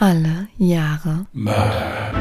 Alle 0.00 0.46
Jahre 0.58 1.26
Mörder. 1.32 2.12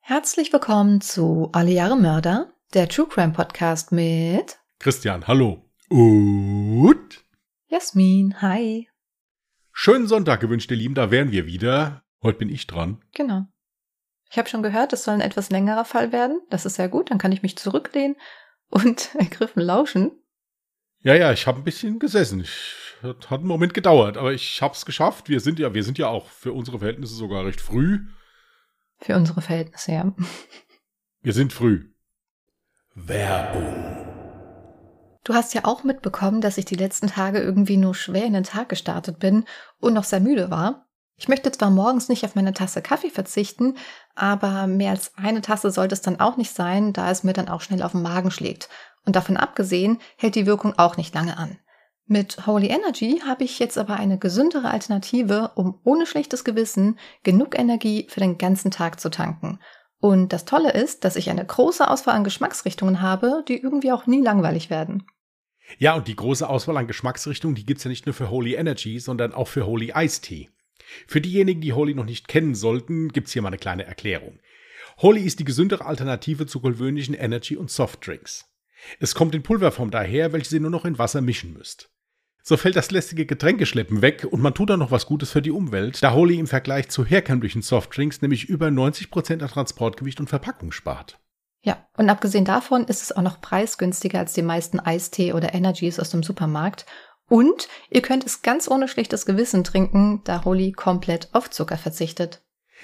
Herzlich 0.00 0.52
willkommen 0.52 1.00
zu 1.00 1.50
Alle 1.52 1.70
Jahre 1.70 1.96
Mörder, 1.96 2.54
der 2.74 2.88
True 2.88 3.06
Crime 3.06 3.34
Podcast 3.34 3.92
mit 3.92 4.58
Christian, 4.80 5.28
hallo. 5.28 5.62
Und 5.90 7.24
Jasmin. 7.68 8.42
Hi. 8.42 8.88
schönen 9.70 10.08
Sonntag 10.08 10.40
gewünscht, 10.40 10.72
ihr 10.72 10.76
Lieben, 10.76 10.96
da 10.96 11.12
wären 11.12 11.30
wir 11.30 11.46
wieder. 11.46 12.02
Heute 12.20 12.38
bin 12.38 12.48
ich 12.48 12.66
dran. 12.66 13.00
Genau. 13.14 13.44
Ich 14.28 14.38
habe 14.38 14.48
schon 14.48 14.64
gehört, 14.64 14.92
es 14.92 15.04
soll 15.04 15.14
ein 15.14 15.20
etwas 15.20 15.50
längerer 15.50 15.84
Fall 15.84 16.10
werden. 16.10 16.40
Das 16.50 16.66
ist 16.66 16.74
sehr 16.74 16.88
gut. 16.88 17.12
Dann 17.12 17.18
kann 17.18 17.30
ich 17.30 17.42
mich 17.42 17.56
zurücklehnen 17.56 18.16
und 18.68 19.14
ergriffen 19.18 19.62
lauschen. 19.62 20.12
Ja, 21.00 21.14
ja, 21.14 21.32
ich 21.32 21.46
habe 21.46 21.58
ein 21.60 21.64
bisschen 21.64 21.98
gesessen. 21.98 22.40
Ich, 22.40 22.74
hat 23.02 23.30
einen 23.32 23.46
Moment 23.46 23.74
gedauert, 23.74 24.16
aber 24.16 24.32
ich 24.32 24.60
habe 24.62 24.74
es 24.74 24.84
geschafft. 24.84 25.28
Wir 25.28 25.40
sind 25.40 25.58
ja, 25.58 25.74
wir 25.74 25.84
sind 25.84 25.98
ja 25.98 26.08
auch 26.08 26.28
für 26.28 26.52
unsere 26.52 26.78
Verhältnisse 26.78 27.14
sogar 27.14 27.44
recht 27.44 27.60
früh. 27.60 28.00
Für 28.98 29.14
unsere 29.16 29.42
Verhältnisse, 29.42 29.92
ja. 29.92 30.12
Wir 31.20 31.32
sind 31.32 31.52
früh. 31.52 31.92
Werbung. 32.94 34.06
Du 35.22 35.34
hast 35.34 35.54
ja 35.54 35.64
auch 35.64 35.84
mitbekommen, 35.84 36.40
dass 36.40 36.56
ich 36.56 36.64
die 36.64 36.76
letzten 36.76 37.08
Tage 37.08 37.40
irgendwie 37.40 37.76
nur 37.76 37.94
schwer 37.94 38.24
in 38.24 38.32
den 38.32 38.44
Tag 38.44 38.68
gestartet 38.68 39.18
bin 39.18 39.44
und 39.78 39.92
noch 39.92 40.04
sehr 40.04 40.20
müde 40.20 40.50
war. 40.50 40.86
Ich 41.16 41.28
möchte 41.28 41.50
zwar 41.50 41.70
morgens 41.70 42.08
nicht 42.08 42.24
auf 42.24 42.34
meine 42.34 42.52
Tasse 42.52 42.82
Kaffee 42.82 43.10
verzichten, 43.10 43.76
aber 44.16 44.66
mehr 44.66 44.90
als 44.90 45.12
eine 45.16 45.40
Tasse 45.40 45.70
sollte 45.70 45.94
es 45.94 46.00
dann 46.00 46.20
auch 46.20 46.36
nicht 46.36 46.52
sein, 46.52 46.92
da 46.92 47.10
es 47.10 47.22
mir 47.22 47.32
dann 47.32 47.48
auch 47.48 47.60
schnell 47.60 47.82
auf 47.82 47.92
den 47.92 48.02
Magen 48.02 48.30
schlägt. 48.30 48.68
Und 49.04 49.14
davon 49.14 49.36
abgesehen 49.36 49.98
hält 50.16 50.34
die 50.34 50.46
Wirkung 50.46 50.74
auch 50.76 50.96
nicht 50.96 51.14
lange 51.14 51.36
an. 51.36 51.58
Mit 52.06 52.46
Holy 52.46 52.68
Energy 52.68 53.22
habe 53.26 53.44
ich 53.44 53.58
jetzt 53.58 53.76
aber 53.76 53.96
eine 53.96 54.18
gesündere 54.18 54.70
Alternative, 54.70 55.52
um 55.56 55.80
ohne 55.84 56.06
schlechtes 56.06 56.44
Gewissen 56.44 56.98
genug 57.24 57.58
Energie 57.58 58.06
für 58.08 58.20
den 58.20 58.38
ganzen 58.38 58.70
Tag 58.70 59.00
zu 59.00 59.10
tanken. 59.10 59.58
Und 59.98 60.32
das 60.32 60.44
Tolle 60.44 60.72
ist, 60.72 61.04
dass 61.04 61.16
ich 61.16 61.30
eine 61.30 61.44
große 61.44 61.88
Auswahl 61.88 62.14
an 62.14 62.24
Geschmacksrichtungen 62.24 63.00
habe, 63.00 63.44
die 63.48 63.60
irgendwie 63.60 63.92
auch 63.92 64.06
nie 64.06 64.22
langweilig 64.22 64.70
werden. 64.70 65.06
Ja, 65.78 65.96
und 65.96 66.06
die 66.06 66.14
große 66.14 66.48
Auswahl 66.48 66.76
an 66.76 66.86
Geschmacksrichtungen, 66.86 67.56
die 67.56 67.66
gibt's 67.66 67.82
ja 67.82 67.88
nicht 67.88 68.06
nur 68.06 68.14
für 68.14 68.30
Holy 68.30 68.54
Energy, 68.54 69.00
sondern 69.00 69.34
auch 69.34 69.48
für 69.48 69.66
Holy 69.66 69.92
Ice 69.96 70.20
Tea. 70.20 70.48
Für 71.06 71.20
diejenigen, 71.20 71.60
die 71.60 71.72
Holy 71.72 71.94
noch 71.94 72.04
nicht 72.04 72.28
kennen 72.28 72.54
sollten, 72.54 73.08
gibt's 73.08 73.32
hier 73.32 73.42
mal 73.42 73.48
eine 73.48 73.58
kleine 73.58 73.84
Erklärung. 73.84 74.38
Holy 74.98 75.22
ist 75.22 75.40
die 75.40 75.44
gesündere 75.44 75.84
Alternative 75.84 76.46
zu 76.46 76.60
gewöhnlichen 76.60 77.14
Energy- 77.14 77.56
und 77.56 77.70
Softdrinks. 77.70 78.46
Es 79.00 79.14
kommt 79.14 79.34
in 79.34 79.42
Pulverform 79.42 79.90
daher, 79.90 80.32
welche 80.32 80.54
ihr 80.54 80.60
nur 80.60 80.70
noch 80.70 80.84
in 80.84 80.98
Wasser 80.98 81.20
mischen 81.20 81.52
müsst. 81.52 81.90
So 82.42 82.56
fällt 82.56 82.76
das 82.76 82.92
lästige 82.92 83.26
Getränkeschleppen 83.26 84.02
weg 84.02 84.24
und 84.30 84.40
man 84.40 84.54
tut 84.54 84.70
dann 84.70 84.78
noch 84.78 84.92
was 84.92 85.06
Gutes 85.06 85.32
für 85.32 85.42
die 85.42 85.50
Umwelt, 85.50 86.00
da 86.02 86.12
Holy 86.12 86.38
im 86.38 86.46
Vergleich 86.46 86.88
zu 86.88 87.04
herkömmlichen 87.04 87.60
Softdrinks 87.60 88.22
nämlich 88.22 88.44
über 88.44 88.68
90% 88.68 89.42
an 89.42 89.48
Transportgewicht 89.48 90.20
und 90.20 90.28
Verpackung 90.28 90.70
spart. 90.70 91.18
Ja, 91.62 91.84
und 91.96 92.08
abgesehen 92.08 92.44
davon 92.44 92.84
ist 92.84 93.02
es 93.02 93.10
auch 93.10 93.22
noch 93.22 93.40
preisgünstiger 93.40 94.20
als 94.20 94.34
die 94.34 94.42
meisten 94.42 94.78
Eistee 94.78 95.32
oder 95.32 95.52
Energies 95.52 95.98
aus 95.98 96.10
dem 96.10 96.22
Supermarkt. 96.22 96.86
Und 97.28 97.68
ihr 97.90 98.02
könnt 98.02 98.24
es 98.24 98.42
ganz 98.42 98.68
ohne 98.68 98.88
schlechtes 98.88 99.26
Gewissen 99.26 99.64
trinken, 99.64 100.22
da 100.24 100.44
Holy 100.44 100.72
komplett 100.72 101.28
auf 101.32 101.50
Zucker 101.50 101.76
verzichtet. 101.76 102.42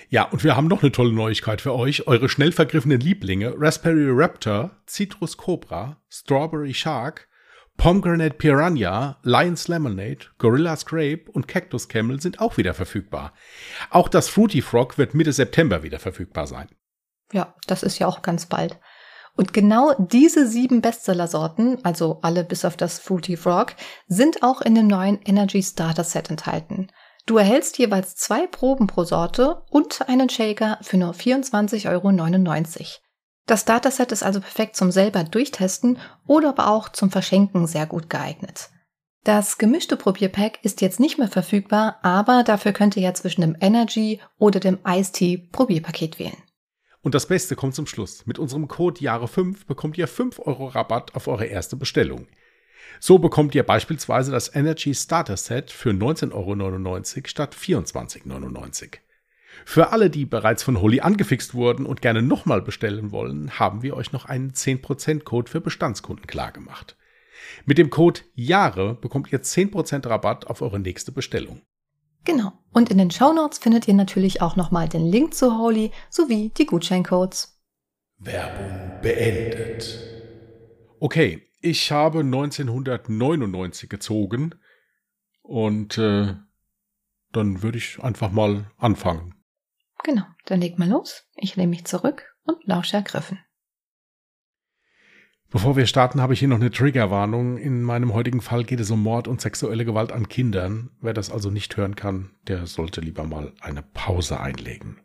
Ja, 0.09 0.25
und 0.25 0.43
wir 0.43 0.57
haben 0.57 0.69
noch 0.69 0.83
eine 0.83 0.93
tolle 0.93 1.13
Neuigkeit 1.13 1.61
für 1.61 1.75
euch. 1.75 2.07
Eure 2.07 2.29
schnell 2.29 2.53
vergriffenen 2.53 3.01
Lieblinge 3.01 3.55
Raspberry 3.57 4.09
Raptor, 4.09 4.83
Citrus 4.87 5.37
Cobra, 5.37 6.03
Strawberry 6.09 6.75
Shark, 6.75 7.29
Pomegranate 7.77 8.35
Piranha, 8.35 9.19
Lion's 9.23 9.69
Lemonade, 9.69 10.27
Gorilla's 10.39 10.87
Grape 10.87 11.25
und 11.33 11.49
Cactus 11.49 11.89
Camel 11.89 12.21
sind 12.21 12.41
auch 12.41 12.57
wieder 12.57 12.75
verfügbar. 12.75 13.33
Auch 13.91 14.09
das 14.09 14.29
Fruity 14.29 14.63
Frog 14.63 14.99
wird 14.99 15.15
Mitte 15.15 15.33
September 15.33 15.83
wieder 15.83 15.99
verfügbar 15.99 16.47
sein. 16.47 16.69
Ja, 17.33 17.55
das 17.67 17.83
ist 17.83 17.99
ja 17.99 18.07
auch 18.07 18.23
ganz 18.23 18.47
bald. 18.47 18.79
Und 19.35 19.53
genau 19.53 19.95
diese 19.99 20.47
sieben 20.47 20.83
Bestseller-Sorten, 20.83 21.79
also 21.85 22.19
alle 22.23 22.45
bis 22.45 22.65
auf 22.65 22.77
das 22.77 22.99
Fruity 22.99 23.37
Frog, 23.37 23.75
sind 24.07 24.43
auch 24.43 24.61
in 24.61 24.75
dem 24.75 24.87
neuen 24.87 25.21
Energy 25.23 25.63
Starter 25.63 26.05
Set 26.05 26.31
enthalten. 26.31 26.89
Du 27.25 27.39
erhältst 27.39 27.79
jeweils 27.79 28.17
zwei 28.17 28.47
Proben 28.47 28.89
pro 28.89 29.05
Sorte 29.05 29.63
und 29.71 30.09
einen 30.09 30.29
Shaker 30.29 30.79
für 30.83 30.97
nur 30.97 31.13
24,99 31.13 31.89
Euro. 31.91 32.91
Das 33.47 33.63
Starter-Set 33.63 34.13
ist 34.13 34.23
also 34.23 34.41
perfekt 34.41 34.77
zum 34.77 34.91
selber 34.91 35.25
durchtesten 35.25 35.99
oder 36.27 36.51
aber 36.51 36.69
auch 36.69 36.89
zum 36.91 37.11
Verschenken 37.11 37.67
sehr 37.67 37.87
gut 37.87 38.11
geeignet. 38.11 38.71
Das 39.25 39.57
gemischte 39.57 39.97
Probierpack 39.97 40.59
ist 40.65 40.81
jetzt 40.81 40.99
nicht 40.99 41.17
mehr 41.17 41.29
verfügbar, 41.29 41.99
aber 42.03 42.43
dafür 42.43 42.73
könnt 42.73 42.97
ihr 42.97 43.03
ja 43.05 43.15
zwischen 43.15 43.41
dem 43.41 43.57
Energy 43.61 44.21
oder 44.39 44.59
dem 44.59 44.81
Ice 44.87 45.13
Tea 45.13 45.49
Probierpaket 45.53 46.19
wählen. 46.19 46.37
Und 47.03 47.15
das 47.15 47.27
Beste 47.27 47.57
kommt 47.57 47.75
zum 47.75 47.87
Schluss. 47.87 48.27
Mit 48.27 48.39
unserem 48.39 48.69
Code 48.69 49.01
Jahre5 49.01 49.67
bekommt 49.67 49.99
ihr 49.99 50.07
5 50.07 50.39
Euro 50.39 50.69
Rabatt 50.69 51.15
auf 51.15 51.27
eure 51.27 51.47
erste 51.47 51.77
Bestellung. 51.77 52.29
So 53.01 53.19
bekommt 53.19 53.55
ihr 53.57 53.65
beispielsweise 53.65 54.31
das 54.31 54.55
Energy 54.55 54.95
Starter 54.95 55.37
Set 55.37 55.73
für 55.73 55.91
19,99 55.91 56.33
Euro 56.33 57.27
statt 57.27 57.57
24,99 57.57 58.83
Euro. 58.83 58.91
Für 59.65 59.91
alle, 59.91 60.11
die 60.11 60.25
bereits 60.25 60.63
von 60.63 60.81
Holy 60.81 61.01
angefixt 61.01 61.55
wurden 61.55 61.87
und 61.87 62.01
gerne 62.01 62.23
nochmal 62.23 62.63
bestellen 62.63 63.11
wollen, 63.11 63.59
haben 63.59 63.83
wir 63.83 63.97
euch 63.97 64.13
noch 64.13 64.25
einen 64.25 64.53
10% 64.53 65.25
Code 65.25 65.51
für 65.51 65.61
Bestandskunden 65.61 66.27
klargemacht. 66.27 66.97
Mit 67.65 67.79
dem 67.79 67.91
Code 67.91 68.21
Jahre 68.35 68.95
bekommt 68.95 69.33
ihr 69.33 69.43
10% 69.43 70.09
Rabatt 70.09 70.47
auf 70.47 70.63
eure 70.63 70.79
nächste 70.79 71.13
Bestellung. 71.13 71.63
Genau. 72.25 72.53
Und 72.73 72.91
in 72.91 72.99
den 72.99 73.11
Shownotes 73.11 73.59
findet 73.59 73.87
ihr 73.89 73.95
natürlich 73.95 74.41
auch 74.41 74.57
nochmal 74.57 74.89
den 74.89 75.07
Link 75.07 75.35
zu 75.35 75.59
Holy 75.59 75.91
sowie 76.09 76.51
die 76.57 76.67
Gutscheincodes. 76.67 77.61
Werbung 78.19 79.01
beendet. 79.03 79.99
Okay, 81.01 81.51
ich 81.61 81.91
habe 81.91 82.21
1999 82.21 83.89
gezogen 83.89 84.55
und 85.43 85.99
äh, 85.99 86.35
dann 87.33 87.63
würde 87.63 87.79
ich 87.79 88.03
einfach 88.03 88.31
mal 88.31 88.71
anfangen. 88.79 89.35
Genau, 90.05 90.25
dann 90.47 90.61
leg 90.61 90.79
mal 90.79 90.89
los. 90.89 91.29
Ich 91.35 91.57
lehne 91.57 91.71
mich 91.71 91.85
zurück 91.85 92.37
und 92.45 92.65
lausche 92.65 92.97
ergriffen. 92.97 93.39
Bevor 95.53 95.77
wir 95.77 95.87
starten, 95.87 96.23
habe 96.23 96.33
ich 96.33 96.39
hier 96.39 96.49
noch 96.49 96.57
eine 96.57 96.71
Triggerwarnung. 96.71 97.59
In 97.59 97.83
meinem 97.83 98.15
heutigen 98.15 98.41
Fall 98.41 98.65
geht 98.65 98.81
es 98.81 98.91
um 98.91 99.03
Mord 99.03 99.29
und 99.29 99.43
sexuelle 99.43 99.85
Gewalt 99.85 100.11
an 100.11 100.31
Kindern. 100.31 100.89
Wer 101.03 101.13
das 101.13 101.31
also 101.31 101.51
nicht 101.51 101.77
hören 101.77 101.95
kann, 101.95 102.31
der 102.49 102.67
sollte 102.67 103.03
lieber 103.03 103.25
mal 103.25 103.53
eine 103.61 103.83
Pause 103.83 104.41
einlegen. 104.41 104.99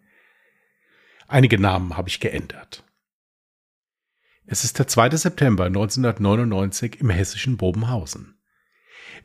Einige 1.28 1.59
Namen 1.59 1.97
habe 1.97 2.07
ich 2.07 2.22
geändert. 2.22 2.86
Es 4.46 4.63
ist 4.63 4.80
der 4.80 4.88
2. 4.88 5.18
September 5.18 5.66
1999 5.66 7.02
im 7.02 7.09
hessischen 7.09 7.57
Bobenhausen. 7.57 8.40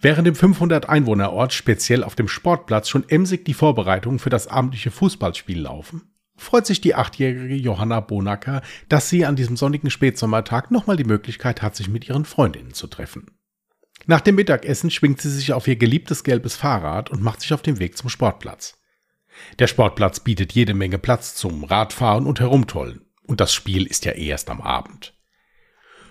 Während 0.00 0.26
im 0.26 0.34
500 0.34 0.88
Einwohnerort 0.88 1.52
speziell 1.52 2.02
auf 2.02 2.16
dem 2.16 2.26
Sportplatz 2.26 2.88
schon 2.88 3.08
emsig 3.08 3.44
die 3.44 3.54
Vorbereitungen 3.54 4.18
für 4.18 4.30
das 4.30 4.48
abendliche 4.48 4.90
Fußballspiel 4.90 5.60
laufen, 5.60 6.11
freut 6.42 6.66
sich 6.66 6.80
die 6.80 6.94
achtjährige 6.94 7.54
Johanna 7.54 8.00
Bonacker, 8.00 8.62
dass 8.88 9.08
sie 9.08 9.24
an 9.24 9.36
diesem 9.36 9.56
sonnigen 9.56 9.90
Spätsommertag 9.90 10.70
nochmal 10.70 10.96
die 10.96 11.04
Möglichkeit 11.04 11.62
hat, 11.62 11.76
sich 11.76 11.88
mit 11.88 12.08
ihren 12.08 12.24
Freundinnen 12.24 12.74
zu 12.74 12.86
treffen. 12.86 13.26
Nach 14.06 14.20
dem 14.20 14.34
Mittagessen 14.34 14.90
schwingt 14.90 15.20
sie 15.20 15.30
sich 15.30 15.52
auf 15.52 15.68
ihr 15.68 15.76
geliebtes 15.76 16.24
gelbes 16.24 16.56
Fahrrad 16.56 17.10
und 17.10 17.22
macht 17.22 17.40
sich 17.40 17.54
auf 17.54 17.62
den 17.62 17.78
Weg 17.78 17.96
zum 17.96 18.10
Sportplatz. 18.10 18.76
Der 19.58 19.66
Sportplatz 19.66 20.20
bietet 20.20 20.52
jede 20.52 20.74
Menge 20.74 20.98
Platz 20.98 21.34
zum 21.34 21.64
Radfahren 21.64 22.26
und 22.26 22.40
Herumtollen. 22.40 23.06
Und 23.24 23.40
das 23.40 23.54
Spiel 23.54 23.86
ist 23.86 24.04
ja 24.04 24.12
erst 24.12 24.50
am 24.50 24.60
Abend. 24.60 25.14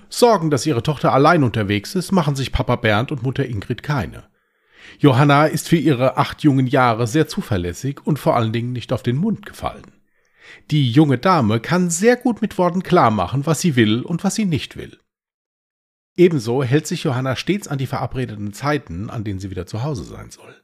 Sorgen, 0.10 0.50
dass 0.50 0.66
ihre 0.66 0.84
Tochter 0.84 1.14
allein 1.14 1.44
unterwegs 1.44 1.96
ist, 1.96 2.12
machen 2.12 2.36
sich 2.36 2.52
Papa 2.52 2.78
Bernd 2.78 3.12
und 3.12 3.24
Mutter 3.24 3.46
Ingrid 3.46 3.84
keine. 3.84 4.30
Johanna 5.00 5.46
ist 5.46 5.70
für 5.70 5.78
ihre 5.78 6.18
acht 6.18 6.44
jungen 6.44 6.68
Jahre 6.68 7.08
sehr 7.08 7.28
zuverlässig 7.28 8.06
und 8.06 8.20
vor 8.20 8.36
allen 8.36 8.52
Dingen 8.52 8.74
nicht 8.74 8.92
auf 8.94 9.04
den 9.04 9.18
Mund 9.18 9.46
gefallen. 9.46 10.01
Die 10.70 10.92
junge 10.92 11.18
Dame 11.18 11.60
kann 11.60 11.90
sehr 11.90 12.16
gut 12.16 12.42
mit 12.42 12.58
Worten 12.58 12.84
klarmachen, 12.84 13.46
was 13.46 13.62
sie 13.62 13.76
will 13.76 14.02
und 14.02 14.24
was 14.24 14.36
sie 14.36 14.46
nicht 14.46 14.78
will. 14.78 14.98
Ebenso 16.16 16.64
hält 16.64 16.88
sich 16.88 17.04
Johanna 17.04 17.36
stets 17.36 17.68
an 17.68 17.78
die 17.78 17.88
verabredeten 17.88 18.54
Zeiten, 18.54 19.10
an 19.10 19.24
denen 19.24 19.40
sie 19.40 19.50
wieder 19.50 19.66
zu 19.66 19.84
Hause 19.84 20.04
sein 20.04 20.30
soll. 20.30 20.62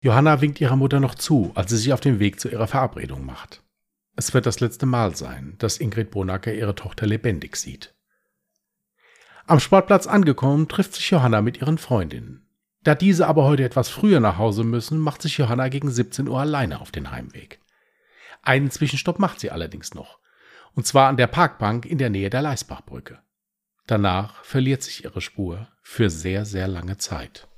Johanna 0.00 0.40
winkt 0.40 0.60
ihrer 0.60 0.76
Mutter 0.76 1.00
noch 1.00 1.14
zu, 1.14 1.52
als 1.54 1.70
sie 1.70 1.76
sich 1.76 1.92
auf 1.92 2.00
den 2.00 2.18
Weg 2.18 2.40
zu 2.40 2.48
ihrer 2.48 2.66
Verabredung 2.66 3.24
macht. 3.24 3.62
Es 4.16 4.34
wird 4.34 4.46
das 4.46 4.60
letzte 4.60 4.86
Mal 4.86 5.14
sein, 5.16 5.54
dass 5.58 5.78
Ingrid 5.78 6.10
Bonacker 6.10 6.52
ihre 6.52 6.74
Tochter 6.74 7.06
lebendig 7.06 7.56
sieht. 7.56 7.94
Am 9.46 9.60
Sportplatz 9.60 10.06
angekommen, 10.06 10.68
trifft 10.68 10.94
sich 10.94 11.10
Johanna 11.10 11.40
mit 11.40 11.60
ihren 11.60 11.78
Freundinnen. 11.78 12.46
Da 12.82 12.94
diese 12.94 13.26
aber 13.26 13.44
heute 13.44 13.64
etwas 13.64 13.88
früher 13.88 14.20
nach 14.20 14.38
Hause 14.38 14.62
müssen, 14.62 14.98
macht 14.98 15.22
sich 15.22 15.38
Johanna 15.38 15.68
gegen 15.68 15.90
17 15.90 16.28
Uhr 16.28 16.40
alleine 16.40 16.80
auf 16.80 16.90
den 16.90 17.10
Heimweg. 17.10 17.60
Einen 18.42 18.70
Zwischenstopp 18.70 19.18
macht 19.18 19.40
sie 19.40 19.50
allerdings 19.50 19.94
noch. 19.94 20.18
Und 20.74 20.86
zwar 20.86 21.08
an 21.08 21.16
der 21.16 21.26
Parkbank 21.26 21.86
in 21.86 21.98
der 21.98 22.10
Nähe 22.10 22.30
der 22.30 22.42
Leisbachbrücke. 22.42 23.20
Danach 23.86 24.44
verliert 24.44 24.82
sich 24.82 25.04
ihre 25.04 25.20
Spur 25.20 25.68
für 25.82 26.10
sehr, 26.10 26.44
sehr 26.44 26.68
lange 26.68 26.98
Zeit. 26.98 27.48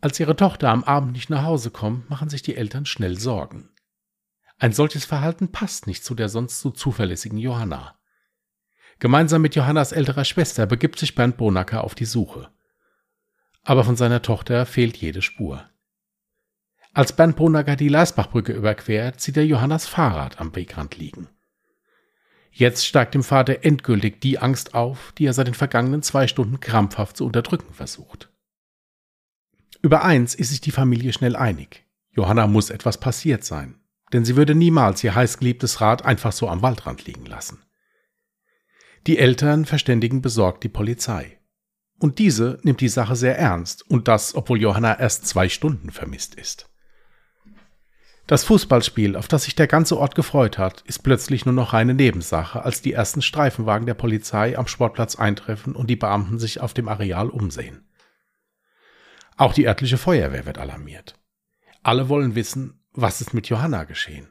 Als 0.00 0.18
ihre 0.18 0.36
Tochter 0.36 0.70
am 0.70 0.84
Abend 0.84 1.12
nicht 1.12 1.28
nach 1.28 1.42
Hause 1.42 1.70
kommt, 1.70 2.08
machen 2.08 2.30
sich 2.30 2.42
die 2.42 2.56
Eltern 2.56 2.86
schnell 2.86 3.18
Sorgen. 3.18 3.68
Ein 4.58 4.72
solches 4.72 5.04
Verhalten 5.04 5.52
passt 5.52 5.86
nicht 5.86 6.04
zu 6.04 6.14
der 6.14 6.28
sonst 6.28 6.60
so 6.60 6.70
zuverlässigen 6.70 7.38
Johanna. 7.38 7.98
Gemeinsam 8.98 9.40
mit 9.40 9.54
Johannas 9.54 9.92
älterer 9.92 10.26
Schwester 10.26 10.66
begibt 10.66 10.98
sich 10.98 11.14
Bernd 11.14 11.38
Bonacker 11.38 11.82
auf 11.82 11.94
die 11.94 12.04
Suche. 12.04 12.50
Aber 13.62 13.84
von 13.84 13.96
seiner 13.96 14.20
Tochter 14.20 14.66
fehlt 14.66 14.98
jede 14.98 15.22
Spur. 15.22 15.69
Als 16.92 17.14
Bernd 17.14 17.36
Bonacker 17.36 17.76
die 17.76 17.88
Leisbachbrücke 17.88 18.52
überquert, 18.52 19.20
sieht 19.20 19.36
er 19.36 19.46
Johannas 19.46 19.86
Fahrrad 19.86 20.40
am 20.40 20.54
Wegrand 20.56 20.96
liegen. 20.96 21.28
Jetzt 22.50 22.84
steigt 22.84 23.14
dem 23.14 23.22
Vater 23.22 23.64
endgültig 23.64 24.20
die 24.20 24.38
Angst 24.38 24.74
auf, 24.74 25.12
die 25.16 25.26
er 25.26 25.32
seit 25.32 25.46
den 25.46 25.54
vergangenen 25.54 26.02
zwei 26.02 26.26
Stunden 26.26 26.58
krampfhaft 26.58 27.16
zu 27.16 27.24
unterdrücken 27.24 27.72
versucht. 27.72 28.32
Über 29.82 30.04
eins 30.04 30.34
ist 30.34 30.50
sich 30.50 30.60
die 30.60 30.72
Familie 30.72 31.12
schnell 31.12 31.36
einig. 31.36 31.86
Johanna 32.10 32.48
muss 32.48 32.70
etwas 32.70 32.98
passiert 32.98 33.44
sein, 33.44 33.80
denn 34.12 34.24
sie 34.24 34.34
würde 34.34 34.56
niemals 34.56 35.02
ihr 35.04 35.14
heißgeliebtes 35.14 35.80
Rad 35.80 36.04
einfach 36.04 36.32
so 36.32 36.48
am 36.48 36.60
Waldrand 36.60 37.06
liegen 37.06 37.24
lassen. 37.24 37.62
Die 39.06 39.18
Eltern 39.18 39.64
verständigen 39.64 40.20
besorgt 40.20 40.64
die 40.64 40.68
Polizei. 40.68 41.38
Und 41.98 42.18
diese 42.18 42.58
nimmt 42.62 42.80
die 42.80 42.88
Sache 42.88 43.14
sehr 43.14 43.38
ernst, 43.38 43.88
und 43.88 44.08
das, 44.08 44.34
obwohl 44.34 44.60
Johanna 44.60 44.98
erst 44.98 45.26
zwei 45.26 45.48
Stunden 45.48 45.90
vermisst 45.90 46.34
ist. 46.34 46.69
Das 48.30 48.44
Fußballspiel, 48.44 49.16
auf 49.16 49.26
das 49.26 49.42
sich 49.42 49.56
der 49.56 49.66
ganze 49.66 49.98
Ort 49.98 50.14
gefreut 50.14 50.56
hat, 50.56 50.82
ist 50.82 51.02
plötzlich 51.02 51.46
nur 51.46 51.52
noch 51.52 51.72
reine 51.72 51.94
Nebensache, 51.94 52.64
als 52.64 52.80
die 52.80 52.92
ersten 52.92 53.22
Streifenwagen 53.22 53.86
der 53.86 53.94
Polizei 53.94 54.56
am 54.56 54.68
Sportplatz 54.68 55.16
eintreffen 55.16 55.74
und 55.74 55.90
die 55.90 55.96
Beamten 55.96 56.38
sich 56.38 56.60
auf 56.60 56.72
dem 56.72 56.86
Areal 56.86 57.28
umsehen. 57.28 57.88
Auch 59.36 59.52
die 59.52 59.66
örtliche 59.66 59.98
Feuerwehr 59.98 60.46
wird 60.46 60.58
alarmiert. 60.58 61.18
Alle 61.82 62.08
wollen 62.08 62.36
wissen, 62.36 62.84
was 62.92 63.20
ist 63.20 63.34
mit 63.34 63.48
Johanna 63.48 63.82
geschehen. 63.82 64.28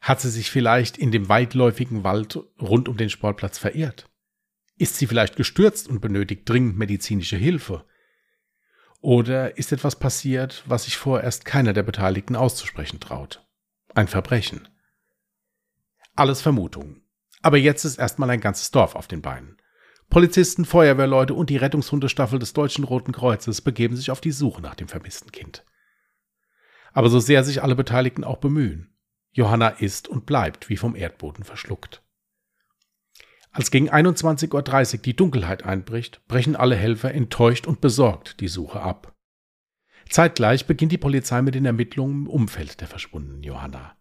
Hat 0.00 0.22
sie 0.22 0.30
sich 0.30 0.50
vielleicht 0.50 0.96
in 0.96 1.12
dem 1.12 1.28
weitläufigen 1.28 2.04
Wald 2.04 2.38
rund 2.58 2.88
um 2.88 2.96
den 2.96 3.10
Sportplatz 3.10 3.58
verirrt? 3.58 4.08
Ist 4.78 4.96
sie 4.96 5.06
vielleicht 5.06 5.36
gestürzt 5.36 5.86
und 5.86 6.00
benötigt 6.00 6.48
dringend 6.48 6.78
medizinische 6.78 7.36
Hilfe? 7.36 7.84
Oder 9.00 9.56
ist 9.56 9.72
etwas 9.72 9.96
passiert, 9.96 10.64
was 10.66 10.84
sich 10.84 10.96
vorerst 10.96 11.44
keiner 11.44 11.72
der 11.72 11.84
Beteiligten 11.84 12.34
auszusprechen 12.34 13.00
traut? 13.00 13.46
Ein 13.94 14.08
Verbrechen. 14.08 14.68
Alles 16.16 16.40
Vermutungen. 16.40 17.02
Aber 17.42 17.58
jetzt 17.58 17.84
ist 17.84 17.98
erstmal 17.98 18.30
ein 18.30 18.40
ganzes 18.40 18.72
Dorf 18.72 18.96
auf 18.96 19.06
den 19.06 19.22
Beinen. 19.22 19.56
Polizisten, 20.10 20.64
Feuerwehrleute 20.64 21.34
und 21.34 21.50
die 21.50 21.58
Rettungshundestaffel 21.58 22.38
des 22.38 22.54
Deutschen 22.54 22.84
Roten 22.84 23.12
Kreuzes 23.12 23.60
begeben 23.60 23.94
sich 23.94 24.10
auf 24.10 24.20
die 24.20 24.32
Suche 24.32 24.62
nach 24.62 24.74
dem 24.74 24.88
vermissten 24.88 25.30
Kind. 25.30 25.64
Aber 26.92 27.10
so 27.10 27.20
sehr 27.20 27.44
sich 27.44 27.62
alle 27.62 27.76
Beteiligten 27.76 28.24
auch 28.24 28.38
bemühen, 28.38 28.96
Johanna 29.30 29.68
ist 29.68 30.08
und 30.08 30.26
bleibt 30.26 30.68
wie 30.68 30.76
vom 30.76 30.96
Erdboden 30.96 31.44
verschluckt. 31.44 32.02
Als 33.58 33.72
gegen 33.72 33.90
21.30 33.90 34.94
Uhr 34.94 35.02
die 35.02 35.16
Dunkelheit 35.16 35.64
einbricht, 35.64 36.24
brechen 36.28 36.54
alle 36.54 36.76
Helfer 36.76 37.12
enttäuscht 37.12 37.66
und 37.66 37.80
besorgt 37.80 38.38
die 38.38 38.46
Suche 38.46 38.80
ab. 38.80 39.16
Zeitgleich 40.08 40.66
beginnt 40.66 40.92
die 40.92 40.96
Polizei 40.96 41.42
mit 41.42 41.56
den 41.56 41.64
Ermittlungen 41.64 42.26
im 42.26 42.26
Umfeld 42.28 42.80
der 42.80 42.86
verschwundenen 42.86 43.42
Johanna. 43.42 43.96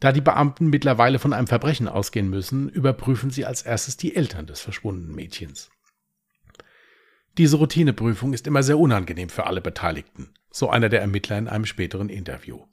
Da 0.00 0.12
die 0.12 0.22
Beamten 0.22 0.68
mittlerweile 0.68 1.18
von 1.18 1.34
einem 1.34 1.46
Verbrechen 1.46 1.88
ausgehen 1.88 2.30
müssen, 2.30 2.70
überprüfen 2.70 3.28
sie 3.28 3.44
als 3.44 3.60
erstes 3.60 3.98
die 3.98 4.16
Eltern 4.16 4.46
des 4.46 4.62
verschwundenen 4.62 5.14
Mädchens. 5.14 5.70
Diese 7.36 7.58
Routineprüfung 7.58 8.32
ist 8.32 8.46
immer 8.46 8.62
sehr 8.62 8.78
unangenehm 8.78 9.28
für 9.28 9.44
alle 9.44 9.60
Beteiligten, 9.60 10.32
so 10.50 10.70
einer 10.70 10.88
der 10.88 11.02
Ermittler 11.02 11.36
in 11.36 11.48
einem 11.48 11.66
späteren 11.66 12.08
Interview. 12.08 12.64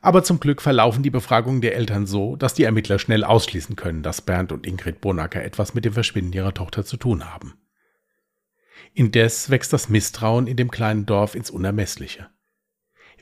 Aber 0.00 0.22
zum 0.22 0.40
Glück 0.40 0.62
verlaufen 0.62 1.02
die 1.02 1.10
Befragungen 1.10 1.60
der 1.60 1.74
Eltern 1.74 2.06
so, 2.06 2.36
dass 2.36 2.54
die 2.54 2.64
Ermittler 2.64 2.98
schnell 2.98 3.24
ausschließen 3.24 3.76
können, 3.76 4.02
dass 4.02 4.22
Bernd 4.22 4.52
und 4.52 4.66
Ingrid 4.66 5.00
Bonacker 5.00 5.42
etwas 5.42 5.74
mit 5.74 5.84
dem 5.84 5.94
Verschwinden 5.94 6.32
ihrer 6.32 6.54
Tochter 6.54 6.84
zu 6.84 6.96
tun 6.96 7.24
haben. 7.24 7.54
Indes 8.94 9.50
wächst 9.50 9.72
das 9.72 9.88
Misstrauen 9.88 10.46
in 10.46 10.56
dem 10.56 10.70
kleinen 10.70 11.06
Dorf 11.06 11.34
ins 11.34 11.50
Unermessliche. 11.50 12.28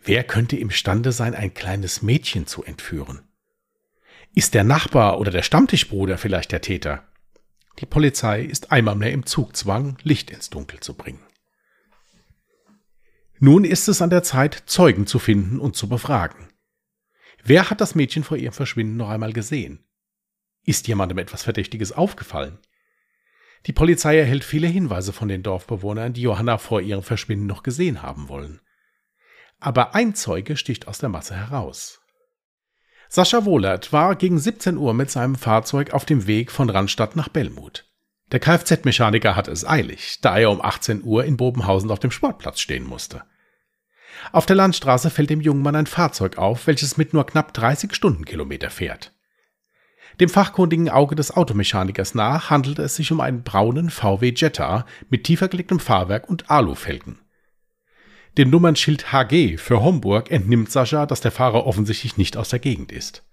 Wer 0.05 0.23
könnte 0.23 0.56
imstande 0.56 1.12
sein, 1.12 1.35
ein 1.35 1.55
kleines 1.55 2.03
Mädchen 2.03 2.47
zu 2.47 2.62
entführen? 2.62 3.23
Ist 4.35 4.55
der 4.55 4.65
Nachbar 4.65 5.19
oder 5.19 5.31
der 5.31 5.43
Stammtischbruder 5.43 6.19
vielleicht 6.19 6.53
der 6.53 6.61
Täter? 6.61 7.05
Die 7.79 7.87
Polizei 7.87 8.43
ist 8.43 8.70
einmal 8.70 8.94
mehr 8.94 9.12
im 9.12 9.27
Zugzwang, 9.27 9.97
Licht 10.03 10.31
ins 10.31 10.50
Dunkel 10.50 10.81
zu 10.81 10.94
bringen. 10.94 11.25
Nun 13.38 13.65
ist 13.65 13.88
es 13.88 14.00
an 14.00 14.11
der 14.11 14.23
Zeit, 14.23 14.62
Zeugen 14.67 15.06
zu 15.06 15.19
finden 15.19 15.59
und 15.59 15.77
zu 15.77 15.88
befragen. 15.88 16.49
Wer 17.46 17.69
hat 17.69 17.82
das 17.82 17.94
Mädchen 17.94 18.25
vor 18.25 18.38
ihrem 18.38 18.55
Verschwinden 18.55 18.96
noch 18.96 19.11
einmal 19.11 19.35
gesehen? 19.35 19.85
Ist 20.64 20.88
jemandem 20.88 21.19
etwas 21.19 21.43
Verdächtiges 21.43 21.93
aufgefallen? 21.93 22.58
Die 23.67 23.73
Polizei 23.73 24.19
erhält 24.19 24.44
viele 24.44 24.67
Hinweise 24.67 25.12
von 25.12 25.29
den 25.29 25.43
Dorfbewohnern, 25.43 26.14
die 26.14 26.23
Johanna 26.23 26.56
vor 26.56 26.81
ihrem 26.81 27.02
Verschwinden 27.02 27.46
noch 27.46 27.62
gesehen 27.62 28.00
haben 28.00 28.31
wollen. 28.31 28.62
Aber 29.61 29.94
ein 29.94 30.14
Zeuge 30.14 30.56
sticht 30.56 30.88
aus 30.88 30.99
der 30.99 31.11
Masse 31.11 31.37
heraus. 31.37 32.00
Sascha 33.11 33.44
Wohlert 33.44 33.93
war 33.93 34.17
gegen 34.17 34.38
17 34.38 34.79
Uhr 34.79 34.94
mit 34.94 35.11
seinem 35.11 35.35
Fahrzeug 35.35 35.93
auf 35.93 36.06
dem 36.06 36.26
Weg 36.26 36.50
von 36.50 36.70
Randstadt 36.70 37.14
nach 37.14 37.29
Bellmut. 37.29 37.85
Der 38.32 38.41
Kfz-Mechaniker 38.41 39.37
hatte 39.37 39.50
es 39.50 39.67
eilig, 39.67 40.19
da 40.23 40.38
er 40.38 40.50
um 40.50 40.62
18 40.62 41.05
Uhr 41.05 41.25
in 41.25 41.37
Bobenhausen 41.37 41.91
auf 41.91 42.00
dem 42.00 42.11
Sportplatz 42.11 42.61
stehen 42.61 42.85
musste. 42.85 43.23
Auf 44.32 44.46
der 44.46 44.56
Landstraße 44.56 45.11
fällt 45.11 45.31
dem 45.31 45.40
jungen 45.40 45.62
Mann 45.62 45.76
ein 45.76 45.87
Fahrzeug 45.87 46.38
auf, 46.38 46.66
welches 46.66 46.96
mit 46.96 47.12
nur 47.12 47.26
knapp 47.26 47.52
30 47.55 47.94
Stundenkilometer 47.94 48.70
fährt. 48.70 49.12
Dem 50.20 50.28
fachkundigen 50.28 50.88
Auge 50.88 51.16
des 51.16 51.37
Automechanikers 51.37 52.14
nach 52.14 52.50
handelt 52.50 52.78
es 52.78 52.96
sich 52.96 53.11
um 53.11 53.20
einen 53.20 53.43
braunen 53.43 53.90
VW 53.90 54.32
Jetta 54.34 54.87
mit 55.11 55.25
tiefer 55.25 55.49
gelegtem 55.49 55.81
Fahrwerk 55.81 56.28
und 56.28 56.50
Alufelgen. 56.50 57.19
Dem 58.38 58.50
Nummernschild 58.50 59.12
HG 59.12 59.58
für 59.58 59.82
Homburg 59.82 60.31
entnimmt 60.31 60.70
Sascha, 60.70 61.06
dass 61.06 61.20
der 61.20 61.31
Fahrer 61.31 61.67
offensichtlich 61.67 62.17
nicht 62.17 62.37
aus 62.37 62.49
der 62.49 62.58
Gegend 62.58 62.93
ist. 62.93 63.25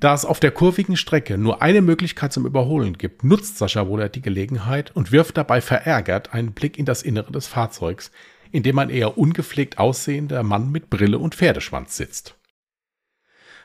Da 0.00 0.12
es 0.12 0.26
auf 0.26 0.40
der 0.40 0.50
kurvigen 0.50 0.96
Strecke 0.96 1.38
nur 1.38 1.62
eine 1.62 1.80
Möglichkeit 1.80 2.32
zum 2.32 2.44
Überholen 2.44 2.98
gibt, 2.98 3.24
nutzt 3.24 3.56
Sascha 3.56 3.86
Wohlert 3.86 4.14
die 4.14 4.20
Gelegenheit 4.20 4.94
und 4.94 5.12
wirft 5.12 5.36
dabei 5.38 5.60
verärgert 5.60 6.34
einen 6.34 6.52
Blick 6.52 6.78
in 6.78 6.84
das 6.84 7.02
Innere 7.02 7.32
des 7.32 7.46
Fahrzeugs, 7.46 8.10
in 8.56 8.62
dem 8.62 8.78
ein 8.78 8.88
eher 8.88 9.18
ungepflegt 9.18 9.78
aussehender 9.78 10.42
Mann 10.42 10.72
mit 10.72 10.88
Brille 10.88 11.18
und 11.18 11.34
Pferdeschwanz 11.34 11.94
sitzt. 11.98 12.36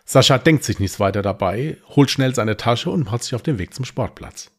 Sascha 0.03 0.37
denkt 0.37 0.65
sich 0.65 0.79
nichts 0.79 0.99
weiter 0.99 1.21
dabei, 1.21 1.77
holt 1.87 2.11
schnell 2.11 2.35
seine 2.35 2.57
Tasche 2.57 2.89
und 2.89 3.05
macht 3.05 3.23
sich 3.23 3.33
auf 3.33 3.41
den 3.41 3.57
Weg 3.57 3.73
zum 3.73 3.85
Sportplatz. 3.85 4.51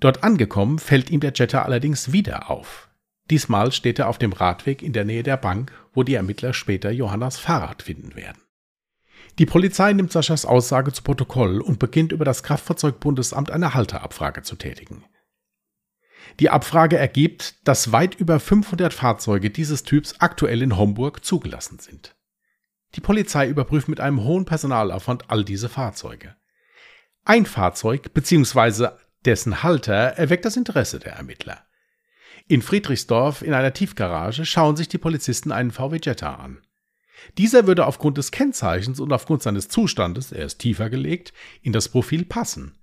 Dort 0.00 0.24
angekommen, 0.24 0.78
fällt 0.78 1.10
ihm 1.10 1.20
der 1.20 1.34
Jetter 1.34 1.66
allerdings 1.66 2.12
wieder 2.12 2.50
auf. 2.50 2.88
Diesmal 3.30 3.70
steht 3.70 3.98
er 3.98 4.08
auf 4.08 4.16
dem 4.16 4.32
Radweg 4.32 4.80
in 4.82 4.94
der 4.94 5.04
Nähe 5.04 5.22
der 5.22 5.36
Bank, 5.36 5.70
wo 5.92 6.02
die 6.02 6.14
Ermittler 6.14 6.54
später 6.54 6.90
Johannas 6.90 7.38
Fahrrad 7.38 7.82
finden 7.82 8.16
werden. 8.16 8.40
Die 9.38 9.44
Polizei 9.44 9.92
nimmt 9.92 10.12
Saschas 10.12 10.46
Aussage 10.46 10.94
zu 10.94 11.02
Protokoll 11.02 11.60
und 11.60 11.78
beginnt 11.78 12.12
über 12.12 12.24
das 12.24 12.42
Kraftfahrzeugbundesamt 12.42 13.50
eine 13.50 13.74
Halterabfrage 13.74 14.40
zu 14.40 14.56
tätigen. 14.56 15.04
Die 16.40 16.50
Abfrage 16.50 16.96
ergibt, 16.96 17.56
dass 17.66 17.92
weit 17.92 18.14
über 18.14 18.38
500 18.40 18.92
Fahrzeuge 18.92 19.50
dieses 19.50 19.82
Typs 19.82 20.16
aktuell 20.20 20.62
in 20.62 20.76
Homburg 20.76 21.24
zugelassen 21.24 21.78
sind. 21.78 22.14
Die 22.94 23.00
Polizei 23.00 23.48
überprüft 23.48 23.88
mit 23.88 24.00
einem 24.00 24.22
hohen 24.22 24.44
Personalaufwand 24.44 25.30
all 25.30 25.44
diese 25.44 25.68
Fahrzeuge. 25.68 26.36
Ein 27.24 27.44
Fahrzeug 27.44 28.14
bzw. 28.14 28.88
dessen 29.24 29.62
Halter 29.62 29.94
erweckt 29.94 30.44
das 30.44 30.56
Interesse 30.56 30.98
der 30.98 31.14
Ermittler. 31.14 31.64
In 32.46 32.62
Friedrichsdorf 32.62 33.42
in 33.42 33.52
einer 33.52 33.74
Tiefgarage 33.74 34.46
schauen 34.46 34.76
sich 34.76 34.88
die 34.88 34.96
Polizisten 34.96 35.52
einen 35.52 35.70
VW 35.70 35.98
Jetta 36.02 36.36
an. 36.36 36.62
Dieser 37.36 37.66
würde 37.66 37.84
aufgrund 37.84 38.16
des 38.16 38.30
Kennzeichens 38.30 39.00
und 39.00 39.12
aufgrund 39.12 39.42
seines 39.42 39.68
Zustandes, 39.68 40.32
er 40.32 40.46
ist 40.46 40.58
tiefer 40.58 40.88
gelegt, 40.88 41.32
in 41.62 41.72
das 41.72 41.88
Profil 41.88 42.24
passen. 42.24 42.78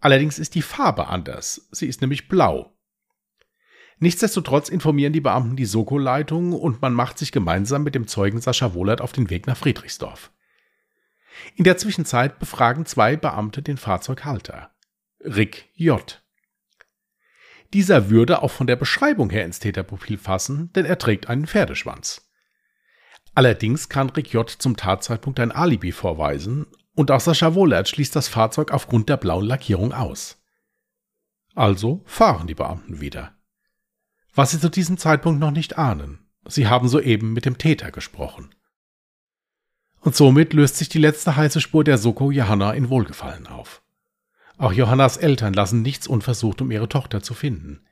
Allerdings 0.00 0.38
ist 0.38 0.54
die 0.54 0.62
Farbe 0.62 1.08
anders, 1.08 1.68
sie 1.72 1.86
ist 1.86 2.00
nämlich 2.00 2.28
blau. 2.28 2.71
Nichtsdestotrotz 4.02 4.68
informieren 4.68 5.12
die 5.12 5.20
Beamten 5.20 5.54
die 5.54 5.64
Soko-Leitung 5.64 6.54
und 6.54 6.82
man 6.82 6.92
macht 6.92 7.18
sich 7.18 7.30
gemeinsam 7.30 7.84
mit 7.84 7.94
dem 7.94 8.08
Zeugen 8.08 8.40
Sascha 8.40 8.74
Wohlert 8.74 9.00
auf 9.00 9.12
den 9.12 9.30
Weg 9.30 9.46
nach 9.46 9.56
Friedrichsdorf. 9.56 10.32
In 11.54 11.62
der 11.62 11.76
Zwischenzeit 11.76 12.40
befragen 12.40 12.84
zwei 12.84 13.16
Beamte 13.16 13.62
den 13.62 13.76
Fahrzeughalter. 13.76 14.74
Rick 15.20 15.70
J. 15.74 16.20
Dieser 17.72 18.10
würde 18.10 18.42
auch 18.42 18.50
von 18.50 18.66
der 18.66 18.74
Beschreibung 18.74 19.30
her 19.30 19.44
ins 19.44 19.60
Täterprofil 19.60 20.18
fassen, 20.18 20.72
denn 20.72 20.84
er 20.84 20.98
trägt 20.98 21.28
einen 21.28 21.46
Pferdeschwanz. 21.46 22.28
Allerdings 23.36 23.88
kann 23.88 24.10
Rick 24.10 24.32
J. 24.32 24.50
zum 24.50 24.76
Tatzeitpunkt 24.76 25.38
ein 25.38 25.52
Alibi 25.52 25.92
vorweisen, 25.92 26.66
und 26.96 27.12
auch 27.12 27.20
Sascha 27.20 27.54
Wohlert 27.54 27.88
schließt 27.88 28.16
das 28.16 28.26
Fahrzeug 28.26 28.72
aufgrund 28.72 29.08
der 29.08 29.16
blauen 29.16 29.46
Lackierung 29.46 29.92
aus. 29.92 30.42
Also 31.54 32.02
fahren 32.04 32.48
die 32.48 32.56
Beamten 32.56 33.00
wieder. 33.00 33.36
Was 34.34 34.52
sie 34.52 34.60
zu 34.60 34.70
diesem 34.70 34.96
Zeitpunkt 34.96 35.40
noch 35.40 35.50
nicht 35.50 35.76
ahnen, 35.76 36.18
sie 36.46 36.66
haben 36.66 36.88
soeben 36.88 37.32
mit 37.32 37.44
dem 37.44 37.58
Täter 37.58 37.90
gesprochen. 37.90 38.54
Und 40.00 40.16
somit 40.16 40.52
löst 40.52 40.76
sich 40.76 40.88
die 40.88 40.98
letzte 40.98 41.36
heiße 41.36 41.60
Spur 41.60 41.84
der 41.84 41.98
Soko 41.98 42.30
Johanna 42.30 42.72
in 42.72 42.88
Wohlgefallen 42.88 43.46
auf. 43.46 43.82
Auch 44.58 44.72
Johannas 44.72 45.16
Eltern 45.16 45.54
lassen 45.54 45.82
nichts 45.82 46.06
unversucht, 46.06 46.62
um 46.62 46.70
ihre 46.70 46.88
Tochter 46.88 47.22
zu 47.22 47.34
finden. 47.34 47.84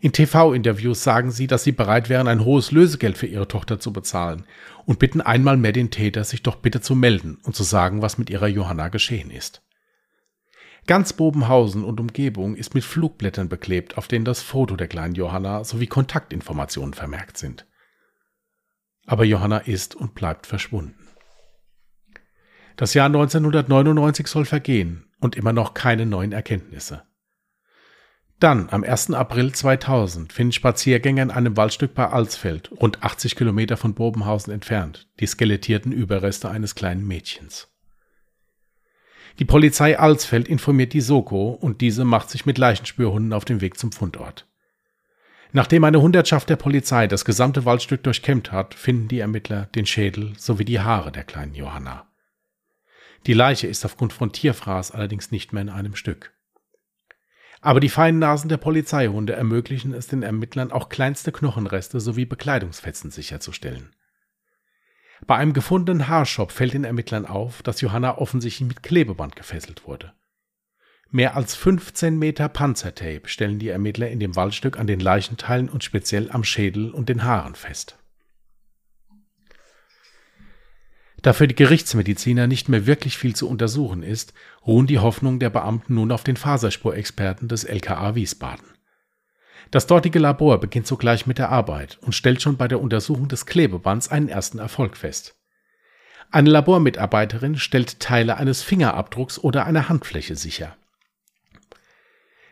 In 0.00 0.12
TV-Interviews 0.12 1.04
sagen 1.04 1.30
sie, 1.30 1.46
dass 1.46 1.62
sie 1.62 1.72
bereit 1.72 2.08
wären, 2.08 2.26
ein 2.26 2.44
hohes 2.44 2.72
Lösegeld 2.72 3.16
für 3.16 3.26
ihre 3.26 3.46
Tochter 3.46 3.78
zu 3.78 3.92
bezahlen 3.92 4.44
und 4.84 4.98
bitten 4.98 5.20
einmal 5.20 5.56
mehr 5.56 5.72
den 5.72 5.90
Täter, 5.90 6.24
sich 6.24 6.42
doch 6.42 6.56
bitte 6.56 6.80
zu 6.80 6.94
melden 6.94 7.38
und 7.44 7.54
zu 7.54 7.62
sagen, 7.62 8.02
was 8.02 8.18
mit 8.18 8.30
ihrer 8.30 8.48
Johanna 8.48 8.88
geschehen 8.88 9.30
ist. 9.30 9.62
Ganz 10.86 11.12
Bobenhausen 11.12 11.82
und 11.82 11.98
Umgebung 11.98 12.54
ist 12.54 12.74
mit 12.74 12.84
Flugblättern 12.84 13.48
beklebt, 13.48 13.98
auf 13.98 14.06
denen 14.06 14.24
das 14.24 14.42
Foto 14.42 14.76
der 14.76 14.86
kleinen 14.86 15.16
Johanna 15.16 15.64
sowie 15.64 15.88
Kontaktinformationen 15.88 16.94
vermerkt 16.94 17.38
sind. 17.38 17.66
Aber 19.04 19.24
Johanna 19.24 19.58
ist 19.58 19.96
und 19.96 20.14
bleibt 20.14 20.46
verschwunden. 20.46 21.08
Das 22.76 22.94
Jahr 22.94 23.06
1999 23.06 24.28
soll 24.28 24.44
vergehen 24.44 25.10
und 25.18 25.34
immer 25.34 25.52
noch 25.52 25.74
keine 25.74 26.06
neuen 26.06 26.32
Erkenntnisse. 26.32 27.02
Dann, 28.38 28.68
am 28.70 28.84
1. 28.84 29.12
April 29.12 29.52
2000, 29.52 30.32
finden 30.32 30.52
Spaziergänger 30.52 31.22
in 31.22 31.30
einem 31.30 31.56
Waldstück 31.56 31.94
bei 31.94 32.06
Alsfeld, 32.06 32.70
rund 32.70 33.02
80 33.02 33.34
Kilometer 33.34 33.78
von 33.78 33.94
Bobenhausen 33.94 34.52
entfernt, 34.52 35.08
die 35.20 35.26
skelettierten 35.26 35.90
Überreste 35.90 36.50
eines 36.50 36.74
kleinen 36.74 37.06
Mädchens. 37.06 37.75
Die 39.38 39.44
Polizei 39.44 39.98
Alsfeld 39.98 40.48
informiert 40.48 40.94
die 40.94 41.02
Soko 41.02 41.50
und 41.50 41.82
diese 41.82 42.04
macht 42.04 42.30
sich 42.30 42.46
mit 42.46 42.56
Leichenspürhunden 42.56 43.34
auf 43.34 43.44
den 43.44 43.60
Weg 43.60 43.78
zum 43.78 43.92
Fundort. 43.92 44.46
Nachdem 45.52 45.84
eine 45.84 46.00
Hundertschaft 46.00 46.48
der 46.48 46.56
Polizei 46.56 47.06
das 47.06 47.24
gesamte 47.24 47.64
Waldstück 47.64 48.02
durchkämmt 48.02 48.52
hat, 48.52 48.74
finden 48.74 49.08
die 49.08 49.20
Ermittler 49.20 49.66
den 49.74 49.86
Schädel 49.86 50.32
sowie 50.38 50.64
die 50.64 50.80
Haare 50.80 51.12
der 51.12 51.24
kleinen 51.24 51.54
Johanna. 51.54 52.10
Die 53.26 53.34
Leiche 53.34 53.66
ist 53.66 53.84
aufgrund 53.84 54.12
von 54.12 54.32
Tierfraß 54.32 54.92
allerdings 54.92 55.30
nicht 55.30 55.52
mehr 55.52 55.62
in 55.62 55.68
einem 55.68 55.96
Stück. 55.96 56.32
Aber 57.60 57.80
die 57.80 57.88
feinen 57.88 58.20
Nasen 58.20 58.48
der 58.48 58.58
Polizeihunde 58.58 59.32
ermöglichen 59.32 59.92
es 59.92 60.06
den 60.06 60.22
Ermittlern 60.22 60.70
auch 60.70 60.88
kleinste 60.88 61.32
Knochenreste 61.32 62.00
sowie 62.00 62.24
Bekleidungsfetzen 62.24 63.10
sicherzustellen. 63.10 63.95
Bei 65.26 65.36
einem 65.36 65.52
gefundenen 65.52 66.08
Haarschopf 66.08 66.52
fällt 66.52 66.74
den 66.74 66.84
Ermittlern 66.84 67.24
auf, 67.24 67.62
dass 67.62 67.80
Johanna 67.80 68.18
offensichtlich 68.18 68.68
mit 68.68 68.82
Klebeband 68.82 69.36
gefesselt 69.36 69.86
wurde. 69.86 70.12
Mehr 71.10 71.36
als 71.36 71.54
15 71.54 72.18
Meter 72.18 72.48
Panzertape 72.48 73.22
stellen 73.28 73.58
die 73.58 73.68
Ermittler 73.68 74.08
in 74.08 74.20
dem 74.20 74.36
Waldstück 74.36 74.78
an 74.78 74.86
den 74.86 75.00
Leichenteilen 75.00 75.68
und 75.68 75.84
speziell 75.84 76.30
am 76.30 76.44
Schädel 76.44 76.90
und 76.90 77.08
den 77.08 77.22
Haaren 77.22 77.54
fest. 77.54 77.96
Da 81.22 81.32
für 81.32 81.48
die 81.48 81.54
Gerichtsmediziner 81.54 82.46
nicht 82.46 82.68
mehr 82.68 82.86
wirklich 82.86 83.16
viel 83.16 83.34
zu 83.34 83.48
untersuchen 83.48 84.02
ist, 84.02 84.34
ruhen 84.66 84.86
die 84.86 84.98
Hoffnungen 84.98 85.40
der 85.40 85.50
Beamten 85.50 85.94
nun 85.94 86.12
auf 86.12 86.22
den 86.22 86.36
Faserspurexperten 86.36 87.48
des 87.48 87.64
LKA 87.64 88.14
Wiesbaden. 88.14 88.75
Das 89.70 89.86
dortige 89.86 90.18
Labor 90.18 90.60
beginnt 90.60 90.86
sogleich 90.86 91.26
mit 91.26 91.38
der 91.38 91.50
Arbeit 91.50 91.98
und 92.02 92.14
stellt 92.14 92.42
schon 92.42 92.56
bei 92.56 92.68
der 92.68 92.80
Untersuchung 92.80 93.28
des 93.28 93.46
Klebebands 93.46 94.08
einen 94.08 94.28
ersten 94.28 94.58
Erfolg 94.58 94.96
fest. 94.96 95.36
Eine 96.30 96.50
Labormitarbeiterin 96.50 97.56
stellt 97.56 98.00
Teile 98.00 98.36
eines 98.36 98.62
Fingerabdrucks 98.62 99.38
oder 99.38 99.64
einer 99.66 99.88
Handfläche 99.88 100.36
sicher. 100.36 100.76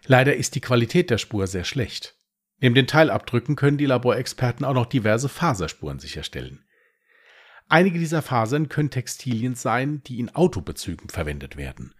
Leider 0.07 0.37
ist 0.37 0.55
die 0.55 0.61
Qualität 0.61 1.11
der 1.11 1.19
Spur 1.19 1.47
sehr 1.47 1.65
schlecht. 1.65 2.15
Neben 2.61 2.75
den 2.75 2.87
Teilabdrücken 2.87 3.57
können 3.57 3.79
die 3.79 3.87
Laborexperten 3.87 4.65
auch 4.65 4.75
noch 4.75 4.87
diverse 4.87 5.29
Faserspuren 5.29 5.99
sicherstellen. 5.99 6.65
Einige 7.69 7.99
dieser 7.99 8.23
Fasern 8.23 8.69
können 8.69 8.91
Textilien 8.91 9.55
sein, 9.55 10.03
die 10.05 10.21
in 10.21 10.35
Autobezügen 10.35 11.09
verwendet 11.09 11.57
werden. 11.57 11.95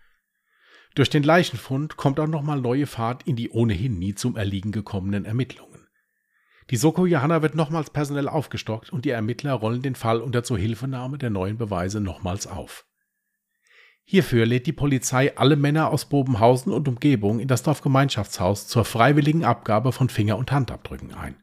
Durch 0.95 1.11
den 1.11 1.25
Leichenfund 1.25 1.97
kommt 1.97 2.21
auch 2.21 2.29
nochmal 2.29 2.61
neue 2.61 2.87
Fahrt 2.87 3.25
in 3.25 3.35
die 3.35 3.51
ohnehin 3.51 3.99
nie 3.99 4.15
zum 4.15 4.37
Erliegen 4.37 4.71
gekommenen 4.71 5.25
Ermittlungen. 5.25 5.89
Die 6.71 6.77
Soko 6.77 7.05
Johanna 7.05 7.43
wird 7.43 7.57
nochmals 7.57 7.91
personell 7.91 8.29
aufgestockt 8.29 8.91
und 8.91 9.05
die 9.05 9.11
Ermittler 9.11 9.53
rollen 9.53 9.83
den 9.83 9.97
Fall 9.97 10.21
unter 10.21 10.45
Zuhilfenahme 10.45 11.19
der 11.19 11.31
neuen 11.31 11.59
Beweise 11.59 12.01
nochmals 12.01 12.47
auf. 12.47 12.87
Hierfür 14.05 14.47
lädt 14.47 14.67
die 14.67 14.73
Polizei 14.73 15.37
alle 15.37 15.57
Männer 15.57 15.91
aus 15.91 16.09
Bobenhausen 16.09 16.73
und 16.73 16.89
Umgebung 16.89 17.41
in 17.41 17.49
das 17.49 17.63
Dorfgemeinschaftshaus 17.63 18.69
zur 18.69 18.85
freiwilligen 18.85 19.45
Abgabe 19.45 19.93
von 19.93 20.09
Finger- 20.09 20.37
und 20.37 20.53
Handabdrücken 20.53 21.15
ein. 21.15 21.37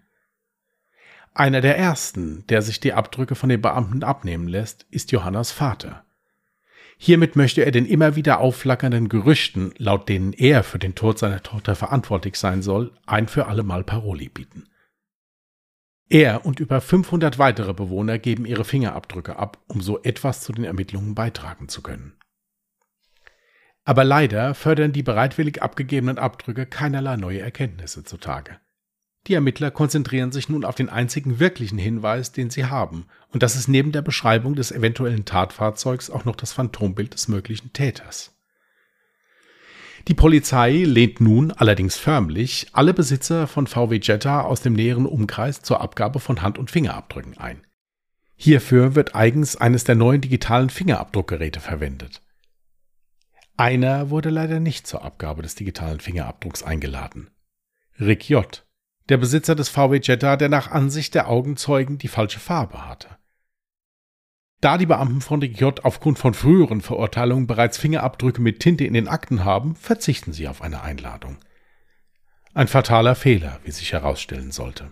Einer 1.33 1.61
der 1.61 1.77
ersten, 1.77 2.45
der 2.47 2.61
sich 2.61 2.79
die 2.79 2.93
Abdrücke 2.93 3.35
von 3.35 3.49
den 3.49 3.61
Beamten 3.61 4.03
abnehmen 4.03 4.47
lässt, 4.47 4.85
ist 4.91 5.11
Johannas 5.11 5.51
Vater. 5.51 6.05
Hiermit 7.03 7.35
möchte 7.35 7.65
er 7.65 7.71
den 7.71 7.87
immer 7.87 8.15
wieder 8.15 8.41
aufflackernden 8.41 9.09
Gerüchten, 9.09 9.73
laut 9.79 10.07
denen 10.07 10.33
er 10.33 10.61
für 10.61 10.77
den 10.77 10.93
Tod 10.93 11.17
seiner 11.17 11.41
Tochter 11.41 11.75
verantwortlich 11.75 12.35
sein 12.35 12.61
soll, 12.61 12.93
ein 13.07 13.27
für 13.27 13.47
alle 13.47 13.63
Mal 13.63 13.83
Paroli 13.83 14.29
bieten. 14.29 14.69
Er 16.09 16.45
und 16.45 16.59
über 16.59 16.79
500 16.79 17.39
weitere 17.39 17.73
Bewohner 17.73 18.19
geben 18.19 18.45
ihre 18.45 18.65
Fingerabdrücke 18.65 19.37
ab, 19.37 19.57
um 19.65 19.81
so 19.81 20.03
etwas 20.03 20.41
zu 20.41 20.53
den 20.53 20.63
Ermittlungen 20.63 21.15
beitragen 21.15 21.69
zu 21.69 21.81
können. 21.81 22.19
Aber 23.83 24.03
leider 24.03 24.53
fördern 24.53 24.93
die 24.93 25.01
bereitwillig 25.01 25.59
abgegebenen 25.63 26.19
Abdrücke 26.19 26.67
keinerlei 26.67 27.15
neue 27.15 27.39
Erkenntnisse 27.39 28.03
zutage. 28.03 28.59
Die 29.27 29.35
Ermittler 29.35 29.69
konzentrieren 29.69 30.31
sich 30.31 30.49
nun 30.49 30.65
auf 30.65 30.75
den 30.75 30.89
einzigen 30.89 31.39
wirklichen 31.39 31.77
Hinweis, 31.77 32.31
den 32.31 32.49
sie 32.49 32.65
haben, 32.65 33.05
und 33.31 33.43
das 33.43 33.55
ist 33.55 33.67
neben 33.67 33.91
der 33.91 34.01
Beschreibung 34.01 34.55
des 34.55 34.71
eventuellen 34.71 35.25
Tatfahrzeugs 35.25 36.09
auch 36.09 36.25
noch 36.25 36.35
das 36.35 36.53
Phantombild 36.53 37.13
des 37.13 37.27
möglichen 37.27 37.71
Täters. 37.71 38.35
Die 40.07 40.15
Polizei 40.15 40.83
lehnt 40.83 41.21
nun 41.21 41.51
allerdings 41.51 41.97
förmlich 41.97 42.67
alle 42.73 42.93
Besitzer 42.93 43.45
von 43.45 43.67
VW 43.67 43.99
Jetta 44.01 44.41
aus 44.41 44.61
dem 44.61 44.73
näheren 44.73 45.05
Umkreis 45.05 45.61
zur 45.61 45.81
Abgabe 45.81 46.19
von 46.19 46.41
Hand- 46.41 46.57
und 46.57 46.71
Fingerabdrücken 46.71 47.37
ein. 47.37 47.61
Hierfür 48.35 48.95
wird 48.95 49.13
eigens 49.13 49.55
eines 49.55 49.83
der 49.83 49.93
neuen 49.93 50.21
digitalen 50.21 50.71
Fingerabdruckgeräte 50.71 51.59
verwendet. 51.59 52.23
Einer 53.55 54.09
wurde 54.09 54.31
leider 54.31 54.59
nicht 54.59 54.87
zur 54.87 55.03
Abgabe 55.03 55.43
des 55.43 55.53
digitalen 55.53 55.99
Fingerabdrucks 55.99 56.63
eingeladen. 56.63 57.29
Rick 57.99 58.27
J., 58.27 58.65
der 59.09 59.17
Besitzer 59.17 59.55
des 59.55 59.69
VW 59.69 59.99
Jetta, 60.01 60.37
der 60.37 60.49
nach 60.49 60.71
Ansicht 60.71 61.15
der 61.15 61.27
Augenzeugen 61.29 61.97
die 61.97 62.07
falsche 62.07 62.39
Farbe 62.39 62.87
hatte. 62.87 63.17
Da 64.61 64.77
die 64.77 64.85
Beamten 64.85 65.21
von 65.21 65.41
J 65.41 65.83
aufgrund 65.83 66.19
von 66.19 66.35
früheren 66.35 66.81
Verurteilungen 66.81 67.47
bereits 67.47 67.79
Fingerabdrücke 67.79 68.41
mit 68.41 68.59
Tinte 68.59 68.85
in 68.85 68.93
den 68.93 69.07
Akten 69.07 69.43
haben, 69.43 69.75
verzichten 69.75 70.33
sie 70.33 70.47
auf 70.47 70.61
eine 70.61 70.83
Einladung. 70.83 71.37
Ein 72.53 72.67
fataler 72.67 73.15
Fehler, 73.15 73.59
wie 73.63 73.71
sich 73.71 73.91
herausstellen 73.91 74.51
sollte. 74.51 74.91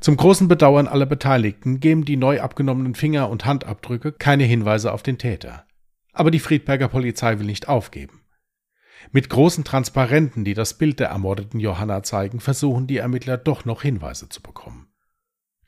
Zum 0.00 0.16
großen 0.16 0.48
Bedauern 0.48 0.88
aller 0.88 1.06
Beteiligten 1.06 1.78
geben 1.78 2.04
die 2.04 2.16
neu 2.16 2.40
abgenommenen 2.40 2.94
Finger- 2.94 3.28
und 3.28 3.44
Handabdrücke 3.44 4.12
keine 4.12 4.44
Hinweise 4.44 4.92
auf 4.92 5.02
den 5.02 5.18
Täter. 5.18 5.64
Aber 6.12 6.30
die 6.30 6.40
Friedberger 6.40 6.88
Polizei 6.88 7.38
will 7.38 7.46
nicht 7.46 7.68
aufgeben. 7.68 8.21
Mit 9.10 9.28
großen 9.28 9.64
Transparenten, 9.64 10.44
die 10.44 10.54
das 10.54 10.74
Bild 10.74 11.00
der 11.00 11.08
ermordeten 11.08 11.60
Johanna 11.60 12.02
zeigen, 12.02 12.40
versuchen 12.40 12.86
die 12.86 12.98
Ermittler 12.98 13.36
doch 13.36 13.64
noch 13.64 13.82
Hinweise 13.82 14.28
zu 14.28 14.40
bekommen. 14.40 14.88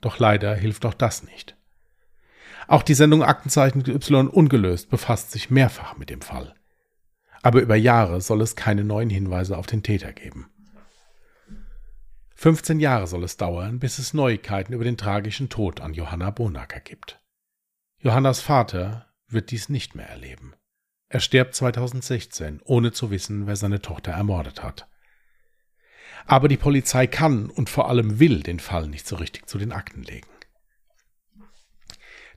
Doch 0.01 0.19
leider 0.19 0.55
hilft 0.55 0.87
auch 0.87 0.95
das 0.95 1.25
nicht. 1.25 1.57
Auch 2.69 2.83
die 2.83 2.95
Sendung 2.95 3.23
Aktenzeichen 3.23 3.85
Y 3.87 4.29
ungelöst 4.29 4.89
befasst 4.89 5.33
sich 5.33 5.51
mehrfach 5.51 5.97
mit 5.97 6.11
dem 6.11 6.21
Fall. 6.21 6.55
Aber 7.43 7.61
über 7.61 7.77
Jahre 7.77 8.21
soll 8.21 8.41
es 8.41 8.57
keine 8.57 8.85
neuen 8.85 9.11
Hinweise 9.11 9.59
auf 9.59 9.67
den 9.67 9.83
Täter 9.83 10.13
geben. 10.13 10.51
15 12.37 12.81
Jahre 12.81 13.07
soll 13.07 13.25
es 13.25 13.37
dauern, 13.37 13.79
bis 13.79 13.99
es 13.99 14.15
Neuigkeiten 14.15 14.73
über 14.73 14.85
den 14.85 14.97
tragischen 14.97 15.49
Tod 15.49 15.81
an 15.81 15.95
Johanna 15.95 16.31
Bonacker 16.31 16.81
gibt. 16.81 17.21
Johannas 17.99 18.41
Vater 18.41 19.07
wird 19.29 19.51
dies 19.51 19.69
nicht 19.69 19.95
mehr 19.95 20.09
erleben. 20.09 20.55
Er 21.15 21.21
stirbt 21.21 21.55
2016, 21.55 22.61
ohne 22.65 22.91
zu 22.91 23.13
wissen, 23.13 23.47
wer 23.47 23.55
seine 23.55 23.81
Tochter 23.81 24.11
ermordet 24.11 24.65
hat. 24.65 24.89
Aber 26.27 26.49
die 26.49 26.57
Polizei 26.57 27.07
kann 27.07 27.51
und 27.51 27.71
vor 27.71 27.89
allem 27.89 28.19
will 28.19 28.43
den 28.43 28.59
Fall 28.59 28.89
nicht 28.89 29.07
so 29.07 29.15
richtig 29.15 29.47
zu 29.47 29.57
den 29.57 29.71
Akten 29.71 30.03
legen. 30.03 30.27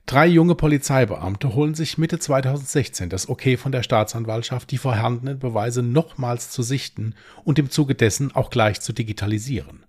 Drei 0.06 0.28
junge 0.28 0.54
Polizeibeamte 0.54 1.56
holen 1.56 1.74
sich 1.74 1.98
Mitte 1.98 2.20
2016 2.20 3.10
das 3.10 3.28
Okay 3.28 3.56
von 3.56 3.72
der 3.72 3.82
Staatsanwaltschaft, 3.82 4.70
die 4.70 4.78
vorhandenen 4.78 5.40
Beweise 5.40 5.82
nochmals 5.82 6.52
zu 6.52 6.62
sichten 6.62 7.16
und 7.42 7.58
im 7.58 7.70
Zuge 7.70 7.96
dessen 7.96 8.30
auch 8.30 8.48
gleich 8.48 8.80
zu 8.80 8.92
digitalisieren. 8.92 9.86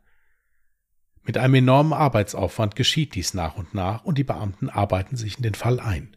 Mit 1.22 1.38
einem 1.38 1.54
enormen 1.54 1.94
Arbeitsaufwand 1.94 2.76
geschieht 2.76 3.14
dies 3.14 3.36
nach 3.36 3.56
und 3.56 3.76
nach 3.76 4.04
und 4.04 4.18
die 4.18 4.24
Beamten 4.24 4.68
arbeiten 4.68 5.16
sich 5.16 5.38
in 5.38 5.44
den 5.44 5.54
Fall 5.54 5.80
ein. 5.80 6.16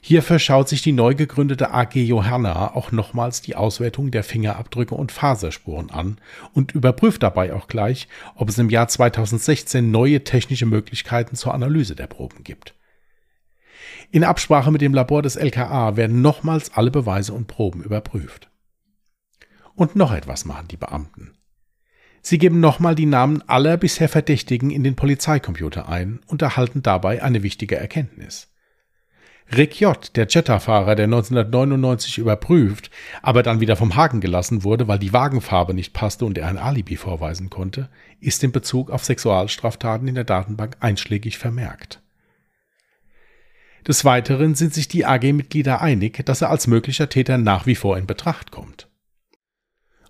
Hierfür 0.00 0.38
schaut 0.38 0.68
sich 0.68 0.82
die 0.82 0.92
neu 0.92 1.14
gegründete 1.14 1.72
AG 1.72 1.94
Johanna 1.94 2.74
auch 2.74 2.92
nochmals 2.92 3.42
die 3.42 3.56
Auswertung 3.56 4.10
der 4.10 4.22
Fingerabdrücke 4.22 4.94
und 4.94 5.12
Faserspuren 5.12 5.90
an 5.90 6.18
und 6.52 6.72
überprüft 6.72 7.22
dabei 7.22 7.52
auch 7.52 7.68
gleich, 7.68 8.08
ob 8.34 8.48
es 8.48 8.58
im 8.58 8.70
Jahr 8.70 8.88
2016 8.88 9.90
neue 9.90 10.24
technische 10.24 10.66
Möglichkeiten 10.66 11.36
zur 11.36 11.54
Analyse 11.54 11.96
der 11.96 12.06
Proben 12.06 12.44
gibt. 12.44 12.74
In 14.10 14.24
Absprache 14.24 14.70
mit 14.70 14.80
dem 14.80 14.94
Labor 14.94 15.22
des 15.22 15.36
LKA 15.36 15.96
werden 15.96 16.22
nochmals 16.22 16.74
alle 16.74 16.90
Beweise 16.90 17.32
und 17.32 17.46
Proben 17.46 17.82
überprüft. 17.82 18.50
Und 19.74 19.96
noch 19.96 20.12
etwas 20.12 20.44
machen 20.44 20.68
die 20.68 20.76
Beamten. 20.76 21.34
Sie 22.22 22.38
geben 22.38 22.60
nochmal 22.60 22.94
die 22.94 23.06
Namen 23.06 23.42
aller 23.48 23.76
bisher 23.76 24.08
Verdächtigen 24.08 24.70
in 24.70 24.82
den 24.82 24.96
Polizeicomputer 24.96 25.88
ein 25.88 26.20
und 26.26 26.42
erhalten 26.42 26.82
dabei 26.82 27.22
eine 27.22 27.42
wichtige 27.42 27.76
Erkenntnis. 27.76 28.48
Rick 29.56 29.80
J., 29.80 30.14
der 30.14 30.26
Jetta-Fahrer, 30.26 30.94
der 30.94 31.04
1999 31.04 32.18
überprüft, 32.18 32.90
aber 33.22 33.42
dann 33.42 33.60
wieder 33.60 33.76
vom 33.76 33.96
Haken 33.96 34.20
gelassen 34.20 34.62
wurde, 34.62 34.88
weil 34.88 34.98
die 34.98 35.12
Wagenfarbe 35.12 35.72
nicht 35.72 35.94
passte 35.94 36.26
und 36.26 36.36
er 36.36 36.48
ein 36.48 36.58
Alibi 36.58 36.96
vorweisen 36.96 37.48
konnte, 37.48 37.88
ist 38.20 38.44
in 38.44 38.52
Bezug 38.52 38.90
auf 38.90 39.04
Sexualstraftaten 39.04 40.06
in 40.06 40.14
der 40.14 40.24
Datenbank 40.24 40.76
einschlägig 40.80 41.38
vermerkt. 41.38 42.02
Des 43.86 44.04
Weiteren 44.04 44.54
sind 44.54 44.74
sich 44.74 44.86
die 44.86 45.06
AG-Mitglieder 45.06 45.80
einig, 45.80 46.26
dass 46.26 46.42
er 46.42 46.50
als 46.50 46.66
möglicher 46.66 47.08
Täter 47.08 47.38
nach 47.38 47.64
wie 47.64 47.74
vor 47.74 47.96
in 47.96 48.06
Betracht 48.06 48.50
kommt. 48.50 48.86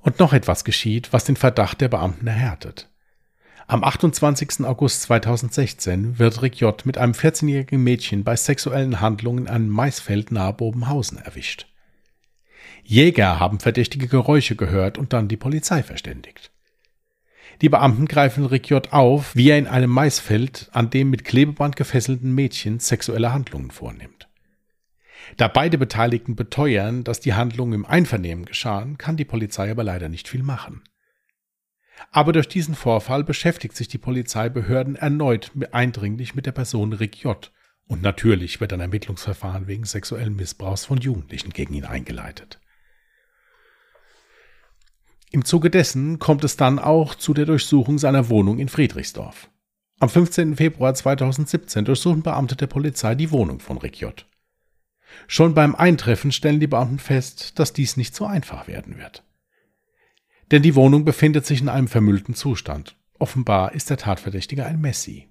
Und 0.00 0.18
noch 0.18 0.32
etwas 0.32 0.64
geschieht, 0.64 1.12
was 1.12 1.24
den 1.24 1.36
Verdacht 1.36 1.80
der 1.80 1.88
Beamten 1.88 2.26
erhärtet. 2.26 2.88
Am 3.70 3.84
28. 3.84 4.64
August 4.64 5.02
2016 5.02 6.18
wird 6.18 6.40
Rick 6.40 6.58
J. 6.58 6.86
mit 6.86 6.96
einem 6.96 7.12
14-jährigen 7.12 7.84
Mädchen 7.84 8.24
bei 8.24 8.34
sexuellen 8.34 9.02
Handlungen 9.02 9.40
in 9.40 9.48
einem 9.48 9.68
Maisfeld 9.68 10.32
nahe 10.32 10.54
Bobenhausen 10.54 11.18
erwischt. 11.18 11.66
Jäger 12.82 13.38
haben 13.38 13.60
verdächtige 13.60 14.08
Geräusche 14.08 14.56
gehört 14.56 14.96
und 14.96 15.12
dann 15.12 15.28
die 15.28 15.36
Polizei 15.36 15.82
verständigt. 15.82 16.50
Die 17.60 17.68
Beamten 17.68 18.06
greifen 18.06 18.46
Rick 18.46 18.70
J. 18.70 18.90
auf, 18.90 19.36
wie 19.36 19.50
er 19.50 19.58
in 19.58 19.66
einem 19.66 19.90
Maisfeld 19.90 20.70
an 20.72 20.88
dem 20.88 21.10
mit 21.10 21.26
Klebeband 21.26 21.76
gefesselten 21.76 22.34
Mädchen 22.34 22.80
sexuelle 22.80 23.34
Handlungen 23.34 23.70
vornimmt. 23.70 24.28
Da 25.36 25.46
beide 25.46 25.76
Beteiligten 25.76 26.36
beteuern, 26.36 27.04
dass 27.04 27.20
die 27.20 27.34
Handlungen 27.34 27.74
im 27.74 27.84
Einvernehmen 27.84 28.46
geschahen, 28.46 28.96
kann 28.96 29.18
die 29.18 29.26
Polizei 29.26 29.70
aber 29.70 29.84
leider 29.84 30.08
nicht 30.08 30.26
viel 30.26 30.42
machen. 30.42 30.84
Aber 32.10 32.32
durch 32.32 32.48
diesen 32.48 32.74
Vorfall 32.74 33.24
beschäftigt 33.24 33.76
sich 33.76 33.88
die 33.88 33.98
Polizeibehörden 33.98 34.96
erneut 34.96 35.52
eindringlich 35.72 36.34
mit 36.34 36.46
der 36.46 36.52
Person 36.52 36.92
Rick 36.92 37.22
J. 37.22 37.50
Und 37.86 38.02
natürlich 38.02 38.60
wird 38.60 38.72
ein 38.72 38.80
Ermittlungsverfahren 38.80 39.66
wegen 39.66 39.84
sexuellen 39.84 40.36
Missbrauchs 40.36 40.84
von 40.84 40.98
Jugendlichen 40.98 41.50
gegen 41.50 41.74
ihn 41.74 41.84
eingeleitet. 41.84 42.60
Im 45.30 45.44
Zuge 45.44 45.70
dessen 45.70 46.18
kommt 46.18 46.44
es 46.44 46.56
dann 46.56 46.78
auch 46.78 47.14
zu 47.14 47.34
der 47.34 47.46
Durchsuchung 47.46 47.98
seiner 47.98 48.28
Wohnung 48.28 48.58
in 48.58 48.68
Friedrichsdorf. 48.68 49.50
Am 50.00 50.08
15. 50.08 50.56
Februar 50.56 50.94
2017 50.94 51.84
durchsuchen 51.84 52.22
Beamte 52.22 52.56
der 52.56 52.68
Polizei 52.68 53.14
die 53.14 53.30
Wohnung 53.30 53.60
von 53.60 53.78
Rick 53.78 54.00
J. 54.00 54.26
Schon 55.26 55.54
beim 55.54 55.74
Eintreffen 55.74 56.32
stellen 56.32 56.60
die 56.60 56.66
Beamten 56.66 56.98
fest, 56.98 57.58
dass 57.58 57.72
dies 57.72 57.96
nicht 57.96 58.14
so 58.14 58.26
einfach 58.26 58.68
werden 58.68 58.98
wird 58.98 59.24
denn 60.50 60.62
die 60.62 60.74
Wohnung 60.74 61.04
befindet 61.04 61.46
sich 61.46 61.60
in 61.60 61.68
einem 61.68 61.88
vermüllten 61.88 62.34
Zustand. 62.34 62.96
Offenbar 63.18 63.72
ist 63.72 63.90
der 63.90 63.96
Tatverdächtige 63.96 64.64
ein 64.64 64.80
Messi. 64.80 65.28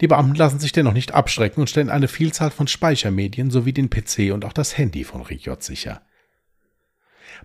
Die 0.00 0.08
Beamten 0.08 0.34
lassen 0.34 0.58
sich 0.58 0.72
dennoch 0.72 0.92
nicht 0.92 1.12
abschrecken 1.12 1.60
und 1.60 1.70
stellen 1.70 1.88
eine 1.88 2.08
Vielzahl 2.08 2.50
von 2.50 2.66
Speichermedien 2.66 3.50
sowie 3.50 3.72
den 3.72 3.88
PC 3.88 4.32
und 4.32 4.44
auch 4.44 4.52
das 4.52 4.76
Handy 4.76 5.04
von 5.04 5.22
Riot 5.22 5.62
sicher. 5.62 6.02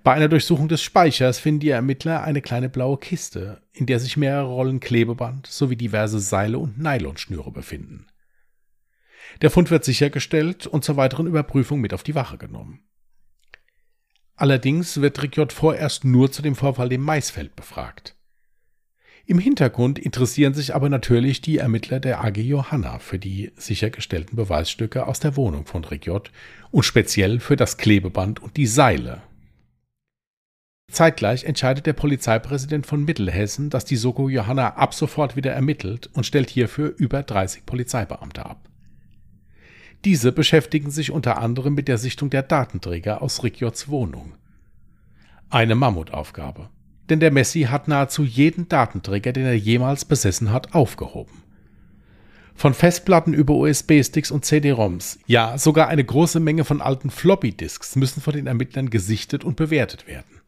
Bei 0.04 0.14
einer 0.14 0.28
Durchsuchung 0.28 0.68
des 0.68 0.82
Speichers 0.82 1.40
finden 1.40 1.62
die 1.62 1.70
Ermittler 1.70 2.24
eine 2.24 2.42
kleine 2.42 2.70
blaue 2.70 2.98
Kiste, 2.98 3.62
in 3.72 3.86
der 3.86 4.00
sich 4.00 4.18
mehrere 4.18 4.48
Rollen 4.48 4.80
Klebeband 4.80 5.48
sowie 5.48 5.76
diverse 5.76 6.20
Seile 6.20 6.60
und 6.60 6.78
Nylonschnüre 6.78 7.52
befinden. 7.52 8.08
Der 9.42 9.50
Fund 9.50 9.72
wird 9.72 9.86
sichergestellt 9.86 10.68
und 10.68 10.84
zur 10.84 10.98
weiteren 10.98 11.28
Überprüfung 11.28 11.80
mit 11.80 11.94
auf 11.94 12.04
die 12.04 12.16
Wache 12.16 12.38
genommen. 12.38 12.82
Allerdings 14.36 15.02
wird 15.02 15.22
Rickjott 15.22 15.54
vorerst 15.54 16.04
nur 16.04 16.32
zu 16.32 16.42
dem 16.42 16.56
Vorfall 16.56 16.92
im 16.94 17.02
Maisfeld 17.02 17.56
befragt. 17.56 18.16
Im 19.26 19.40
Hintergrund 19.40 20.00
interessieren 20.00 20.54
sich 20.54 20.74
aber 20.74 20.90
natürlich 20.90 21.42
die 21.42 21.58
Ermittler 21.58 22.00
der 22.00 22.24
AG 22.24 22.38
Johanna 22.38 23.00
für 23.00 23.20
die 23.20 23.52
sichergestellten 23.56 24.36
Beweisstücke 24.36 25.08
aus 25.08 25.20
der 25.20 25.36
Wohnung 25.38 25.66
von 25.66 25.86
Rickjott 25.86 26.32
und 26.72 26.84
speziell 26.84 27.40
für 27.40 27.56
das 27.56 27.78
Klebeband 27.78 28.42
und 28.42 28.58
die 28.58 28.68
Seile. 28.68 29.22
Zeitgleich 30.92 31.46
entscheidet 31.46 31.86
der 31.86 31.94
Polizeipräsident 31.94 32.86
von 32.86 33.06
Mittelhessen, 33.06 33.70
dass 33.70 33.86
die 33.86 33.96
Soko 33.96 34.28
Johanna 34.28 34.76
ab 34.76 34.94
sofort 34.94 35.36
wieder 35.36 35.54
ermittelt 35.54 36.10
und 36.14 36.26
stellt 36.26 36.50
hierfür 36.50 36.94
über 36.98 37.24
30 37.24 37.66
Polizeibeamte 37.66 38.46
ab. 38.46 38.71
Diese 40.04 40.32
beschäftigen 40.32 40.90
sich 40.90 41.12
unter 41.12 41.38
anderem 41.38 41.76
mit 41.76 41.88
der 41.88 42.00
Sichtung 42.00 42.32
der 42.32 42.42
Datenträger 42.42 43.22
aus 43.22 43.44
Ricciards 43.44 43.88
Wohnung. 43.88 44.34
Eine 45.50 45.76
Mammutaufgabe. 45.76 46.70
Denn 47.10 47.20
der 47.20 47.32
Messi 47.32 47.64
hat 47.64 47.88
nahezu 47.88 48.24
jeden 48.24 48.68
Datenträger, 48.68 49.32
den 49.34 49.46
er 49.46 49.58
jemals 49.58 50.06
besessen 50.06 50.52
hat, 50.52 50.74
aufgehoben. 50.74 51.44
Von 52.56 52.74
Festplatten 52.74 53.34
über 53.34 53.54
USB-Sticks 53.54 54.32
und 54.32 54.46
CD-ROMs, 54.46 55.20
ja 55.26 55.58
sogar 55.58 55.88
eine 55.88 56.04
große 56.04 56.40
Menge 56.40 56.64
von 56.64 56.82
alten 56.82 57.10
Floppy-Disks 57.10 57.96
müssen 57.96 58.22
von 58.22 58.34
den 58.34 58.48
Ermittlern 58.48 58.90
gesichtet 58.90 59.44
und 59.44 59.56
bewertet 59.56 60.08
werden. 60.08 60.42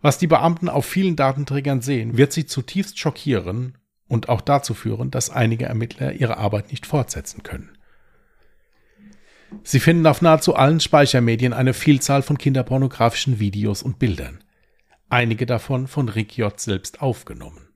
Was 0.00 0.18
die 0.18 0.26
Beamten 0.26 0.68
auf 0.68 0.84
vielen 0.84 1.14
Datenträgern 1.14 1.80
sehen, 1.80 2.16
wird 2.16 2.32
sie 2.32 2.46
zutiefst 2.46 2.98
schockieren 2.98 3.78
und 4.08 4.28
auch 4.28 4.40
dazu 4.40 4.74
führen, 4.74 5.10
dass 5.10 5.30
einige 5.30 5.66
Ermittler 5.66 6.12
ihre 6.12 6.38
Arbeit 6.38 6.70
nicht 6.70 6.86
fortsetzen 6.86 7.42
können. 7.42 7.78
Sie 9.62 9.80
finden 9.80 10.06
auf 10.06 10.22
nahezu 10.22 10.54
allen 10.54 10.80
Speichermedien 10.80 11.52
eine 11.52 11.74
Vielzahl 11.74 12.22
von 12.22 12.38
kinderpornografischen 12.38 13.38
Videos 13.38 13.82
und 13.82 13.98
Bildern. 13.98 14.42
Einige 15.08 15.46
davon 15.46 15.86
von 15.86 16.08
Rick 16.08 16.36
J. 16.36 16.58
selbst 16.58 17.00
aufgenommen. 17.02 17.68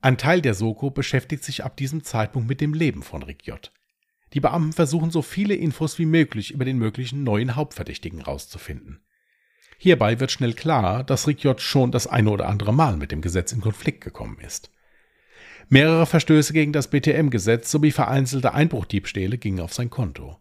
Ein 0.00 0.18
Teil 0.18 0.40
der 0.40 0.54
Soko 0.54 0.90
beschäftigt 0.90 1.42
sich 1.42 1.64
ab 1.64 1.76
diesem 1.76 2.04
Zeitpunkt 2.04 2.48
mit 2.48 2.60
dem 2.60 2.74
Leben 2.74 3.02
von 3.02 3.22
Rick 3.22 3.46
J. 3.46 3.72
Die 4.32 4.40
Beamten 4.40 4.72
versuchen 4.72 5.10
so 5.10 5.22
viele 5.22 5.54
Infos 5.54 5.98
wie 5.98 6.06
möglich 6.06 6.52
über 6.52 6.64
den 6.64 6.78
möglichen 6.78 7.24
neuen 7.24 7.56
Hauptverdächtigen 7.56 8.20
rauszufinden. 8.20 9.00
Hierbei 9.78 10.20
wird 10.20 10.32
schnell 10.32 10.54
klar, 10.54 11.04
dass 11.04 11.26
Rick 11.26 11.44
J. 11.44 11.60
schon 11.60 11.92
das 11.92 12.06
eine 12.06 12.30
oder 12.30 12.48
andere 12.48 12.72
Mal 12.72 12.96
mit 12.96 13.12
dem 13.12 13.20
Gesetz 13.20 13.52
in 13.52 13.60
Konflikt 13.60 14.02
gekommen 14.02 14.38
ist. 14.40 14.70
Mehrere 15.70 16.06
Verstöße 16.06 16.54
gegen 16.54 16.72
das 16.72 16.88
BTM-Gesetz 16.88 17.70
sowie 17.70 17.90
vereinzelte 17.90 18.54
Einbruchdiebstähle 18.54 19.36
gingen 19.36 19.60
auf 19.60 19.74
sein 19.74 19.90
Konto. 19.90 20.38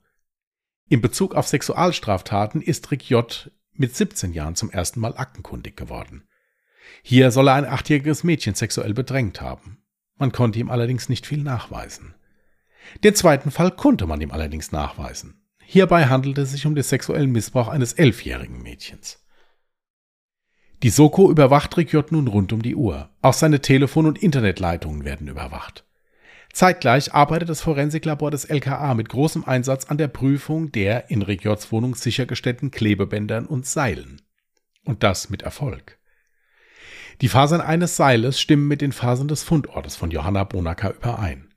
In 0.87 1.01
Bezug 1.01 1.35
auf 1.35 1.47
Sexualstraftaten 1.47 2.61
ist 2.61 2.89
Rick 2.91 3.09
J. 3.09 3.51
mit 3.73 3.93
17 3.93 4.31
Jahren 4.31 4.55
zum 4.55 4.71
ersten 4.71 5.01
Mal 5.01 5.17
aktenkundig 5.17 5.75
geworden. 5.75 6.27
Hier 7.03 7.31
soll 7.31 7.49
er 7.49 7.55
ein 7.55 7.65
achtjähriges 7.65 8.23
Mädchen 8.23 8.55
sexuell 8.55 8.93
bedrängt 8.93 9.41
haben. 9.41 9.83
Man 10.15 10.31
konnte 10.31 10.59
ihm 10.59 10.69
allerdings 10.69 11.09
nicht 11.09 11.27
viel 11.27 11.43
nachweisen. 11.43 12.15
Den 13.03 13.13
zweiten 13.13 13.51
Fall 13.51 13.71
konnte 13.71 14.07
man 14.07 14.21
ihm 14.21 14.31
allerdings 14.31 14.71
nachweisen. 14.71 15.45
Hierbei 15.61 16.05
handelte 16.05 16.41
es 16.41 16.51
sich 16.51 16.65
um 16.65 16.73
den 16.73 16.85
sexuellen 16.85 17.33
Missbrauch 17.33 17.67
eines 17.67 17.91
elfjährigen 17.91 18.61
Mädchens. 18.61 19.26
Die 20.83 20.89
Soko 20.89 21.31
überwacht 21.31 21.75
Rikyot 21.75 22.11
nun 22.11 22.27
rund 22.27 22.53
um 22.53 22.61
die 22.61 22.75
Uhr. 22.75 23.09
Auch 23.21 23.33
seine 23.33 23.61
Telefon- 23.61 24.05
und 24.05 24.21
Internetleitungen 24.21 25.05
werden 25.05 25.27
überwacht. 25.27 25.85
Zeitgleich 26.53 27.13
arbeitet 27.13 27.49
das 27.49 27.61
Forensiklabor 27.61 28.31
des 28.31 28.45
LKA 28.45 28.93
mit 28.93 29.09
großem 29.09 29.43
Einsatz 29.45 29.85
an 29.85 29.97
der 29.97 30.07
Prüfung 30.07 30.71
der 30.71 31.09
in 31.09 31.21
Rikjots 31.21 31.71
Wohnung 31.71 31.95
sichergestellten 31.95 32.71
Klebebändern 32.71 33.45
und 33.45 33.65
Seilen. 33.65 34.21
Und 34.85 35.03
das 35.03 35.29
mit 35.29 35.41
Erfolg. 35.41 35.97
Die 37.21 37.27
Fasern 37.27 37.61
eines 37.61 37.95
Seiles 37.95 38.39
stimmen 38.39 38.67
mit 38.67 38.81
den 38.81 38.91
Fasern 38.91 39.27
des 39.27 39.43
Fundortes 39.43 39.95
von 39.95 40.11
Johanna 40.11 40.43
Bonaka 40.43 40.91
überein. 40.91 41.53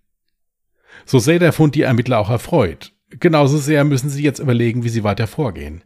So 1.05 1.19
sehr 1.19 1.39
der 1.39 1.53
Fund 1.53 1.75
die 1.75 1.83
Ermittler 1.83 2.19
auch 2.19 2.31
erfreut. 2.31 2.93
Genauso 3.11 3.59
sehr 3.59 3.85
müssen 3.85 4.09
sie 4.09 4.23
jetzt 4.23 4.39
überlegen, 4.39 4.85
wie 4.85 4.89
sie 4.89 5.05
weiter 5.05 5.27
vorgehen. 5.27 5.85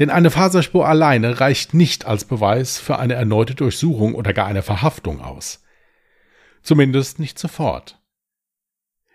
Denn 0.00 0.10
eine 0.10 0.30
Faserspur 0.30 0.88
alleine 0.88 1.40
reicht 1.40 1.74
nicht 1.74 2.06
als 2.06 2.24
Beweis 2.24 2.78
für 2.78 2.98
eine 2.98 3.14
erneute 3.14 3.54
Durchsuchung 3.54 4.14
oder 4.14 4.32
gar 4.32 4.46
eine 4.46 4.62
Verhaftung 4.62 5.20
aus. 5.20 5.62
Zumindest 6.62 7.18
nicht 7.18 7.38
sofort. 7.38 8.00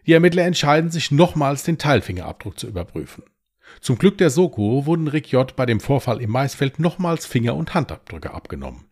Die 0.06 0.13
Ermittler 0.13 0.43
entscheiden 0.43 0.91
sich 0.91 1.10
nochmals 1.10 1.63
den 1.63 1.80
Teilfingerabdruck 1.80 2.60
zu 2.60 2.67
überprüfen. 2.67 3.24
Zum 3.82 3.98
Glück 3.98 4.19
der 4.19 4.30
Soko 4.30 4.86
wurden 4.86 5.08
Rick 5.08 5.32
J. 5.32 5.56
bei 5.56 5.65
dem 5.65 5.80
Vorfall 5.80 6.21
im 6.21 6.30
Maisfeld 6.30 6.80
nochmals 6.80 7.26
Finger- 7.26 7.56
und 7.56 7.74
Handabdrücke 7.74 8.32
abgenommen. 8.32 8.86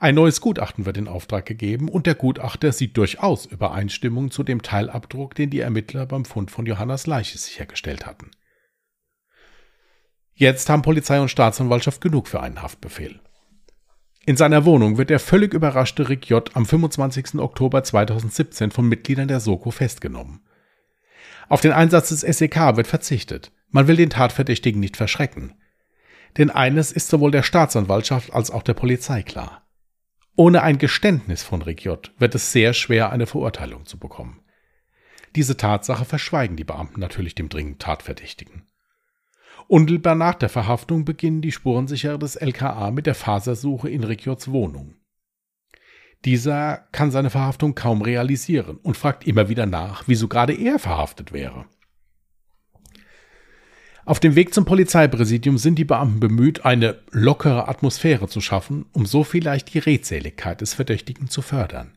Ein 0.00 0.16
neues 0.16 0.40
Gutachten 0.40 0.86
wird 0.86 0.96
in 0.96 1.06
Auftrag 1.06 1.46
gegeben 1.46 1.88
und 1.88 2.06
der 2.06 2.16
Gutachter 2.16 2.72
sieht 2.72 2.96
durchaus 2.96 3.46
Übereinstimmung 3.46 4.32
zu 4.32 4.42
dem 4.42 4.60
Teilabdruck, 4.62 5.36
den 5.36 5.50
die 5.50 5.60
Ermittler 5.60 6.06
beim 6.06 6.24
Fund 6.24 6.50
von 6.50 6.66
Johannas 6.66 7.06
Leiche 7.06 7.38
sichergestellt 7.38 8.06
hatten. 8.06 8.32
Jetzt 10.40 10.70
haben 10.70 10.80
Polizei 10.80 11.20
und 11.20 11.28
Staatsanwaltschaft 11.28 12.00
genug 12.00 12.26
für 12.26 12.40
einen 12.40 12.62
Haftbefehl. 12.62 13.20
In 14.24 14.38
seiner 14.38 14.64
Wohnung 14.64 14.96
wird 14.96 15.10
der 15.10 15.20
völlig 15.20 15.52
überraschte 15.52 16.08
Rick 16.08 16.30
J. 16.30 16.56
am 16.56 16.64
25. 16.64 17.34
Oktober 17.34 17.84
2017 17.84 18.70
von 18.70 18.88
Mitgliedern 18.88 19.28
der 19.28 19.40
Soko 19.40 19.70
festgenommen. 19.70 20.40
Auf 21.50 21.60
den 21.60 21.72
Einsatz 21.72 22.08
des 22.08 22.22
SEK 22.22 22.56
wird 22.76 22.86
verzichtet. 22.86 23.52
Man 23.68 23.86
will 23.86 23.96
den 23.96 24.08
Tatverdächtigen 24.08 24.80
nicht 24.80 24.96
verschrecken. 24.96 25.60
Denn 26.38 26.48
eines 26.48 26.90
ist 26.90 27.08
sowohl 27.08 27.32
der 27.32 27.42
Staatsanwaltschaft 27.42 28.32
als 28.32 28.50
auch 28.50 28.62
der 28.62 28.72
Polizei 28.72 29.22
klar. 29.22 29.68
Ohne 30.36 30.62
ein 30.62 30.78
Geständnis 30.78 31.42
von 31.42 31.60
Rick 31.60 31.84
J. 31.84 32.12
wird 32.16 32.34
es 32.34 32.50
sehr 32.50 32.72
schwer, 32.72 33.10
eine 33.10 33.26
Verurteilung 33.26 33.84
zu 33.84 33.98
bekommen. 33.98 34.40
Diese 35.36 35.58
Tatsache 35.58 36.06
verschweigen 36.06 36.56
die 36.56 36.64
Beamten 36.64 36.98
natürlich 36.98 37.34
dem 37.34 37.50
dringend 37.50 37.82
Tatverdächtigen. 37.82 38.69
Unmittelbar 39.70 40.16
nach 40.16 40.34
der 40.34 40.48
Verhaftung 40.48 41.04
beginnen 41.04 41.42
die 41.42 41.52
Spurensicherer 41.52 42.18
des 42.18 42.34
LKA 42.34 42.90
mit 42.90 43.06
der 43.06 43.14
Fasersuche 43.14 43.88
in 43.88 44.02
Ricciards 44.02 44.50
Wohnung. 44.50 44.96
Dieser 46.24 46.88
kann 46.90 47.12
seine 47.12 47.30
Verhaftung 47.30 47.76
kaum 47.76 48.02
realisieren 48.02 48.78
und 48.82 48.96
fragt 48.96 49.28
immer 49.28 49.48
wieder 49.48 49.66
nach, 49.66 50.08
wieso 50.08 50.26
gerade 50.26 50.54
er 50.54 50.80
verhaftet 50.80 51.32
wäre. 51.32 51.66
Auf 54.04 54.18
dem 54.18 54.34
Weg 54.34 54.52
zum 54.52 54.64
Polizeipräsidium 54.64 55.56
sind 55.56 55.76
die 55.76 55.84
Beamten 55.84 56.18
bemüht, 56.18 56.64
eine 56.64 56.98
lockere 57.12 57.68
Atmosphäre 57.68 58.26
zu 58.26 58.40
schaffen, 58.40 58.86
um 58.90 59.06
so 59.06 59.22
vielleicht 59.22 59.72
die 59.72 59.78
Redseligkeit 59.78 60.62
des 60.62 60.74
Verdächtigen 60.74 61.28
zu 61.28 61.42
fördern. 61.42 61.96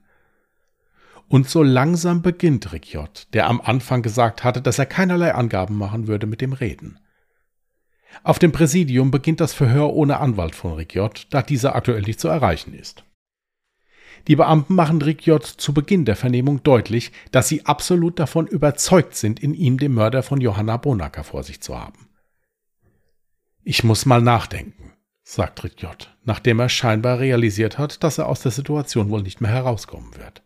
Und 1.27 1.49
so 1.49 1.63
langsam 1.63 2.21
beginnt 2.21 2.71
J., 2.71 3.09
der 3.33 3.47
am 3.47 3.59
Anfang 3.61 4.03
gesagt 4.03 4.43
hatte, 4.43 4.61
dass 4.61 4.77
er 4.77 4.85
keinerlei 4.85 5.33
Angaben 5.33 5.75
machen 5.75 6.05
würde 6.05 6.27
mit 6.27 6.39
dem 6.39 6.53
Reden. 6.53 6.99
Auf 8.21 8.39
dem 8.39 8.51
Präsidium 8.51 9.11
beginnt 9.11 9.39
das 9.39 9.53
Verhör 9.53 9.93
ohne 9.93 10.19
Anwalt 10.19 10.55
von 10.55 10.73
Rick 10.73 10.93
J., 10.95 11.25
da 11.29 11.41
dieser 11.41 11.75
aktuell 11.75 12.01
nicht 12.01 12.19
zu 12.19 12.27
erreichen 12.27 12.73
ist. 12.73 13.03
Die 14.27 14.35
Beamten 14.35 14.75
machen 14.75 15.01
Rick 15.01 15.25
J. 15.25 15.43
zu 15.43 15.73
Beginn 15.73 16.05
der 16.05 16.15
Vernehmung 16.15 16.63
deutlich, 16.63 17.11
dass 17.31 17.49
sie 17.49 17.65
absolut 17.65 18.19
davon 18.19 18.47
überzeugt 18.47 19.15
sind, 19.15 19.41
in 19.41 19.53
ihm 19.53 19.77
den 19.77 19.93
Mörder 19.93 20.23
von 20.23 20.39
Johanna 20.39 20.77
Bonacker 20.77 21.23
vor 21.23 21.43
sich 21.43 21.59
zu 21.61 21.77
haben. 21.77 22.07
Ich 23.63 23.83
muss 23.83 24.05
mal 24.05 24.21
nachdenken, 24.21 24.93
sagt 25.23 25.63
Rick 25.63 25.81
J., 25.81 26.15
nachdem 26.23 26.59
er 26.59 26.69
scheinbar 26.69 27.19
realisiert 27.19 27.77
hat, 27.77 28.03
dass 28.03 28.17
er 28.17 28.27
aus 28.27 28.41
der 28.41 28.51
Situation 28.51 29.09
wohl 29.09 29.23
nicht 29.23 29.41
mehr 29.41 29.51
herauskommen 29.51 30.15
wird. 30.15 30.43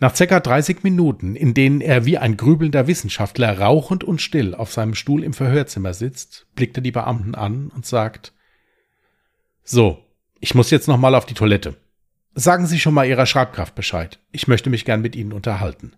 Nach 0.00 0.14
circa 0.14 0.40
30 0.40 0.82
Minuten, 0.82 1.36
in 1.36 1.54
denen 1.54 1.80
er 1.80 2.04
wie 2.04 2.18
ein 2.18 2.36
grübelnder 2.36 2.86
Wissenschaftler 2.86 3.58
rauchend 3.58 4.04
und 4.04 4.20
still 4.20 4.54
auf 4.54 4.72
seinem 4.72 4.94
Stuhl 4.94 5.22
im 5.22 5.32
Verhörzimmer 5.32 5.94
sitzt, 5.94 6.46
blickt 6.54 6.76
er 6.76 6.82
die 6.82 6.90
Beamten 6.90 7.34
an 7.34 7.68
und 7.68 7.86
sagt 7.86 8.32
So, 9.62 10.04
ich 10.40 10.54
muss 10.54 10.70
jetzt 10.70 10.88
noch 10.88 10.98
mal 10.98 11.14
auf 11.14 11.26
die 11.26 11.34
Toilette. 11.34 11.76
Sagen 12.34 12.66
Sie 12.66 12.80
schon 12.80 12.94
mal 12.94 13.06
Ihrer 13.06 13.26
Schreibkraft 13.26 13.74
Bescheid. 13.74 14.18
Ich 14.32 14.48
möchte 14.48 14.68
mich 14.68 14.84
gern 14.84 15.00
mit 15.00 15.14
Ihnen 15.14 15.32
unterhalten. 15.32 15.92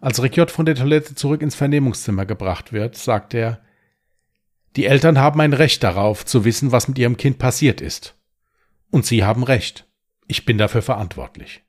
Als 0.00 0.22
Rickjott 0.22 0.50
von 0.50 0.64
der 0.64 0.76
Toilette 0.76 1.14
zurück 1.14 1.42
ins 1.42 1.56
Vernehmungszimmer 1.56 2.24
gebracht 2.24 2.72
wird, 2.72 2.96
sagt 2.96 3.34
er, 3.34 3.60
die 4.76 4.86
Eltern 4.86 5.18
haben 5.18 5.40
ein 5.40 5.52
Recht 5.52 5.82
darauf, 5.82 6.24
zu 6.24 6.44
wissen, 6.44 6.72
was 6.72 6.86
mit 6.86 6.98
ihrem 6.98 7.16
Kind 7.16 7.38
passiert 7.38 7.80
ist. 7.80 8.16
Und 8.90 9.04
Sie 9.04 9.24
haben 9.24 9.42
Recht. 9.42 9.86
Ich 10.28 10.46
bin 10.46 10.58
dafür 10.58 10.82
verantwortlich. 10.82 11.62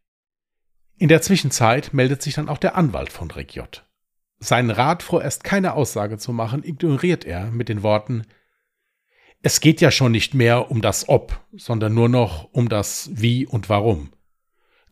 In 1.02 1.08
der 1.08 1.24
Zwischenzeit 1.24 1.96
meldet 1.96 2.22
sich 2.22 2.36
dann 2.36 2.48
auch 2.48 2.60
der 2.60 2.76
Anwalt 2.76 3.12
von 3.12 3.32
Rick 3.32 3.56
J. 3.56 3.84
Seinen 4.38 4.70
Rat, 4.70 5.02
vorerst 5.02 5.44
keine 5.44 5.74
Aussage 5.74 6.20
zu 6.20 6.32
machen, 6.32 6.64
ignoriert 6.64 7.26
er 7.26 7.50
mit 7.50 7.70
den 7.70 7.82
Worten 7.82 8.28
Es 9.42 9.62
geht 9.62 9.82
ja 9.82 9.90
schon 9.90 10.12
nicht 10.12 10.36
mehr 10.36 10.70
um 10.70 10.80
das 10.80 11.10
Ob, 11.10 11.44
sondern 11.54 11.96
nur 11.96 12.08
noch 12.08 12.50
um 12.52 12.70
das 12.70 13.10
Wie 13.14 13.48
und 13.48 13.68
Warum. 13.68 14.14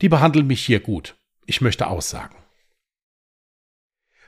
Die 0.01 0.09
behandeln 0.09 0.47
mich 0.47 0.65
hier 0.65 0.79
gut. 0.79 1.15
Ich 1.45 1.61
möchte 1.61 1.85
aussagen. 1.85 2.37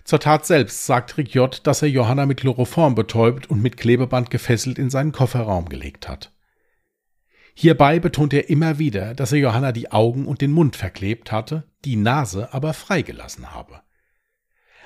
Zur 0.04 0.20
Tat 0.20 0.46
selbst 0.46 0.86
sagt 0.86 1.18
Rick 1.18 1.34
J., 1.34 1.66
dass 1.66 1.82
er 1.82 1.90
Johanna 1.90 2.28
mit 2.28 2.42
Chloroform 2.42 2.94
betäubt 2.94 3.50
und 3.50 3.60
mit 3.60 3.78
Klebeband 3.78 4.30
gefesselt 4.30 4.78
in 4.78 4.92
seinen 4.92 5.14
Kofferraum 5.14 5.68
gelegt 5.68 6.08
hat. 6.08 6.32
Hierbei 7.54 8.00
betont 8.00 8.34
er 8.34 8.50
immer 8.50 8.80
wieder, 8.80 9.14
dass 9.14 9.32
er 9.32 9.40
Johanna 9.40 9.72
die 9.72 9.92
Augen 9.92 10.26
und 10.26 10.42
den 10.42 10.52
Mund 10.52 10.76
verklebt 10.76 11.32
hatte, 11.32 11.64
die 11.86 11.96
Nase 11.96 12.54
aber 12.54 12.74
freigelassen 12.74 13.52
habe. 13.52 13.82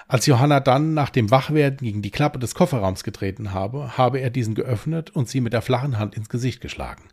Als 0.08 0.26
Johanna 0.28 0.60
dann 0.60 0.94
nach 0.94 1.10
dem 1.10 1.32
Wachwerden 1.32 1.86
gegen 1.86 2.02
die 2.02 2.12
Klappe 2.12 2.38
des 2.38 2.54
Kofferraums 2.54 3.04
getreten 3.04 3.54
habe, 3.54 3.98
habe 3.98 4.20
er 4.20 4.30
diesen 4.30 4.54
geöffnet 4.54 5.10
und 5.10 5.28
sie 5.28 5.42
mit 5.42 5.54
der 5.54 5.64
flachen 5.64 5.98
Hand 5.98 6.16
ins 6.16 6.30
Gesicht 6.30 6.62
geschlagen. 6.62 7.10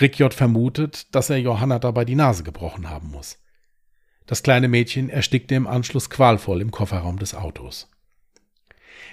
Rick 0.00 0.18
J. 0.18 0.32
vermutet, 0.32 1.14
dass 1.14 1.30
er 1.30 1.38
Johanna 1.38 1.78
dabei 1.78 2.04
die 2.04 2.14
Nase 2.14 2.44
gebrochen 2.44 2.90
haben 2.90 3.10
muss. 3.10 3.38
Das 4.26 4.42
kleine 4.42 4.68
Mädchen 4.68 5.10
erstickte 5.10 5.54
im 5.54 5.66
Anschluss 5.66 6.10
qualvoll 6.10 6.60
im 6.60 6.70
Kofferraum 6.70 7.18
des 7.18 7.34
Autos. 7.34 7.90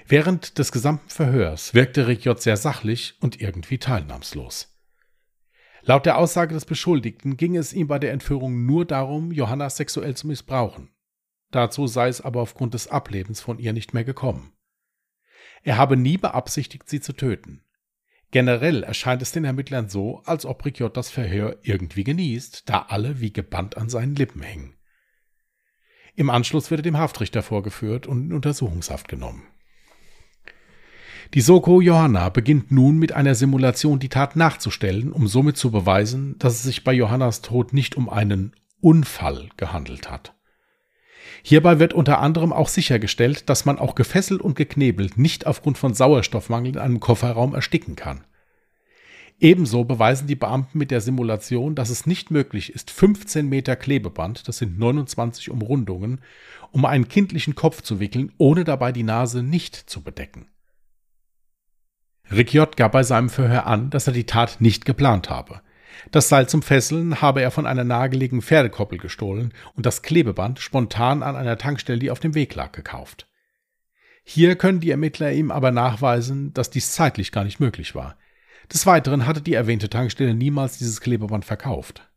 Während 0.08 0.58
des 0.58 0.72
gesamten 0.72 1.10
Verhörs 1.10 1.74
wirkte 1.74 2.08
Rick 2.08 2.26
J. 2.26 2.40
sehr 2.40 2.58
sachlich 2.58 3.16
und 3.20 3.42
irgendwie 3.42 3.78
teilnahmslos. 3.78 4.71
Laut 5.84 6.06
der 6.06 6.18
Aussage 6.18 6.54
des 6.54 6.66
Beschuldigten 6.66 7.38
ging 7.38 7.56
es 7.56 7.74
ihm 7.74 7.88
bei 7.88 7.98
der 7.98 8.12
Entführung 8.12 8.66
nur 8.66 8.86
darum, 8.86 9.32
Johanna 9.32 9.70
sexuell 9.70 10.16
zu 10.16 10.28
missbrauchen. 10.28 10.92
Dazu 11.50 11.88
sei 11.88 12.08
es 12.08 12.22
aber 12.22 12.42
aufgrund 12.42 12.74
des 12.74 12.88
Ablebens 12.88 13.42
von 13.42 13.60
ihr 13.60 13.74
nicht 13.74 13.94
mehr 13.94 14.04
gekommen. 14.04 14.54
Er 15.64 15.78
habe 15.78 15.98
nie 15.98 16.18
beabsichtigt, 16.18 16.90
sie 16.90 17.02
zu 17.02 17.14
töten. 17.14 17.64
Generell 18.32 18.84
erscheint 18.84 19.22
es 19.22 19.34
den 19.34 19.44
Ermittlern 19.44 19.90
so, 19.90 20.22
als 20.26 20.46
ob 20.46 20.64
Riquiot 20.64 20.96
das 20.96 21.10
Verhör 21.10 21.58
irgendwie 21.64 22.06
genießt, 22.06 22.70
da 22.70 22.86
alle 22.88 23.20
wie 23.20 23.34
gebannt 23.34 23.76
an 23.76 23.90
seinen 23.90 24.16
Lippen 24.16 24.42
hängen. 24.42 24.76
Im 26.16 26.30
Anschluss 26.30 26.72
wird 26.72 26.80
er 26.80 26.84
dem 26.84 26.98
Haftrichter 26.98 27.44
vorgeführt 27.44 28.08
und 28.08 28.26
in 28.26 28.34
Untersuchungshaft 28.34 29.08
genommen. 29.08 29.51
Die 31.34 31.40
Soko 31.40 31.80
Johanna 31.80 32.28
beginnt 32.28 32.74
nun 32.74 32.98
mit 32.98 33.14
einer 33.14 33.36
Simulation 33.36 34.00
die 34.00 34.10
Tat 34.10 34.36
nachzustellen, 34.36 35.14
um 35.14 35.30
somit 35.30 35.56
zu 35.56 35.72
beweisen, 35.72 36.36
dass 36.40 36.56
es 36.56 36.64
sich 36.64 36.84
bei 36.84 36.92
Johannas 36.92 37.42
Tod 37.42 37.72
nicht 37.72 37.96
um 37.96 38.10
einen 38.10 38.52
Unfall 38.82 39.48
gehandelt 39.56 40.12
hat. 40.12 40.34
Hierbei 41.42 41.80
wird 41.80 41.94
unter 41.94 42.20
anderem 42.20 42.52
auch 42.52 42.68
sichergestellt, 42.68 43.50
dass 43.50 43.64
man 43.64 43.80
auch 43.80 43.96
gefesselt 43.96 44.42
und 44.42 44.58
geknebelt 44.58 45.18
nicht 45.18 45.48
aufgrund 45.48 45.78
von 45.78 45.94
Sauerstoffmangel 45.94 46.74
in 46.74 46.78
einem 46.80 47.00
Kofferraum 47.00 47.56
ersticken 47.56 47.96
kann. 47.96 48.26
Ebenso 49.40 49.86
beweisen 49.86 50.28
die 50.28 50.36
Beamten 50.36 50.78
mit 50.78 50.92
der 50.92 51.00
Simulation, 51.00 51.76
dass 51.76 51.92
es 51.92 52.06
nicht 52.06 52.30
möglich 52.30 52.76
ist, 52.76 52.92
15 52.92 53.48
Meter 53.48 53.78
Klebeband, 53.78 54.50
das 54.50 54.58
sind 54.58 54.78
29 54.78 55.50
Umrundungen, 55.50 56.20
um 56.72 56.84
einen 56.84 57.08
kindlichen 57.08 57.56
Kopf 57.56 57.82
zu 57.84 58.02
wickeln, 58.02 58.34
ohne 58.38 58.66
dabei 58.66 58.92
die 58.92 59.04
Nase 59.04 59.44
nicht 59.44 59.78
zu 59.78 60.04
bedecken. 60.04 60.48
Rick 62.30 62.54
J. 62.54 62.76
gab 62.78 62.92
bei 62.92 63.04
seinem 63.04 63.30
Verhör 63.30 63.66
an, 63.68 63.90
dass 63.90 64.08
er 64.08 64.14
die 64.14 64.26
Tat 64.26 64.60
nicht 64.60 64.86
geplant 64.86 65.30
habe. 65.30 65.62
Das 66.12 66.30
Seil 66.30 66.48
zum 66.48 66.62
Fesseln 66.62 67.22
habe 67.22 67.42
er 67.42 67.52
von 67.52 67.66
einer 67.66 67.84
nahegelegenen 67.84 68.42
Pferdekoppel 68.42 68.98
gestohlen 68.98 69.54
und 69.76 69.86
das 69.86 70.02
Klebeband 70.02 70.60
spontan 70.60 71.24
an 71.24 71.36
einer 71.36 71.58
Tankstelle, 71.58 72.00
die 72.00 72.12
auf 72.12 72.20
dem 72.20 72.34
Weg 72.34 72.56
lag, 72.56 72.72
gekauft. 72.72 73.28
Hier 74.24 74.56
können 74.56 74.80
die 74.80 74.92
Ermittler 74.92 75.32
ihm 75.32 75.52
aber 75.52 75.72
nachweisen, 75.72 76.54
dass 76.54 76.70
dies 76.70 76.94
zeitlich 76.94 77.32
gar 77.32 77.44
nicht 77.44 77.60
möglich 77.60 77.96
war. 77.96 78.18
Des 78.72 78.86
Weiteren 78.86 79.26
hatte 79.26 79.42
die 79.42 79.54
erwähnte 79.54 79.90
Tankstelle 79.90 80.34
niemals 80.34 80.78
dieses 80.78 81.02
Klebeband 81.02 81.44
verkauft. 81.44 82.08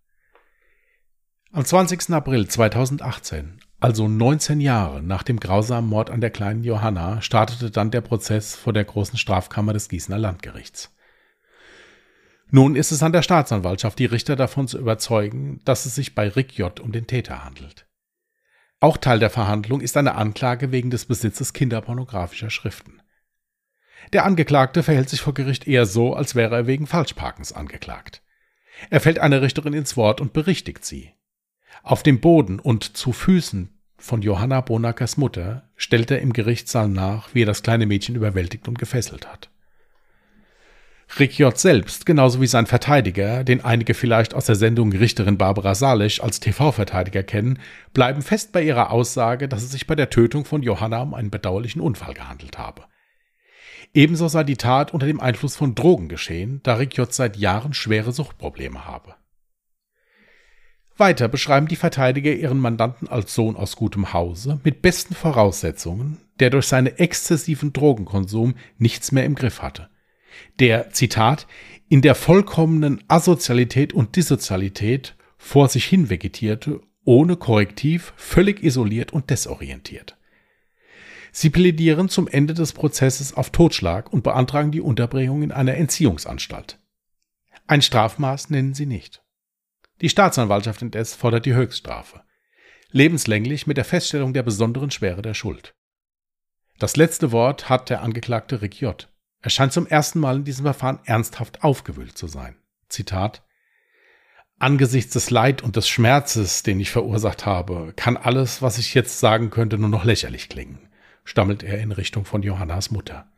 Am 1.50 1.64
20. 1.64 2.10
April 2.10 2.46
2018, 2.46 3.60
also 3.84 4.08
19 4.08 4.62
Jahre 4.62 5.02
nach 5.02 5.22
dem 5.22 5.38
grausamen 5.38 5.90
Mord 5.90 6.08
an 6.08 6.22
der 6.22 6.30
kleinen 6.30 6.64
Johanna 6.64 7.20
startete 7.20 7.70
dann 7.70 7.90
der 7.90 8.00
Prozess 8.00 8.56
vor 8.56 8.72
der 8.72 8.84
großen 8.84 9.18
Strafkammer 9.18 9.74
des 9.74 9.90
Gießener 9.90 10.16
Landgerichts. 10.16 10.96
Nun 12.50 12.76
ist 12.76 12.92
es 12.92 13.02
an 13.02 13.12
der 13.12 13.20
Staatsanwaltschaft, 13.20 13.98
die 13.98 14.06
Richter 14.06 14.36
davon 14.36 14.68
zu 14.68 14.78
überzeugen, 14.78 15.60
dass 15.66 15.84
es 15.84 15.94
sich 15.94 16.14
bei 16.14 16.28
Rick 16.28 16.56
J. 16.56 16.80
um 16.80 16.92
den 16.92 17.06
Täter 17.06 17.44
handelt. 17.44 17.86
Auch 18.80 18.96
Teil 18.96 19.18
der 19.18 19.28
Verhandlung 19.28 19.82
ist 19.82 19.98
eine 19.98 20.14
Anklage 20.14 20.72
wegen 20.72 20.88
des 20.88 21.04
Besitzes 21.04 21.52
kinderpornografischer 21.52 22.48
Schriften. 22.48 23.02
Der 24.14 24.24
Angeklagte 24.24 24.82
verhält 24.82 25.10
sich 25.10 25.20
vor 25.20 25.34
Gericht 25.34 25.68
eher 25.68 25.84
so, 25.84 26.14
als 26.14 26.34
wäre 26.34 26.56
er 26.56 26.66
wegen 26.66 26.86
Falschparkens 26.86 27.52
angeklagt. 27.52 28.22
Er 28.88 29.00
fällt 29.00 29.18
einer 29.18 29.42
Richterin 29.42 29.74
ins 29.74 29.98
Wort 29.98 30.22
und 30.22 30.32
berichtigt 30.32 30.86
sie. 30.86 31.12
Auf 31.82 32.02
dem 32.02 32.20
Boden 32.20 32.60
und 32.60 32.96
zu 32.96 33.12
Füßen 33.12 33.73
von 33.96 34.22
Johanna 34.22 34.60
Bonackers 34.60 35.16
Mutter 35.16 35.68
stellt 35.76 36.10
er 36.10 36.20
im 36.20 36.32
Gerichtssaal 36.32 36.88
nach, 36.88 37.34
wie 37.34 37.42
er 37.42 37.46
das 37.46 37.62
kleine 37.62 37.86
Mädchen 37.86 38.14
überwältigt 38.14 38.68
und 38.68 38.78
gefesselt 38.78 39.26
hat. 39.26 39.50
Rick 41.18 41.38
J. 41.38 41.56
selbst, 41.56 42.06
genauso 42.06 42.40
wie 42.40 42.46
sein 42.46 42.66
Verteidiger, 42.66 43.44
den 43.44 43.64
einige 43.64 43.94
vielleicht 43.94 44.34
aus 44.34 44.46
der 44.46 44.56
Sendung 44.56 44.90
Richterin 44.92 45.38
Barbara 45.38 45.74
Salisch 45.74 46.20
als 46.20 46.40
TV-Verteidiger 46.40 47.22
kennen, 47.22 47.60
bleiben 47.92 48.20
fest 48.20 48.52
bei 48.52 48.62
ihrer 48.62 48.90
Aussage, 48.90 49.46
dass 49.46 49.62
es 49.62 49.70
sich 49.70 49.86
bei 49.86 49.94
der 49.94 50.10
Tötung 50.10 50.44
von 50.44 50.62
Johanna 50.62 51.02
um 51.02 51.14
einen 51.14 51.30
bedauerlichen 51.30 51.80
Unfall 51.80 52.14
gehandelt 52.14 52.58
habe. 52.58 52.84
Ebenso 53.92 54.26
sei 54.26 54.42
die 54.42 54.56
Tat 54.56 54.92
unter 54.92 55.06
dem 55.06 55.20
Einfluss 55.20 55.54
von 55.54 55.76
Drogen 55.76 56.08
geschehen, 56.08 56.60
da 56.64 56.74
Rick 56.74 56.96
J. 56.96 57.12
seit 57.12 57.36
Jahren 57.36 57.74
schwere 57.74 58.10
Suchtprobleme 58.10 58.84
habe. 58.84 59.14
Weiter 60.96 61.28
beschreiben 61.28 61.66
die 61.66 61.76
Verteidiger 61.76 62.32
ihren 62.32 62.58
Mandanten 62.58 63.08
als 63.08 63.34
Sohn 63.34 63.56
aus 63.56 63.76
gutem 63.76 64.12
Hause, 64.12 64.60
mit 64.62 64.82
besten 64.82 65.14
Voraussetzungen, 65.14 66.18
der 66.38 66.50
durch 66.50 66.66
seinen 66.66 66.96
exzessiven 66.98 67.72
Drogenkonsum 67.72 68.54
nichts 68.78 69.10
mehr 69.10 69.24
im 69.24 69.34
Griff 69.34 69.62
hatte 69.62 69.88
der, 70.58 70.90
Zitat, 70.90 71.46
in 71.88 72.02
der 72.02 72.14
vollkommenen 72.14 73.02
Asozialität 73.08 73.92
und 73.92 74.16
Dissozialität 74.16 75.16
vor 75.36 75.68
sich 75.68 75.84
hin 75.84 76.10
vegetierte, 76.10 76.80
ohne 77.04 77.36
Korrektiv, 77.36 78.14
völlig 78.16 78.62
isoliert 78.62 79.12
und 79.12 79.30
desorientiert. 79.30 80.16
Sie 81.32 81.50
plädieren 81.50 82.08
zum 82.08 82.28
Ende 82.28 82.54
des 82.54 82.72
Prozesses 82.72 83.34
auf 83.34 83.50
Totschlag 83.50 84.12
und 84.12 84.22
beantragen 84.22 84.70
die 84.70 84.80
Unterbringung 84.80 85.42
in 85.42 85.52
einer 85.52 85.74
Entziehungsanstalt. 85.74 86.78
Ein 87.66 87.82
Strafmaß 87.82 88.50
nennen 88.50 88.74
sie 88.74 88.86
nicht. 88.86 89.23
Die 90.00 90.08
Staatsanwaltschaft 90.08 90.82
indes 90.82 91.14
fordert 91.14 91.46
die 91.46 91.54
Höchststrafe. 91.54 92.22
Lebenslänglich 92.90 93.66
mit 93.66 93.76
der 93.76 93.84
Feststellung 93.84 94.32
der 94.32 94.42
besonderen 94.42 94.90
Schwere 94.90 95.22
der 95.22 95.34
Schuld. 95.34 95.74
Das 96.78 96.96
letzte 96.96 97.32
Wort 97.32 97.68
hat 97.68 97.90
der 97.90 98.02
Angeklagte 98.02 98.60
Rick 98.60 98.80
J. 98.80 99.08
Er 99.40 99.50
scheint 99.50 99.72
zum 99.72 99.86
ersten 99.86 100.20
Mal 100.20 100.36
in 100.36 100.44
diesem 100.44 100.64
Verfahren 100.64 101.00
ernsthaft 101.04 101.62
aufgewühlt 101.62 102.16
zu 102.18 102.26
sein. 102.26 102.56
Zitat 102.88 103.42
Angesichts 104.58 105.12
des 105.12 105.30
Leid 105.30 105.62
und 105.62 105.76
des 105.76 105.88
Schmerzes, 105.88 106.62
den 106.62 106.80
ich 106.80 106.90
verursacht 106.90 107.44
habe, 107.44 107.92
kann 107.96 108.16
alles, 108.16 108.62
was 108.62 108.78
ich 108.78 108.94
jetzt 108.94 109.20
sagen 109.20 109.50
könnte, 109.50 109.78
nur 109.78 109.90
noch 109.90 110.04
lächerlich 110.04 110.48
klingen, 110.48 110.88
stammelt 111.24 111.62
er 111.62 111.78
in 111.78 111.92
Richtung 111.92 112.24
von 112.24 112.42
Johannas 112.42 112.90
Mutter. 112.90 113.30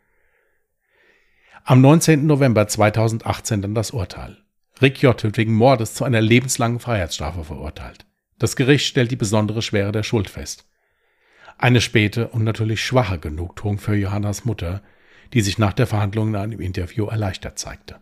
Am 1.64 1.80
19. 1.80 2.26
November 2.26 2.68
2018 2.68 3.62
dann 3.62 3.74
das 3.74 3.90
Urteil. 3.90 4.45
Rick 4.80 5.02
J. 5.02 5.22
wird 5.22 5.36
wegen 5.36 5.54
Mordes 5.54 5.94
zu 5.94 6.04
einer 6.04 6.20
lebenslangen 6.20 6.80
Freiheitsstrafe 6.80 7.44
verurteilt. 7.44 8.06
Das 8.38 8.56
Gericht 8.56 8.86
stellt 8.86 9.10
die 9.10 9.16
besondere 9.16 9.62
Schwere 9.62 9.92
der 9.92 10.02
Schuld 10.02 10.28
fest. 10.28 10.66
Eine 11.58 11.80
späte 11.80 12.28
und 12.28 12.44
natürlich 12.44 12.84
schwache 12.84 13.18
Genugtuung 13.18 13.78
für 13.78 13.94
Johannas 13.94 14.44
Mutter, 14.44 14.82
die 15.32 15.40
sich 15.40 15.58
nach 15.58 15.72
der 15.72 15.86
Verhandlung 15.86 16.28
in 16.28 16.36
einem 16.36 16.60
Interview 16.60 17.06
erleichtert 17.06 17.58
zeigte. 17.58 18.00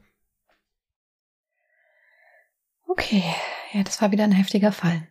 Okay, 2.89 3.23
ja, 3.73 3.83
das 3.83 4.03
war 4.03 4.11
wieder 4.11 4.25
ein 4.25 4.33
heftiger 4.33 4.73
Fall. 4.73 5.09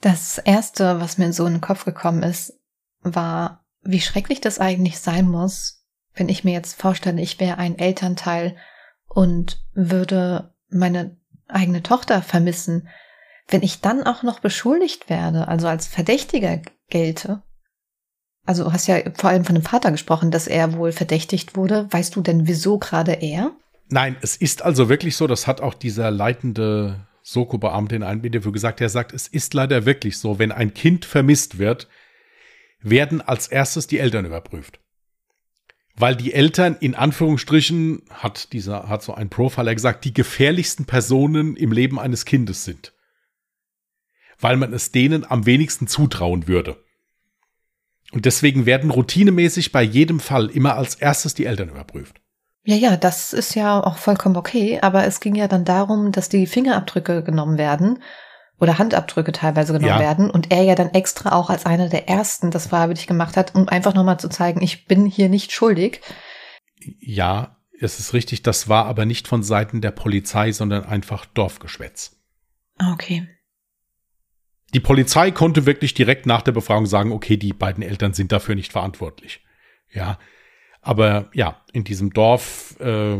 Das 0.00 0.38
erste, 0.38 1.00
was 1.00 1.18
mir 1.18 1.32
so 1.32 1.46
in 1.46 1.54
den 1.54 1.60
Kopf 1.60 1.84
gekommen 1.84 2.22
ist, 2.22 2.52
war, 3.00 3.64
wie 3.82 4.00
schrecklich 4.00 4.40
das 4.40 4.58
eigentlich 4.58 4.98
sein 4.98 5.28
muss, 5.28 5.84
wenn 6.14 6.28
ich 6.28 6.44
mir 6.44 6.52
jetzt 6.52 6.80
vorstelle, 6.80 7.20
ich 7.20 7.38
wäre 7.40 7.58
ein 7.58 7.78
Elternteil 7.78 8.56
und 9.08 9.64
würde 9.74 10.54
meine 10.70 11.16
eigene 11.48 11.82
Tochter 11.82 12.22
vermissen, 12.22 12.88
wenn 13.48 13.62
ich 13.62 13.80
dann 13.80 14.02
auch 14.02 14.22
noch 14.22 14.40
beschuldigt 14.40 15.08
werde, 15.08 15.48
also 15.48 15.66
als 15.68 15.86
Verdächtiger 15.86 16.60
gelte. 16.88 17.42
Also 18.44 18.72
hast 18.72 18.86
ja 18.86 18.98
vor 19.14 19.30
allem 19.30 19.44
von 19.44 19.54
dem 19.54 19.64
Vater 19.64 19.90
gesprochen, 19.90 20.30
dass 20.30 20.46
er 20.46 20.74
wohl 20.74 20.92
verdächtigt 20.92 21.56
wurde. 21.56 21.86
Weißt 21.90 22.16
du 22.16 22.22
denn, 22.22 22.46
wieso 22.46 22.78
gerade 22.78 23.12
er? 23.12 23.52
Nein, 23.88 24.16
es 24.20 24.36
ist 24.36 24.62
also 24.62 24.88
wirklich 24.88 25.16
so, 25.16 25.26
das 25.26 25.46
hat 25.46 25.60
auch 25.60 25.74
dieser 25.74 26.10
leitende 26.10 27.06
Soko-Beamte 27.22 27.96
in 27.96 28.02
einem 28.02 28.24
Interview 28.24 28.52
gesagt, 28.52 28.80
er 28.80 28.88
sagt, 28.88 29.12
es 29.12 29.28
ist 29.28 29.52
leider 29.52 29.84
wirklich 29.84 30.18
so, 30.18 30.38
wenn 30.38 30.52
ein 30.52 30.72
Kind 30.72 31.04
vermisst 31.04 31.58
wird, 31.58 31.88
werden 32.80 33.20
als 33.20 33.48
erstes 33.48 33.86
die 33.86 33.98
Eltern 33.98 34.24
überprüft. 34.24 34.80
Weil 35.98 36.14
die 36.14 36.32
Eltern 36.32 36.76
in 36.78 36.94
Anführungsstrichen, 36.94 38.02
hat 38.10 38.52
dieser, 38.52 38.88
hat 38.88 39.02
so 39.02 39.14
ein 39.14 39.28
Profiler 39.28 39.74
gesagt, 39.74 40.04
die 40.04 40.14
gefährlichsten 40.14 40.84
Personen 40.84 41.56
im 41.56 41.72
Leben 41.72 41.98
eines 41.98 42.24
Kindes 42.24 42.64
sind. 42.64 42.92
Weil 44.38 44.56
man 44.56 44.72
es 44.72 44.92
denen 44.92 45.28
am 45.28 45.44
wenigsten 45.44 45.88
zutrauen 45.88 46.46
würde. 46.46 46.76
Und 48.12 48.24
deswegen 48.24 48.64
werden 48.64 48.90
routinemäßig 48.90 49.72
bei 49.72 49.82
jedem 49.82 50.20
Fall 50.20 50.46
immer 50.46 50.76
als 50.76 50.94
erstes 50.94 51.34
die 51.34 51.44
Eltern 51.44 51.68
überprüft. 51.68 52.20
Ja, 52.64 52.76
ja, 52.76 52.96
das 52.96 53.32
ist 53.32 53.54
ja 53.54 53.82
auch 53.82 53.96
vollkommen 53.96 54.36
okay, 54.36 54.78
aber 54.80 55.04
es 55.04 55.20
ging 55.20 55.34
ja 55.34 55.48
dann 55.48 55.64
darum, 55.64 56.12
dass 56.12 56.28
die 56.28 56.46
Fingerabdrücke 56.46 57.22
genommen 57.22 57.58
werden 57.58 58.02
oder 58.60 58.78
Handabdrücke 58.78 59.32
teilweise 59.32 59.72
genommen 59.72 59.94
ja. 59.94 60.00
werden 60.00 60.30
und 60.30 60.50
er 60.50 60.62
ja 60.62 60.74
dann 60.74 60.92
extra 60.94 61.32
auch 61.32 61.50
als 61.50 61.66
einer 61.66 61.88
der 61.88 62.08
ersten 62.08 62.50
das 62.50 62.66
freiwillig 62.66 63.06
gemacht 63.06 63.36
hat, 63.36 63.54
um 63.54 63.68
einfach 63.68 63.94
nochmal 63.94 64.18
zu 64.18 64.28
zeigen, 64.28 64.62
ich 64.62 64.86
bin 64.86 65.06
hier 65.06 65.28
nicht 65.28 65.52
schuldig. 65.52 66.00
Ja, 67.00 67.56
es 67.80 68.00
ist 68.00 68.12
richtig, 68.12 68.42
das 68.42 68.68
war 68.68 68.86
aber 68.86 69.04
nicht 69.06 69.28
von 69.28 69.42
Seiten 69.42 69.80
der 69.80 69.92
Polizei, 69.92 70.52
sondern 70.52 70.84
einfach 70.84 71.26
Dorfgeschwätz. 71.26 72.16
Ah, 72.78 72.92
okay. 72.92 73.28
Die 74.74 74.80
Polizei 74.80 75.30
konnte 75.30 75.64
wirklich 75.64 75.94
direkt 75.94 76.26
nach 76.26 76.42
der 76.42 76.52
Befragung 76.52 76.86
sagen, 76.86 77.12
okay, 77.12 77.36
die 77.36 77.52
beiden 77.52 77.82
Eltern 77.82 78.12
sind 78.12 78.32
dafür 78.32 78.54
nicht 78.54 78.72
verantwortlich. 78.72 79.40
Ja, 79.90 80.18
aber 80.82 81.30
ja, 81.32 81.62
in 81.72 81.84
diesem 81.84 82.12
Dorf 82.12 82.78
äh, 82.80 83.18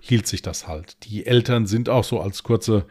hielt 0.00 0.26
sich 0.26 0.42
das 0.42 0.66
halt. 0.66 1.04
Die 1.04 1.26
Eltern 1.26 1.66
sind 1.66 1.88
auch 1.88 2.04
so 2.04 2.20
als 2.20 2.42
kurze 2.42 2.86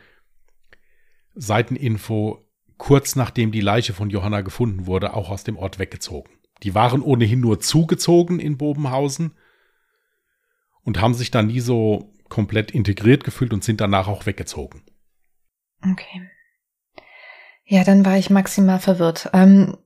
Seiteninfo 1.40 2.44
kurz 2.78 3.16
nachdem 3.16 3.52
die 3.52 3.62
Leiche 3.62 3.94
von 3.94 4.10
Johanna 4.10 4.42
gefunden 4.42 4.86
wurde, 4.86 5.14
auch 5.14 5.30
aus 5.30 5.44
dem 5.44 5.58
Ort 5.58 5.80
weggezogen. 5.80 6.32
Die 6.64 6.74
waren 6.74 7.02
ohnehin 7.02 7.40
nur 7.40 7.60
zugezogen 7.60 8.40
in 8.40 8.58
Bobenhausen 8.58 9.36
und 10.84 11.00
haben 11.00 11.14
sich 11.14 11.32
da 11.32 11.44
nie 11.44 11.60
so 11.60 12.14
komplett 12.30 12.72
integriert 12.72 13.24
gefühlt 13.24 13.54
und 13.54 13.64
sind 13.64 13.82
danach 13.82 14.08
auch 14.08 14.26
weggezogen. 14.26 14.84
Okay. 15.84 16.30
Ja, 17.66 17.84
dann 17.84 18.06
war 18.06 18.18
ich 18.18 18.30
maximal 18.30 18.80
verwirrt. 18.80 19.30
Ähm, 19.34 19.78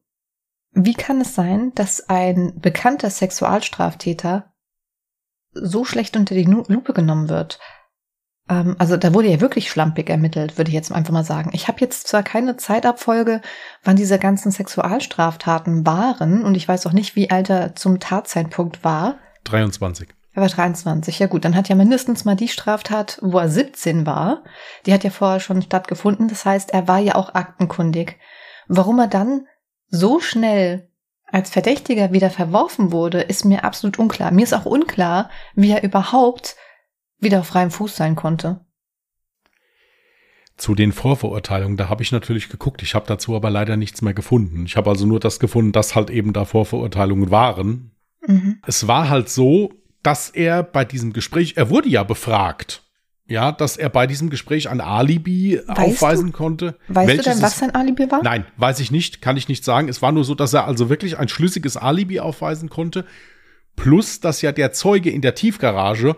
wie 0.72 0.94
kann 0.94 1.20
es 1.20 1.36
sein, 1.36 1.74
dass 1.76 2.10
ein 2.10 2.60
bekannter 2.60 3.10
Sexualstraftäter 3.10 4.54
so 5.54 5.84
schlecht 5.84 6.16
unter 6.16 6.34
die 6.34 6.44
Lupe 6.44 6.94
genommen 6.94 7.28
wird? 7.28 7.60
Ähm, 8.52 8.76
also 8.78 8.98
da 8.98 9.14
wurde 9.14 9.30
ja 9.30 9.42
wirklich 9.42 9.72
schlampig 9.72 10.10
ermittelt, 10.10 10.58
würde 10.58 10.70
ich 10.70 10.76
jetzt 10.76 10.92
einfach 10.92 11.14
mal 11.14 11.24
sagen. 11.24 11.50
Ich 11.54 11.68
habe 11.68 11.80
jetzt 11.80 12.08
zwar 12.08 12.22
keine 12.22 12.58
Zeitabfolge, 12.58 13.42
wann 13.84 13.96
diese 13.96 14.20
ganzen 14.20 14.52
Sexualstraftaten 14.52 15.88
waren, 15.88 16.44
und 16.44 16.56
ich 16.56 16.68
weiß 16.68 16.86
auch 16.86 16.92
nicht, 16.92 17.16
wie 17.16 17.32
alt 17.32 17.50
er 17.50 17.76
zum 17.76 18.00
Tatzeitpunkt 18.00 18.84
war. 18.84 19.16
23. 19.46 20.10
Er 20.34 20.42
war 20.42 20.50
23, 20.50 21.20
ja 21.20 21.28
gut, 21.28 21.44
dann 21.44 21.56
hat 21.56 21.68
ja 21.68 21.76
mindestens 21.76 22.24
mal 22.26 22.36
die 22.36 22.48
Straftat, 22.48 23.20
wo 23.22 23.40
er 23.40 23.50
17 23.50 24.06
war, 24.06 24.44
die 24.86 24.94
hat 24.94 25.04
ja 25.04 25.10
vorher 25.10 25.40
schon 25.40 25.62
stattgefunden, 25.62 26.28
das 26.28 26.46
heißt, 26.46 26.72
er 26.72 26.88
war 26.88 27.00
ja 27.00 27.16
auch 27.16 27.34
aktenkundig. 27.34 28.18
Warum 28.68 29.00
er 29.00 29.08
dann 29.08 29.48
so 29.90 30.22
schnell 30.22 30.90
als 31.26 31.50
Verdächtiger 31.50 32.14
wieder 32.14 32.30
verworfen 32.30 32.92
wurde, 32.92 33.22
ist 33.22 33.44
mir 33.44 33.66
absolut 33.66 34.00
unklar. 34.00 34.32
Mir 34.32 34.44
ist 34.44 34.54
auch 34.54 34.66
unklar, 34.66 35.30
wie 35.56 35.72
er 35.72 35.84
überhaupt 35.84 36.56
wieder 37.22 37.40
auf 37.40 37.48
freiem 37.48 37.72
Fuß 37.72 37.96
sein 37.96 38.16
konnte. 38.16 38.60
Zu 40.58 40.76
den 40.76 40.92
Vorverurteilungen, 40.92 41.78
da 41.78 41.90
habe 41.90 42.04
ich 42.04 42.12
natürlich 42.12 42.50
geguckt, 42.50 42.84
ich 42.84 42.94
habe 42.94 43.08
dazu 43.08 43.36
aber 43.36 43.50
leider 43.50 43.78
nichts 43.78 44.02
mehr 44.02 44.14
gefunden. 44.14 44.66
Ich 44.66 44.76
habe 44.76 44.90
also 44.90 45.06
nur 45.06 45.20
das 45.20 45.40
gefunden, 45.40 45.72
dass 45.72 45.96
halt 45.96 46.10
eben 46.10 46.34
da 46.34 46.46
Vorverurteilungen 46.46 47.32
waren. 47.32 47.92
Mhm. 48.28 48.60
Es 48.68 48.88
war 48.88 49.10
halt 49.10 49.30
so, 49.30 49.72
dass 50.04 50.30
er 50.30 50.64
bei 50.64 50.86
diesem 50.86 51.14
Gespräch, 51.14 51.54
er 51.56 51.70
wurde 51.70 51.90
ja 51.90 52.04
befragt, 52.04 52.84
ja, 53.32 53.52
dass 53.52 53.78
er 53.78 53.90
bei 53.90 54.08
diesem 54.08 54.30
Gespräch 54.30 54.70
ein 54.70 54.82
Alibi 54.82 55.62
weißt 55.66 55.80
aufweisen 55.80 56.32
du? 56.32 56.38
konnte. 56.38 56.78
Weißt 56.90 57.20
du 57.20 57.24
denn, 57.24 57.42
was 57.42 57.58
sein 57.58 57.74
Alibi 57.74 58.12
war? 58.12 58.22
Nein, 58.22 58.46
weiß 58.58 58.82
ich 58.82 58.92
nicht, 58.92 59.22
kann 59.22 59.38
ich 59.38 59.48
nicht 59.48 59.64
sagen. 59.64 59.88
Es 59.88 60.02
war 60.02 60.12
nur 60.12 60.26
so, 60.26 60.36
dass 60.36 60.54
er 60.54 60.66
also 60.66 60.90
wirklich 60.90 61.18
ein 61.18 61.30
schlüssiges 61.30 61.78
Alibi 61.78 62.20
aufweisen 62.20 62.70
konnte. 62.70 63.06
Plus, 63.78 64.20
dass 64.20 64.42
ja 64.42 64.52
der 64.52 64.74
Zeuge 64.74 65.10
in 65.10 65.22
der 65.22 65.34
Tiefgarage 65.34 66.18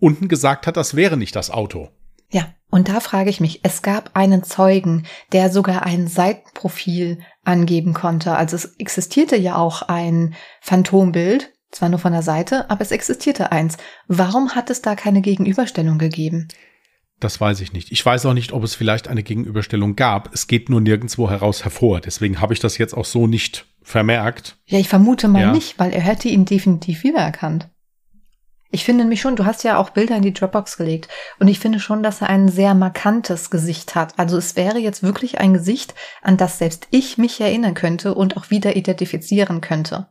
unten 0.00 0.28
gesagt 0.28 0.66
hat, 0.66 0.76
das 0.76 0.96
wäre 0.96 1.16
nicht 1.16 1.36
das 1.36 1.50
Auto. 1.50 1.90
Ja, 2.30 2.54
und 2.70 2.88
da 2.88 3.00
frage 3.00 3.30
ich 3.30 3.40
mich, 3.40 3.60
es 3.64 3.82
gab 3.82 4.10
einen 4.14 4.44
Zeugen, 4.44 5.04
der 5.32 5.50
sogar 5.50 5.84
ein 5.84 6.06
Seitenprofil 6.06 7.18
angeben 7.44 7.92
konnte. 7.92 8.36
Also 8.36 8.56
es 8.56 8.76
existierte 8.76 9.36
ja 9.36 9.56
auch 9.56 9.82
ein 9.82 10.34
Phantombild 10.60 11.52
zwar 11.70 11.88
nur 11.88 11.98
von 11.98 12.12
der 12.12 12.22
Seite, 12.22 12.68
aber 12.70 12.82
es 12.82 12.90
existierte 12.90 13.52
eins. 13.52 13.76
Warum 14.08 14.54
hat 14.54 14.70
es 14.70 14.82
da 14.82 14.94
keine 14.94 15.20
Gegenüberstellung 15.20 15.98
gegeben? 15.98 16.48
Das 17.20 17.40
weiß 17.40 17.60
ich 17.60 17.72
nicht. 17.72 17.92
Ich 17.92 18.04
weiß 18.04 18.24
auch 18.26 18.34
nicht, 18.34 18.52
ob 18.52 18.64
es 18.64 18.74
vielleicht 18.74 19.06
eine 19.06 19.22
Gegenüberstellung 19.22 19.94
gab. 19.94 20.32
Es 20.32 20.46
geht 20.46 20.70
nur 20.70 20.80
nirgendwo 20.80 21.28
heraus 21.28 21.64
hervor. 21.64 22.00
Deswegen 22.00 22.40
habe 22.40 22.54
ich 22.54 22.60
das 22.60 22.78
jetzt 22.78 22.94
auch 22.94 23.04
so 23.04 23.26
nicht 23.26 23.66
vermerkt. 23.82 24.56
Ja, 24.66 24.78
ich 24.78 24.88
vermute 24.88 25.28
mal 25.28 25.42
ja. 25.42 25.52
nicht, 25.52 25.78
weil 25.78 25.92
er 25.92 26.00
hätte 26.00 26.28
ihn 26.28 26.46
definitiv 26.46 27.04
wiedererkannt. 27.04 27.68
Ich 28.72 28.84
finde 28.84 29.02
nämlich 29.02 29.20
schon, 29.20 29.34
du 29.34 29.44
hast 29.44 29.64
ja 29.64 29.78
auch 29.78 29.90
Bilder 29.90 30.16
in 30.16 30.22
die 30.22 30.32
Dropbox 30.32 30.76
gelegt 30.76 31.08
und 31.40 31.48
ich 31.48 31.58
finde 31.58 31.80
schon, 31.80 32.02
dass 32.02 32.20
er 32.20 32.28
ein 32.28 32.48
sehr 32.48 32.74
markantes 32.74 33.50
Gesicht 33.50 33.96
hat. 33.96 34.16
Also 34.18 34.36
es 34.36 34.54
wäre 34.54 34.78
jetzt 34.78 35.02
wirklich 35.02 35.40
ein 35.40 35.54
Gesicht, 35.54 35.94
an 36.22 36.36
das 36.36 36.58
selbst 36.58 36.86
ich 36.90 37.18
mich 37.18 37.40
erinnern 37.40 37.74
könnte 37.74 38.14
und 38.14 38.36
auch 38.36 38.50
wieder 38.50 38.76
identifizieren 38.76 39.60
könnte. 39.60 40.08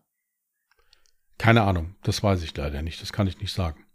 Keine 1.38 1.64
Ahnung, 1.64 1.96
das 2.04 2.22
weiß 2.22 2.44
ich 2.44 2.56
leider 2.58 2.82
nicht, 2.82 3.02
das 3.02 3.14
kann 3.14 3.28
ich 3.28 3.40
nicht 3.40 3.54
sagen. 3.54 3.86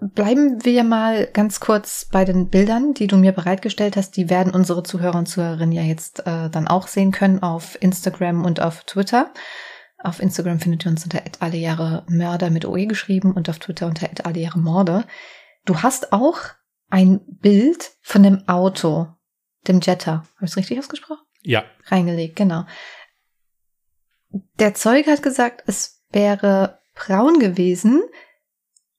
Bleiben 0.00 0.64
wir 0.64 0.82
mal 0.82 1.26
ganz 1.26 1.60
kurz 1.60 2.06
bei 2.10 2.24
den 2.24 2.48
Bildern, 2.48 2.94
die 2.94 3.06
du 3.06 3.16
mir 3.16 3.32
bereitgestellt 3.32 3.96
hast. 3.96 4.16
Die 4.16 4.30
werden 4.30 4.54
unsere 4.54 4.82
Zuhörer 4.82 5.18
und 5.18 5.26
Zuhörerinnen 5.26 5.72
ja 5.72 5.82
jetzt 5.82 6.20
äh, 6.26 6.48
dann 6.48 6.68
auch 6.68 6.86
sehen 6.86 7.10
können 7.10 7.42
auf 7.42 7.76
Instagram 7.80 8.44
und 8.44 8.60
auf 8.60 8.84
Twitter. 8.84 9.32
Auf 10.02 10.20
Instagram 10.20 10.60
findet 10.60 10.84
ihr 10.84 10.90
uns 10.90 11.04
unter 11.04 11.22
Mörder 12.08 12.50
mit 12.50 12.64
OE 12.64 12.86
geschrieben 12.86 13.32
und 13.32 13.48
auf 13.48 13.58
Twitter 13.58 13.86
unter 13.86 14.08
Morde. 14.56 15.04
Du 15.66 15.82
hast 15.82 16.12
auch 16.12 16.38
ein 16.88 17.20
Bild 17.26 17.92
von 18.00 18.22
dem 18.22 18.48
Auto, 18.48 19.08
dem 19.68 19.80
Jetta. 19.80 20.24
Habe 20.36 20.44
ich 20.44 20.50
es 20.50 20.56
richtig 20.56 20.78
ausgesprochen? 20.78 21.22
Ja. 21.42 21.64
Reingelegt, 21.86 22.36
genau. 22.36 22.64
Der 24.58 24.74
Zeuge 24.74 25.10
hat 25.10 25.22
gesagt, 25.22 25.64
es 25.66 26.02
wäre 26.10 26.80
braun 26.94 27.38
gewesen. 27.38 28.02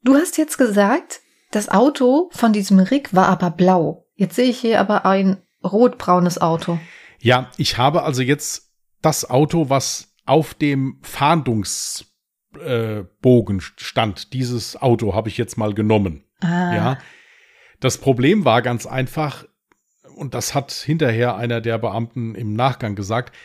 Du 0.03 0.15
hast 0.15 0.37
jetzt 0.37 0.57
gesagt, 0.57 1.21
das 1.51 1.69
Auto 1.69 2.29
von 2.31 2.53
diesem 2.53 2.79
Rick 2.79 3.13
war 3.13 3.27
aber 3.27 3.51
blau. 3.51 4.07
Jetzt 4.15 4.35
sehe 4.35 4.49
ich 4.49 4.59
hier 4.59 4.79
aber 4.79 5.05
ein 5.05 5.41
rotbraunes 5.63 6.39
Auto. 6.39 6.79
Ja, 7.19 7.51
ich 7.57 7.77
habe 7.77 8.03
also 8.03 8.21
jetzt 8.21 8.71
das 9.01 9.29
Auto, 9.29 9.69
was 9.69 10.10
auf 10.25 10.53
dem 10.53 10.99
Fahndungsbogen 11.01 13.59
äh, 13.59 13.63
stand. 13.77 14.33
Dieses 14.33 14.81
Auto 14.81 15.15
habe 15.15 15.29
ich 15.29 15.37
jetzt 15.37 15.57
mal 15.57 15.73
genommen. 15.73 16.23
Ah. 16.39 16.75
Ja. 16.75 16.97
Das 17.79 17.97
Problem 17.97 18.45
war 18.45 18.61
ganz 18.61 18.85
einfach, 18.85 19.45
und 20.15 20.33
das 20.33 20.53
hat 20.53 20.71
hinterher 20.71 21.35
einer 21.35 21.61
der 21.61 21.77
Beamten 21.77 22.35
im 22.35 22.53
Nachgang 22.53 22.95
gesagt, 22.95 23.35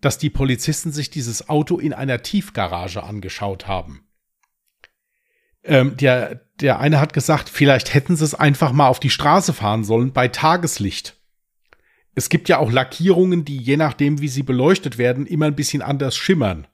dass 0.00 0.18
die 0.18 0.30
Polizisten 0.30 0.92
sich 0.92 1.10
dieses 1.10 1.48
Auto 1.48 1.78
in 1.78 1.92
einer 1.92 2.22
Tiefgarage 2.22 3.02
angeschaut 3.02 3.68
haben. 3.68 4.06
Ähm, 5.64 5.96
der, 5.96 6.46
der 6.60 6.80
eine 6.80 7.00
hat 7.00 7.12
gesagt, 7.12 7.48
vielleicht 7.48 7.94
hätten 7.94 8.16
sie 8.16 8.24
es 8.24 8.34
einfach 8.34 8.72
mal 8.72 8.88
auf 8.88 9.00
die 9.00 9.10
Straße 9.10 9.52
fahren 9.52 9.84
sollen 9.84 10.12
bei 10.12 10.28
Tageslicht 10.28 11.21
es 12.14 12.28
gibt 12.28 12.48
ja 12.48 12.58
auch 12.58 12.70
Lackierungen, 12.70 13.44
die 13.44 13.56
je 13.56 13.76
nachdem, 13.76 14.20
wie 14.20 14.28
sie 14.28 14.42
beleuchtet 14.42 14.98
werden, 14.98 15.26
immer 15.26 15.46
ein 15.46 15.56
bisschen 15.56 15.82
anders 15.82 16.16
schimmern. 16.16 16.66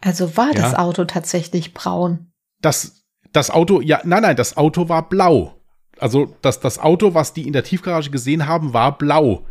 Also 0.00 0.36
war 0.36 0.48
ja? 0.48 0.62
das 0.62 0.74
Auto 0.74 1.04
tatsächlich 1.04 1.74
braun? 1.74 2.32
Das, 2.62 3.04
das 3.32 3.50
Auto, 3.50 3.80
ja, 3.80 4.00
nein, 4.04 4.22
nein, 4.22 4.36
das 4.36 4.56
Auto 4.56 4.88
war 4.88 5.08
blau. 5.08 5.60
Also 5.98 6.34
das, 6.40 6.60
das 6.60 6.78
Auto, 6.78 7.12
was 7.12 7.34
die 7.34 7.46
in 7.46 7.52
der 7.52 7.64
Tiefgarage 7.64 8.10
gesehen 8.10 8.46
haben, 8.46 8.72
war 8.72 8.96
blau. 8.96 9.46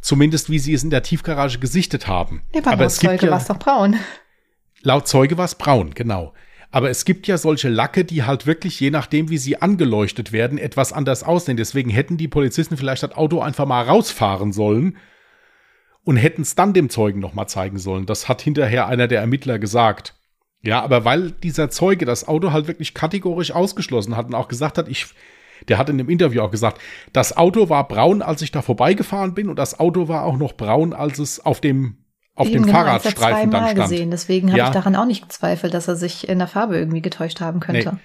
Zumindest 0.00 0.50
wie 0.50 0.58
sie 0.58 0.74
es 0.74 0.84
in 0.84 0.90
der 0.90 1.02
Tiefgarage 1.02 1.58
gesichtet 1.58 2.06
haben. 2.06 2.42
Ja, 2.52 2.60
aber, 2.60 2.72
aber 2.72 2.82
laut 2.84 2.92
Zeuge 2.92 3.26
ja, 3.26 3.32
war 3.32 3.38
es 3.38 3.46
doch 3.46 3.58
braun. 3.58 3.96
Laut 4.82 5.08
Zeuge 5.08 5.38
war 5.38 5.44
es 5.44 5.54
braun, 5.54 5.94
genau. 5.94 6.32
Aber 6.72 6.88
es 6.88 7.04
gibt 7.04 7.26
ja 7.26 7.36
solche 7.36 7.68
Lacke, 7.68 8.02
die 8.02 8.24
halt 8.24 8.46
wirklich, 8.46 8.80
je 8.80 8.90
nachdem, 8.90 9.28
wie 9.28 9.36
sie 9.36 9.60
angeleuchtet 9.60 10.32
werden, 10.32 10.56
etwas 10.56 10.94
anders 10.94 11.22
aussehen. 11.22 11.58
Deswegen 11.58 11.90
hätten 11.90 12.16
die 12.16 12.28
Polizisten 12.28 12.78
vielleicht 12.78 13.02
das 13.02 13.12
Auto 13.12 13.40
einfach 13.40 13.66
mal 13.66 13.82
rausfahren 13.82 14.52
sollen 14.52 14.96
und 16.02 16.16
hätten 16.16 16.42
es 16.42 16.54
dann 16.54 16.72
dem 16.72 16.88
Zeugen 16.88 17.20
nochmal 17.20 17.46
zeigen 17.46 17.78
sollen. 17.78 18.06
Das 18.06 18.26
hat 18.26 18.40
hinterher 18.40 18.86
einer 18.86 19.06
der 19.06 19.20
Ermittler 19.20 19.58
gesagt. 19.58 20.14
Ja, 20.62 20.82
aber 20.82 21.04
weil 21.04 21.32
dieser 21.32 21.68
Zeuge 21.68 22.06
das 22.06 22.26
Auto 22.26 22.52
halt 22.52 22.68
wirklich 22.68 22.94
kategorisch 22.94 23.50
ausgeschlossen 23.50 24.16
hat 24.16 24.26
und 24.26 24.34
auch 24.34 24.48
gesagt 24.48 24.78
hat, 24.78 24.88
ich, 24.88 25.08
der 25.68 25.76
hat 25.76 25.90
in 25.90 25.98
dem 25.98 26.08
Interview 26.08 26.40
auch 26.40 26.50
gesagt, 26.50 26.80
das 27.12 27.36
Auto 27.36 27.68
war 27.68 27.86
braun, 27.86 28.22
als 28.22 28.40
ich 28.40 28.50
da 28.50 28.62
vorbeigefahren 28.62 29.34
bin 29.34 29.50
und 29.50 29.58
das 29.58 29.78
Auto 29.78 30.08
war 30.08 30.24
auch 30.24 30.38
noch 30.38 30.54
braun, 30.54 30.94
als 30.94 31.18
es 31.18 31.44
auf 31.44 31.60
dem 31.60 32.01
auf 32.34 32.46
Eben 32.46 32.58
dem 32.58 32.66
genau, 32.66 32.78
Fahrradstreifen 32.78 33.50
dann 33.50 33.64
stand. 33.64 33.78
gesehen, 33.78 34.10
deswegen 34.10 34.48
habe 34.48 34.58
ja. 34.58 34.66
ich 34.68 34.74
daran 34.74 34.96
auch 34.96 35.04
nicht 35.04 35.22
gezweifelt, 35.22 35.74
dass 35.74 35.88
er 35.88 35.96
sich 35.96 36.28
in 36.28 36.38
der 36.38 36.48
Farbe 36.48 36.78
irgendwie 36.78 37.02
getäuscht 37.02 37.40
haben 37.40 37.60
könnte. 37.60 37.92
Nee. 37.94 38.00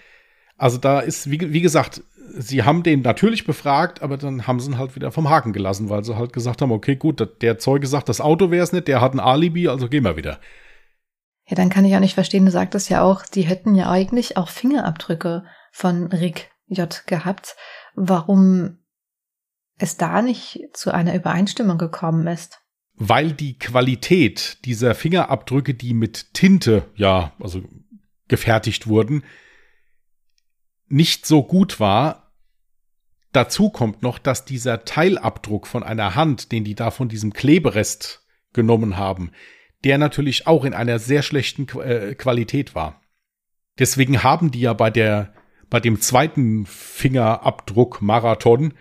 Also 0.57 0.77
da 0.77 0.99
ist, 0.99 1.31
wie, 1.31 1.53
wie 1.53 1.61
gesagt, 1.61 2.01
sie 2.33 2.63
haben 2.63 2.83
den 2.83 3.01
natürlich 3.01 3.45
befragt, 3.45 4.01
aber 4.01 4.17
dann 4.17 4.47
haben 4.47 4.59
sie 4.59 4.71
ihn 4.71 4.77
halt 4.77 4.95
wieder 4.95 5.11
vom 5.11 5.29
Haken 5.29 5.53
gelassen, 5.53 5.89
weil 5.89 6.03
sie 6.03 6.17
halt 6.17 6.33
gesagt 6.33 6.61
haben, 6.61 6.71
okay, 6.71 6.95
gut, 6.95 7.41
der 7.41 7.57
Zeuge 7.57 7.87
sagt, 7.87 8.09
das 8.09 8.21
Auto 8.21 8.51
wäre 8.51 8.63
es 8.63 8.73
nicht, 8.73 8.87
der 8.87 9.01
hat 9.01 9.13
ein 9.13 9.19
Alibi, 9.19 9.69
also 9.69 9.87
gehen 9.87 10.03
wir 10.03 10.17
wieder. 10.17 10.39
Ja, 11.45 11.55
dann 11.55 11.69
kann 11.69 11.85
ich 11.85 11.95
auch 11.95 12.01
nicht 12.01 12.15
verstehen, 12.15 12.45
du 12.45 12.51
sagtest 12.51 12.89
ja 12.89 13.03
auch, 13.03 13.23
die 13.23 13.43
hätten 13.43 13.75
ja 13.75 13.89
eigentlich 13.89 14.35
auch 14.35 14.49
Fingerabdrücke 14.49 15.45
von 15.71 16.07
Rick 16.07 16.51
J. 16.67 17.03
gehabt. 17.07 17.55
Warum 17.95 18.79
es 19.77 19.95
da 19.95 20.21
nicht 20.21 20.59
zu 20.73 20.91
einer 20.91 21.15
Übereinstimmung 21.15 21.77
gekommen 21.77 22.27
ist? 22.27 22.59
Weil 22.97 23.31
die 23.31 23.57
Qualität 23.57 24.57
dieser 24.65 24.95
Fingerabdrücke, 24.95 25.73
die 25.75 25.93
mit 25.93 26.33
Tinte, 26.33 26.85
ja, 26.95 27.33
also 27.39 27.63
gefertigt 28.27 28.87
wurden, 28.87 29.23
nicht 30.87 31.25
so 31.25 31.43
gut 31.43 31.79
war. 31.79 32.33
Dazu 33.31 33.69
kommt 33.69 34.01
noch, 34.01 34.17
dass 34.17 34.45
dieser 34.45 34.83
Teilabdruck 34.83 35.67
von 35.67 35.83
einer 35.83 36.15
Hand, 36.15 36.51
den 36.51 36.63
die 36.63 36.75
da 36.75 36.89
von 36.91 37.07
diesem 37.07 37.33
Kleberest 37.33 38.25
genommen 38.51 38.97
haben, 38.97 39.31
der 39.83 39.99
natürlich 39.99 40.47
auch 40.47 40.65
in 40.65 40.73
einer 40.73 40.97
sehr 40.97 41.21
schlechten 41.21 41.67
äh, 41.79 42.15
Qualität 42.15 42.73
war. 42.73 43.01
Deswegen 43.77 44.23
haben 44.23 44.49
die 44.49 44.61
ja 44.61 44.73
bei 44.73 44.89
der, 44.89 45.33
bei 45.69 45.79
dem 45.79 46.01
zweiten 46.01 46.65
Fingerabdruck 46.65 48.01
Marathon 48.01 48.73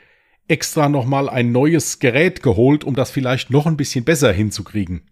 extra 0.48 0.88
nochmal 0.88 1.28
ein 1.28 1.52
neues 1.52 1.98
Gerät 1.98 2.42
geholt, 2.42 2.84
um 2.84 2.94
das 2.94 3.10
vielleicht 3.10 3.50
noch 3.50 3.66
ein 3.66 3.76
bisschen 3.76 4.04
besser 4.04 4.32
hinzukriegen. 4.32 5.02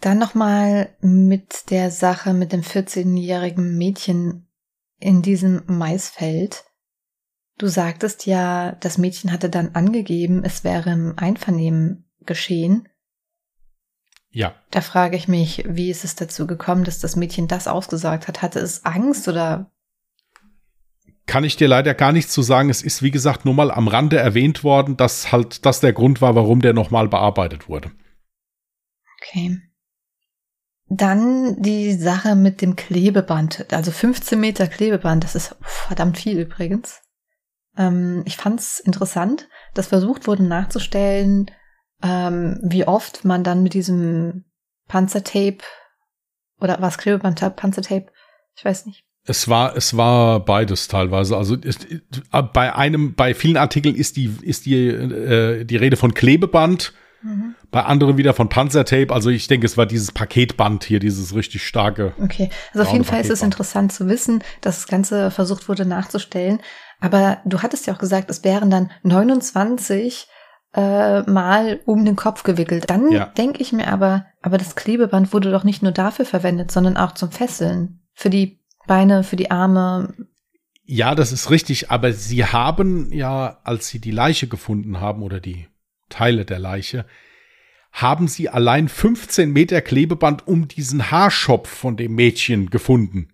Dann 0.00 0.18
nochmal 0.18 0.96
mit 1.00 1.70
der 1.70 1.90
Sache 1.90 2.34
mit 2.34 2.52
dem 2.52 2.62
14-jährigen 2.62 3.78
Mädchen 3.78 4.48
in 4.98 5.22
diesem 5.22 5.62
Maisfeld. 5.66 6.64
Du 7.58 7.68
sagtest 7.68 8.26
ja, 8.26 8.72
das 8.80 8.98
Mädchen 8.98 9.30
hatte 9.30 9.48
dann 9.48 9.74
angegeben, 9.74 10.42
es 10.44 10.64
wäre 10.64 10.90
im 10.90 11.14
Einvernehmen 11.16 12.10
geschehen. 12.20 12.88
Ja. 14.30 14.54
Da 14.70 14.80
frage 14.80 15.16
ich 15.16 15.28
mich, 15.28 15.64
wie 15.68 15.90
ist 15.90 16.04
es 16.04 16.16
dazu 16.16 16.46
gekommen, 16.46 16.84
dass 16.84 16.98
das 16.98 17.16
Mädchen 17.16 17.48
das 17.48 17.68
ausgesagt 17.68 18.26
hat? 18.26 18.42
Hatte 18.42 18.58
es 18.58 18.84
Angst 18.84 19.28
oder 19.28 19.70
kann 21.26 21.44
ich 21.44 21.56
dir 21.56 21.68
leider 21.68 21.94
gar 21.94 22.12
nichts 22.12 22.32
zu 22.32 22.42
sagen. 22.42 22.68
Es 22.68 22.82
ist, 22.82 23.02
wie 23.02 23.10
gesagt, 23.10 23.44
nur 23.44 23.54
mal 23.54 23.70
am 23.70 23.88
Rande 23.88 24.18
erwähnt 24.18 24.64
worden, 24.64 24.96
dass 24.96 25.32
halt 25.32 25.64
das 25.64 25.80
der 25.80 25.92
Grund 25.92 26.20
war, 26.20 26.34
warum 26.34 26.60
der 26.60 26.72
nochmal 26.72 27.08
bearbeitet 27.08 27.68
wurde. 27.68 27.92
Okay. 29.20 29.60
Dann 30.88 31.62
die 31.62 31.94
Sache 31.94 32.34
mit 32.34 32.60
dem 32.60 32.76
Klebeband. 32.76 33.72
Also 33.72 33.90
15 33.90 34.38
Meter 34.38 34.66
Klebeband, 34.66 35.24
das 35.24 35.34
ist 35.34 35.56
verdammt 35.60 36.18
viel 36.18 36.38
übrigens. 36.38 37.00
Ähm, 37.78 38.22
ich 38.26 38.36
fand 38.36 38.60
es 38.60 38.80
interessant, 38.80 39.48
dass 39.74 39.86
versucht 39.86 40.26
wurde 40.26 40.42
nachzustellen, 40.42 41.50
ähm, 42.02 42.60
wie 42.62 42.86
oft 42.86 43.24
man 43.24 43.44
dann 43.44 43.62
mit 43.62 43.74
diesem 43.74 44.44
Panzertape 44.88 45.58
oder 46.60 46.80
was 46.80 46.98
Klebeband, 46.98 47.40
Panzertape, 47.56 48.12
ich 48.54 48.64
weiß 48.64 48.86
nicht, 48.86 49.06
es 49.24 49.48
war, 49.48 49.76
es 49.76 49.96
war 49.96 50.40
beides 50.40 50.88
teilweise. 50.88 51.36
Also 51.36 51.54
ist, 51.54 51.86
bei 52.52 52.74
einem, 52.74 53.14
bei 53.14 53.34
vielen 53.34 53.56
Artikeln 53.56 53.94
ist 53.94 54.16
die, 54.16 54.34
ist 54.42 54.66
die, 54.66 54.88
äh, 54.88 55.64
die 55.64 55.76
Rede 55.76 55.96
von 55.96 56.12
Klebeband, 56.12 56.92
mhm. 57.22 57.54
bei 57.70 57.84
anderen 57.84 58.16
wieder 58.16 58.34
von 58.34 58.48
Panzertape. 58.48 59.12
Also 59.12 59.30
ich 59.30 59.46
denke, 59.46 59.66
es 59.66 59.76
war 59.76 59.86
dieses 59.86 60.10
Paketband 60.10 60.84
hier, 60.84 60.98
dieses 60.98 61.34
richtig 61.34 61.64
starke. 61.64 62.14
Okay, 62.20 62.50
also 62.72 62.84
auf 62.84 62.92
jeden 62.92 63.04
Fall 63.04 63.20
ist 63.20 63.30
es 63.30 63.42
interessant 63.42 63.92
zu 63.92 64.08
wissen, 64.08 64.42
dass 64.60 64.80
das 64.80 64.86
Ganze 64.88 65.30
versucht 65.30 65.68
wurde 65.68 65.86
nachzustellen. 65.86 66.60
Aber 67.00 67.38
du 67.44 67.62
hattest 67.62 67.86
ja 67.86 67.94
auch 67.94 67.98
gesagt, 67.98 68.28
es 68.28 68.42
wären 68.42 68.70
dann 68.70 68.90
29 69.04 70.26
äh, 70.74 71.22
mal 71.22 71.80
um 71.84 72.04
den 72.04 72.16
Kopf 72.16 72.42
gewickelt. 72.42 72.90
Dann 72.90 73.12
ja. 73.12 73.26
denke 73.26 73.62
ich 73.62 73.72
mir 73.72 73.86
aber, 73.88 74.26
aber 74.40 74.58
das 74.58 74.74
Klebeband 74.74 75.32
wurde 75.32 75.52
doch 75.52 75.64
nicht 75.64 75.82
nur 75.82 75.92
dafür 75.92 76.24
verwendet, 76.24 76.72
sondern 76.72 76.96
auch 76.96 77.12
zum 77.12 77.30
Fesseln. 77.30 78.00
Für 78.14 78.30
die 78.30 78.61
Beine, 78.86 79.24
für 79.24 79.36
die 79.36 79.50
Arme. 79.50 80.14
Ja, 80.84 81.14
das 81.14 81.32
ist 81.32 81.50
richtig, 81.50 81.90
aber 81.90 82.12
sie 82.12 82.44
haben 82.44 83.12
ja, 83.12 83.60
als 83.64 83.88
sie 83.88 84.00
die 84.00 84.10
Leiche 84.10 84.48
gefunden 84.48 85.00
haben 85.00 85.22
oder 85.22 85.40
die 85.40 85.68
Teile 86.08 86.44
der 86.44 86.58
Leiche, 86.58 87.06
haben 87.92 88.26
sie 88.26 88.48
allein 88.48 88.88
15 88.88 89.52
Meter 89.52 89.80
Klebeband 89.80 90.46
um 90.46 90.66
diesen 90.66 91.10
Haarschopf 91.10 91.68
von 91.68 91.96
dem 91.96 92.14
Mädchen 92.14 92.70
gefunden. 92.70 93.28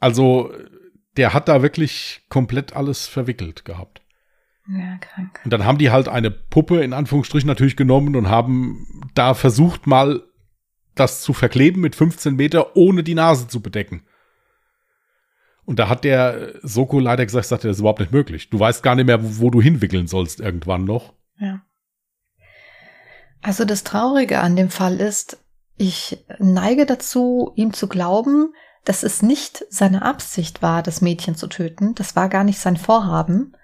Also, 0.00 0.52
der 1.16 1.32
hat 1.32 1.48
da 1.48 1.62
wirklich 1.62 2.22
komplett 2.28 2.76
alles 2.76 3.06
verwickelt 3.06 3.64
gehabt. 3.64 4.02
Ja, 4.68 4.98
krank. 4.98 5.40
Und 5.44 5.52
dann 5.52 5.64
haben 5.64 5.78
die 5.78 5.90
halt 5.90 6.08
eine 6.08 6.30
Puppe 6.30 6.82
in 6.82 6.92
Anführungsstrichen 6.92 7.46
natürlich 7.46 7.76
genommen 7.76 8.16
und 8.16 8.28
haben 8.28 9.08
da 9.14 9.34
versucht 9.34 9.86
mal 9.86 10.22
das 10.94 11.22
zu 11.22 11.32
verkleben 11.32 11.80
mit 11.80 11.94
15 11.94 12.36
Meter, 12.36 12.76
ohne 12.76 13.02
die 13.02 13.14
Nase 13.14 13.48
zu 13.48 13.60
bedecken. 13.60 14.02
Und 15.66 15.80
da 15.80 15.88
hat 15.88 16.04
der 16.04 16.52
Soko 16.62 17.00
leider 17.00 17.26
gesagt, 17.26 17.46
sagt, 17.46 17.64
das 17.64 17.72
ist 17.72 17.80
überhaupt 17.80 17.98
nicht 18.00 18.12
möglich. 18.12 18.50
Du 18.50 18.58
weißt 18.58 18.82
gar 18.82 18.94
nicht 18.94 19.06
mehr, 19.06 19.22
wo, 19.22 19.46
wo 19.46 19.50
du 19.50 19.60
hinwickeln 19.60 20.06
sollst 20.06 20.40
irgendwann 20.40 20.84
noch. 20.84 21.12
Ja. 21.38 21.60
Also 23.42 23.64
das 23.64 23.84
Traurige 23.84 24.40
an 24.40 24.56
dem 24.56 24.70
Fall 24.70 25.00
ist, 25.00 25.38
ich 25.76 26.24
neige 26.38 26.86
dazu, 26.86 27.52
ihm 27.56 27.72
zu 27.72 27.88
glauben, 27.88 28.54
dass 28.84 29.02
es 29.02 29.22
nicht 29.22 29.64
seine 29.68 30.02
Absicht 30.02 30.62
war, 30.62 30.82
das 30.82 31.00
Mädchen 31.00 31.34
zu 31.34 31.48
töten. 31.48 31.94
Das 31.96 32.14
war 32.14 32.28
gar 32.28 32.44
nicht 32.44 32.60
sein 32.60 32.76
Vorhaben. 32.76 33.56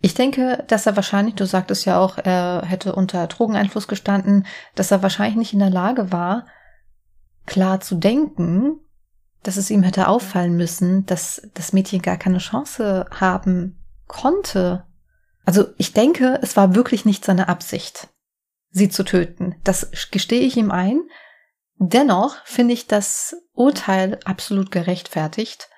Ich 0.00 0.14
denke, 0.14 0.64
dass 0.66 0.86
er 0.86 0.96
wahrscheinlich, 0.96 1.34
du 1.34 1.44
sagtest 1.44 1.84
ja 1.84 1.98
auch, 1.98 2.16
er 2.16 2.62
hätte 2.64 2.94
unter 2.94 3.26
Drogeneinfluss 3.26 3.86
gestanden, 3.86 4.46
dass 4.74 4.90
er 4.90 5.02
wahrscheinlich 5.02 5.36
nicht 5.36 5.52
in 5.52 5.58
der 5.58 5.70
Lage 5.70 6.10
war, 6.10 6.46
klar 7.44 7.80
zu 7.80 7.96
denken, 7.96 8.80
dass 9.42 9.56
es 9.56 9.70
ihm 9.70 9.82
hätte 9.82 10.08
auffallen 10.08 10.56
müssen, 10.56 11.06
dass 11.06 11.48
das 11.54 11.72
Mädchen 11.72 12.02
gar 12.02 12.16
keine 12.16 12.38
Chance 12.38 13.06
haben 13.10 13.78
konnte. 14.06 14.84
Also 15.44 15.68
ich 15.78 15.92
denke, 15.92 16.38
es 16.42 16.56
war 16.56 16.74
wirklich 16.74 17.04
nicht 17.04 17.24
seine 17.24 17.48
Absicht, 17.48 18.08
sie 18.70 18.88
zu 18.88 19.04
töten. 19.04 19.56
Das 19.64 19.90
gestehe 20.10 20.42
ich 20.42 20.56
ihm 20.56 20.70
ein. 20.70 21.00
Dennoch 21.76 22.36
finde 22.44 22.74
ich 22.74 22.86
das 22.86 23.36
Urteil 23.54 24.18
absolut 24.24 24.70
gerechtfertigt, 24.70 25.70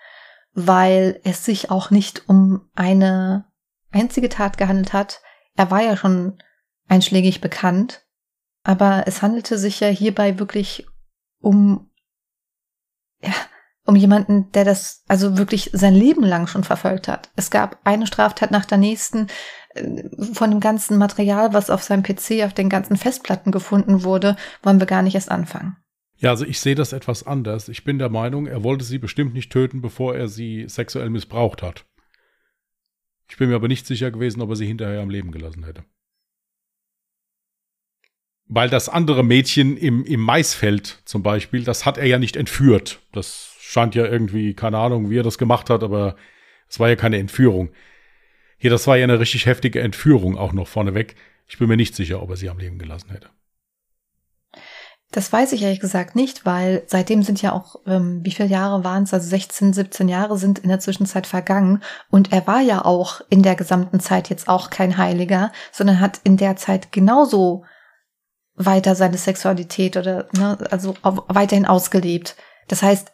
weil 0.52 1.20
es 1.22 1.44
sich 1.44 1.70
auch 1.70 1.90
nicht 1.90 2.28
um 2.28 2.68
eine 2.74 3.44
einzige 3.92 4.28
Tat 4.28 4.58
gehandelt 4.58 4.92
hat. 4.92 5.20
Er 5.54 5.70
war 5.70 5.82
ja 5.82 5.96
schon 5.96 6.42
einschlägig 6.88 7.40
bekannt, 7.40 8.04
aber 8.64 9.04
es 9.06 9.22
handelte 9.22 9.58
sich 9.58 9.80
ja 9.80 9.88
hierbei 9.88 10.38
wirklich 10.38 10.86
um, 11.40 11.90
ja, 13.20 13.32
um 13.84 13.96
jemanden, 13.96 14.50
der 14.52 14.64
das 14.64 15.02
also 15.08 15.36
wirklich 15.36 15.70
sein 15.72 15.94
Leben 15.94 16.22
lang 16.22 16.46
schon 16.46 16.64
verfolgt 16.64 17.08
hat. 17.08 17.30
Es 17.36 17.50
gab 17.50 17.80
eine 17.84 18.06
Straftat 18.06 18.50
nach 18.50 18.64
der 18.64 18.78
nächsten 18.78 19.26
äh, 19.74 20.02
von 20.32 20.50
dem 20.50 20.60
ganzen 20.60 20.98
Material, 20.98 21.52
was 21.52 21.70
auf 21.70 21.82
seinem 21.82 22.02
PC, 22.02 22.44
auf 22.44 22.54
den 22.54 22.68
ganzen 22.68 22.96
Festplatten 22.96 23.50
gefunden 23.50 24.04
wurde, 24.04 24.36
wollen 24.62 24.78
wir 24.78 24.86
gar 24.86 25.02
nicht 25.02 25.14
erst 25.14 25.30
anfangen. 25.30 25.76
Ja, 26.18 26.30
also 26.30 26.44
ich 26.44 26.60
sehe 26.60 26.76
das 26.76 26.92
etwas 26.92 27.26
anders. 27.26 27.68
Ich 27.68 27.82
bin 27.82 27.98
der 27.98 28.08
Meinung, 28.08 28.46
er 28.46 28.62
wollte 28.62 28.84
sie 28.84 28.98
bestimmt 28.98 29.34
nicht 29.34 29.50
töten, 29.50 29.82
bevor 29.82 30.14
er 30.14 30.28
sie 30.28 30.66
sexuell 30.68 31.10
missbraucht 31.10 31.62
hat. 31.62 31.84
Ich 33.28 33.36
bin 33.38 33.48
mir 33.48 33.56
aber 33.56 33.66
nicht 33.66 33.86
sicher 33.86 34.12
gewesen, 34.12 34.40
ob 34.40 34.50
er 34.50 34.56
sie 34.56 34.66
hinterher 34.66 35.00
am 35.00 35.10
Leben 35.10 35.32
gelassen 35.32 35.64
hätte. 35.64 35.84
Weil 38.44 38.68
das 38.68 38.88
andere 38.88 39.24
Mädchen 39.24 39.76
im, 39.76 40.04
im 40.04 40.20
Maisfeld 40.20 41.00
zum 41.06 41.22
Beispiel, 41.22 41.64
das 41.64 41.86
hat 41.86 41.98
er 41.98 42.06
ja 42.06 42.18
nicht 42.18 42.36
entführt. 42.36 43.00
Das 43.10 43.51
scheint 43.72 43.94
ja 43.94 44.04
irgendwie, 44.04 44.54
keine 44.54 44.78
Ahnung, 44.78 45.10
wie 45.10 45.18
er 45.18 45.22
das 45.22 45.38
gemacht 45.38 45.70
hat, 45.70 45.82
aber 45.82 46.16
es 46.68 46.78
war 46.78 46.88
ja 46.88 46.96
keine 46.96 47.18
Entführung. 47.18 47.70
Hier, 48.58 48.70
das 48.70 48.86
war 48.86 48.96
ja 48.96 49.04
eine 49.04 49.18
richtig 49.18 49.46
heftige 49.46 49.80
Entführung 49.80 50.36
auch 50.36 50.52
noch 50.52 50.68
vorneweg. 50.68 51.16
Ich 51.48 51.58
bin 51.58 51.68
mir 51.68 51.76
nicht 51.76 51.96
sicher, 51.96 52.22
ob 52.22 52.30
er 52.30 52.36
sie 52.36 52.50
am 52.50 52.58
Leben 52.58 52.78
gelassen 52.78 53.10
hätte. 53.10 53.30
Das 55.10 55.30
weiß 55.32 55.52
ich 55.52 55.62
ehrlich 55.62 55.80
gesagt 55.80 56.16
nicht, 56.16 56.46
weil 56.46 56.84
seitdem 56.86 57.22
sind 57.22 57.42
ja 57.42 57.52
auch, 57.52 57.76
ähm, 57.86 58.20
wie 58.24 58.30
viele 58.30 58.48
Jahre 58.48 58.84
waren 58.84 59.02
es? 59.02 59.12
Also 59.12 59.28
16, 59.28 59.74
17 59.74 60.08
Jahre 60.08 60.38
sind 60.38 60.58
in 60.60 60.68
der 60.68 60.80
Zwischenzeit 60.80 61.26
vergangen. 61.26 61.82
Und 62.10 62.32
er 62.32 62.46
war 62.46 62.60
ja 62.60 62.84
auch 62.84 63.20
in 63.28 63.42
der 63.42 63.54
gesamten 63.54 64.00
Zeit 64.00 64.30
jetzt 64.30 64.48
auch 64.48 64.70
kein 64.70 64.96
Heiliger, 64.96 65.52
sondern 65.70 66.00
hat 66.00 66.20
in 66.24 66.38
der 66.38 66.56
Zeit 66.56 66.92
genauso 66.92 67.64
weiter 68.54 68.94
seine 68.94 69.18
Sexualität 69.18 69.96
oder, 69.96 70.28
ne, 70.32 70.58
also 70.70 70.94
weiterhin 71.02 71.66
ausgelebt. 71.66 72.36
Das 72.68 72.82
heißt, 72.82 73.12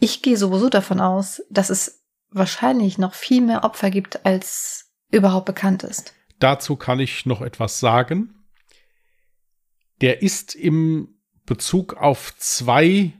ich 0.00 0.22
gehe 0.22 0.36
sowieso 0.36 0.68
davon 0.68 1.00
aus, 1.00 1.42
dass 1.50 1.70
es 1.70 2.02
wahrscheinlich 2.30 2.98
noch 2.98 3.14
viel 3.14 3.42
mehr 3.42 3.64
Opfer 3.64 3.90
gibt, 3.90 4.24
als 4.26 4.92
überhaupt 5.10 5.46
bekannt 5.46 5.82
ist. 5.82 6.14
Dazu 6.38 6.76
kann 6.76 7.00
ich 7.00 7.26
noch 7.26 7.42
etwas 7.42 7.80
sagen 7.80 8.34
der 10.00 10.22
ist 10.22 10.54
im 10.54 11.08
Bezug 11.46 11.94
auf 11.94 12.34
zwei 12.36 13.12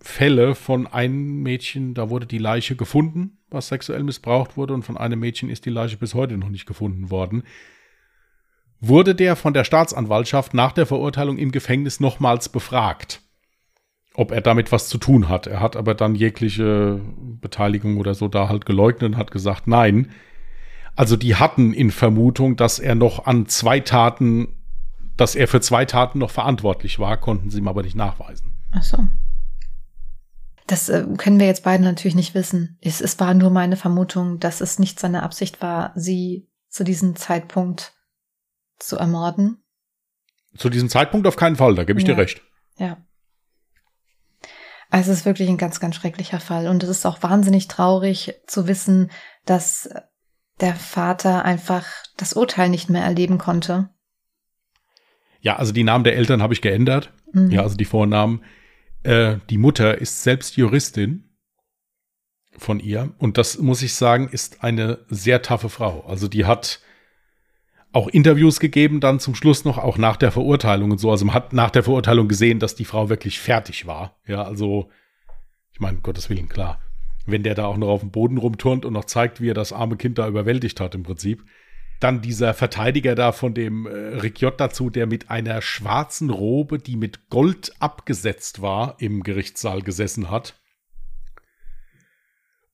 Fälle 0.00 0.54
von 0.54 0.86
einem 0.86 1.42
Mädchen, 1.42 1.94
da 1.94 2.10
wurde 2.10 2.26
die 2.26 2.38
Leiche 2.38 2.76
gefunden, 2.76 3.38
was 3.48 3.68
sexuell 3.68 4.02
missbraucht 4.02 4.56
wurde, 4.56 4.74
und 4.74 4.82
von 4.82 4.96
einem 4.96 5.20
Mädchen 5.20 5.48
ist 5.48 5.64
die 5.64 5.70
Leiche 5.70 5.96
bis 5.96 6.14
heute 6.14 6.36
noch 6.36 6.48
nicht 6.48 6.66
gefunden 6.66 7.10
worden. 7.10 7.44
Wurde 8.80 9.14
der 9.14 9.36
von 9.36 9.54
der 9.54 9.62
Staatsanwaltschaft 9.62 10.54
nach 10.54 10.72
der 10.72 10.86
Verurteilung 10.86 11.38
im 11.38 11.52
Gefängnis 11.52 12.00
nochmals 12.00 12.48
befragt, 12.48 13.21
ob 14.14 14.30
er 14.30 14.40
damit 14.40 14.72
was 14.72 14.88
zu 14.88 14.98
tun 14.98 15.28
hat. 15.28 15.46
Er 15.46 15.60
hat 15.60 15.76
aber 15.76 15.94
dann 15.94 16.14
jegliche 16.14 17.00
Beteiligung 17.40 17.98
oder 17.98 18.14
so 18.14 18.28
da 18.28 18.48
halt 18.48 18.66
geleugnet 18.66 19.12
und 19.12 19.16
hat 19.16 19.30
gesagt, 19.30 19.66
nein. 19.66 20.10
Also 20.96 21.16
die 21.16 21.36
hatten 21.36 21.72
in 21.72 21.90
Vermutung, 21.90 22.56
dass 22.56 22.78
er 22.78 22.94
noch 22.94 23.26
an 23.26 23.46
zwei 23.46 23.80
Taten 23.80 24.48
dass 25.16 25.34
er 25.34 25.48
für 25.48 25.60
zwei 25.60 25.84
Taten 25.84 26.18
noch 26.18 26.30
verantwortlich 26.30 26.98
war, 26.98 27.16
konnten 27.16 27.50
sie 27.50 27.58
ihm 27.58 27.68
aber 27.68 27.82
nicht 27.82 27.96
nachweisen. 27.96 28.52
Ach 28.72 28.82
so. 28.82 29.06
Das 30.66 30.88
äh, 30.88 31.06
können 31.18 31.38
wir 31.38 31.46
jetzt 31.46 31.64
beide 31.64 31.84
natürlich 31.84 32.14
nicht 32.14 32.34
wissen. 32.34 32.78
Es, 32.80 33.00
es 33.00 33.18
war 33.20 33.34
nur 33.34 33.50
meine 33.50 33.76
Vermutung, 33.76 34.40
dass 34.40 34.60
es 34.60 34.78
nicht 34.78 34.98
seine 34.98 35.22
Absicht 35.22 35.60
war, 35.60 35.92
sie 35.94 36.48
zu 36.68 36.84
diesem 36.84 37.16
Zeitpunkt 37.16 37.92
zu 38.78 38.96
ermorden. 38.96 39.62
Zu 40.56 40.70
diesem 40.70 40.88
Zeitpunkt 40.88 41.26
auf 41.26 41.36
keinen 41.36 41.56
Fall, 41.56 41.74
da 41.74 41.84
gebe 41.84 42.00
ich 42.00 42.06
ja. 42.06 42.14
dir 42.14 42.20
recht. 42.20 42.42
Ja. 42.78 42.96
Also 44.92 45.10
es 45.10 45.20
ist 45.20 45.24
wirklich 45.24 45.48
ein 45.48 45.56
ganz, 45.56 45.80
ganz 45.80 45.96
schrecklicher 45.96 46.38
Fall. 46.38 46.68
Und 46.68 46.82
es 46.82 46.90
ist 46.90 47.06
auch 47.06 47.22
wahnsinnig 47.22 47.66
traurig 47.66 48.34
zu 48.46 48.68
wissen, 48.68 49.10
dass 49.46 49.88
der 50.60 50.74
Vater 50.74 51.46
einfach 51.46 51.86
das 52.18 52.34
Urteil 52.34 52.68
nicht 52.68 52.90
mehr 52.90 53.02
erleben 53.02 53.38
konnte. 53.38 53.88
Ja, 55.40 55.56
also 55.56 55.72
die 55.72 55.82
Namen 55.82 56.04
der 56.04 56.14
Eltern 56.14 56.42
habe 56.42 56.52
ich 56.52 56.60
geändert. 56.60 57.10
Mhm. 57.32 57.50
Ja, 57.50 57.62
also 57.62 57.74
die 57.74 57.86
Vornamen. 57.86 58.44
Äh, 59.02 59.36
die 59.48 59.56
Mutter 59.56 59.96
ist 59.98 60.24
selbst 60.24 60.58
Juristin 60.58 61.38
von 62.58 62.78
ihr. 62.78 63.14
Und 63.16 63.38
das 63.38 63.56
muss 63.56 63.80
ich 63.80 63.94
sagen, 63.94 64.28
ist 64.28 64.62
eine 64.62 65.06
sehr 65.08 65.40
taffe 65.40 65.70
Frau. 65.70 66.04
Also 66.04 66.28
die 66.28 66.44
hat 66.44 66.80
auch 67.92 68.08
Interviews 68.08 68.58
gegeben, 68.58 69.00
dann 69.00 69.20
zum 69.20 69.34
Schluss 69.34 69.64
noch, 69.64 69.78
auch 69.78 69.98
nach 69.98 70.16
der 70.16 70.32
Verurteilung 70.32 70.90
und 70.90 70.98
so. 70.98 71.10
Also 71.10 71.24
man 71.24 71.34
hat 71.34 71.52
nach 71.52 71.70
der 71.70 71.82
Verurteilung 71.82 72.28
gesehen, 72.28 72.58
dass 72.58 72.74
die 72.74 72.84
Frau 72.84 73.08
wirklich 73.08 73.38
fertig 73.38 73.86
war. 73.86 74.16
Ja, 74.26 74.42
also, 74.42 74.90
ich 75.72 75.80
meine, 75.80 75.98
Gottes 75.98 76.30
Willen, 76.30 76.48
klar. 76.48 76.80
Wenn 77.26 77.42
der 77.42 77.54
da 77.54 77.66
auch 77.66 77.76
noch 77.76 77.88
auf 77.88 78.00
dem 78.00 78.10
Boden 78.10 78.38
rumturnt 78.38 78.84
und 78.84 78.94
noch 78.94 79.04
zeigt, 79.04 79.40
wie 79.40 79.50
er 79.50 79.54
das 79.54 79.72
arme 79.72 79.96
Kind 79.96 80.18
da 80.18 80.26
überwältigt 80.26 80.80
hat, 80.80 80.94
im 80.94 81.02
Prinzip. 81.02 81.44
Dann 82.00 82.20
dieser 82.20 82.52
Verteidiger 82.52 83.14
da 83.14 83.30
von 83.30 83.54
dem 83.54 83.86
äh, 83.86 83.90
Riquiot 83.90 84.58
dazu, 84.58 84.90
der 84.90 85.06
mit 85.06 85.30
einer 85.30 85.62
schwarzen 85.62 86.30
Robe, 86.30 86.78
die 86.78 86.96
mit 86.96 87.28
Gold 87.28 87.72
abgesetzt 87.78 88.60
war, 88.60 88.96
im 88.98 89.22
Gerichtssaal 89.22 89.82
gesessen 89.82 90.28
hat. 90.30 90.60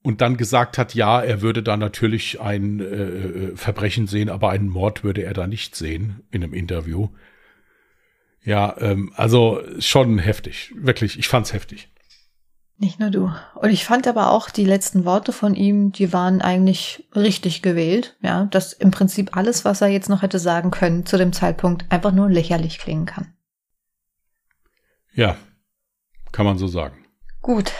Und 0.08 0.22
dann 0.22 0.38
gesagt 0.38 0.78
hat, 0.78 0.94
ja, 0.94 1.20
er 1.20 1.42
würde 1.42 1.62
da 1.62 1.76
natürlich 1.76 2.40
ein 2.40 2.80
äh, 2.80 2.84
äh, 2.84 3.56
Verbrechen 3.56 4.06
sehen, 4.06 4.30
aber 4.30 4.48
einen 4.48 4.70
Mord 4.70 5.04
würde 5.04 5.22
er 5.22 5.34
da 5.34 5.46
nicht 5.46 5.76
sehen 5.76 6.22
in 6.30 6.42
einem 6.42 6.54
Interview. 6.54 7.10
Ja, 8.42 8.74
ähm, 8.78 9.12
also 9.16 9.60
schon 9.80 10.18
heftig. 10.18 10.72
Wirklich, 10.74 11.18
ich 11.18 11.28
fand's 11.28 11.52
heftig. 11.52 11.90
Nicht 12.78 12.98
nur 12.98 13.10
du. 13.10 13.30
Und 13.56 13.68
ich 13.68 13.84
fand 13.84 14.08
aber 14.08 14.30
auch 14.30 14.48
die 14.48 14.64
letzten 14.64 15.04
Worte 15.04 15.30
von 15.30 15.54
ihm, 15.54 15.92
die 15.92 16.10
waren 16.10 16.40
eigentlich 16.40 17.06
richtig 17.14 17.60
gewählt. 17.60 18.16
Ja, 18.22 18.46
dass 18.46 18.72
im 18.72 18.90
Prinzip 18.90 19.36
alles, 19.36 19.66
was 19.66 19.82
er 19.82 19.88
jetzt 19.88 20.08
noch 20.08 20.22
hätte 20.22 20.38
sagen 20.38 20.70
können 20.70 21.04
zu 21.04 21.18
dem 21.18 21.34
Zeitpunkt, 21.34 21.84
einfach 21.90 22.12
nur 22.12 22.30
lächerlich 22.30 22.78
klingen 22.78 23.04
kann. 23.04 23.34
Ja, 25.12 25.36
kann 26.32 26.46
man 26.46 26.56
so 26.56 26.66
sagen. 26.66 26.96
Gut. 27.42 27.74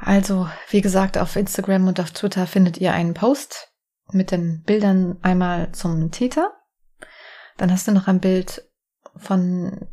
Also, 0.00 0.48
wie 0.70 0.80
gesagt, 0.80 1.18
auf 1.18 1.36
Instagram 1.36 1.88
und 1.88 2.00
auf 2.00 2.10
Twitter 2.10 2.46
findet 2.46 2.78
ihr 2.78 2.92
einen 2.92 3.14
Post 3.14 3.72
mit 4.12 4.30
den 4.30 4.62
Bildern 4.62 5.18
einmal 5.22 5.72
zum 5.72 6.10
Täter. 6.10 6.52
Dann 7.56 7.70
hast 7.70 7.88
du 7.88 7.92
noch 7.92 8.08
ein 8.08 8.20
Bild 8.20 8.62
von 9.16 9.88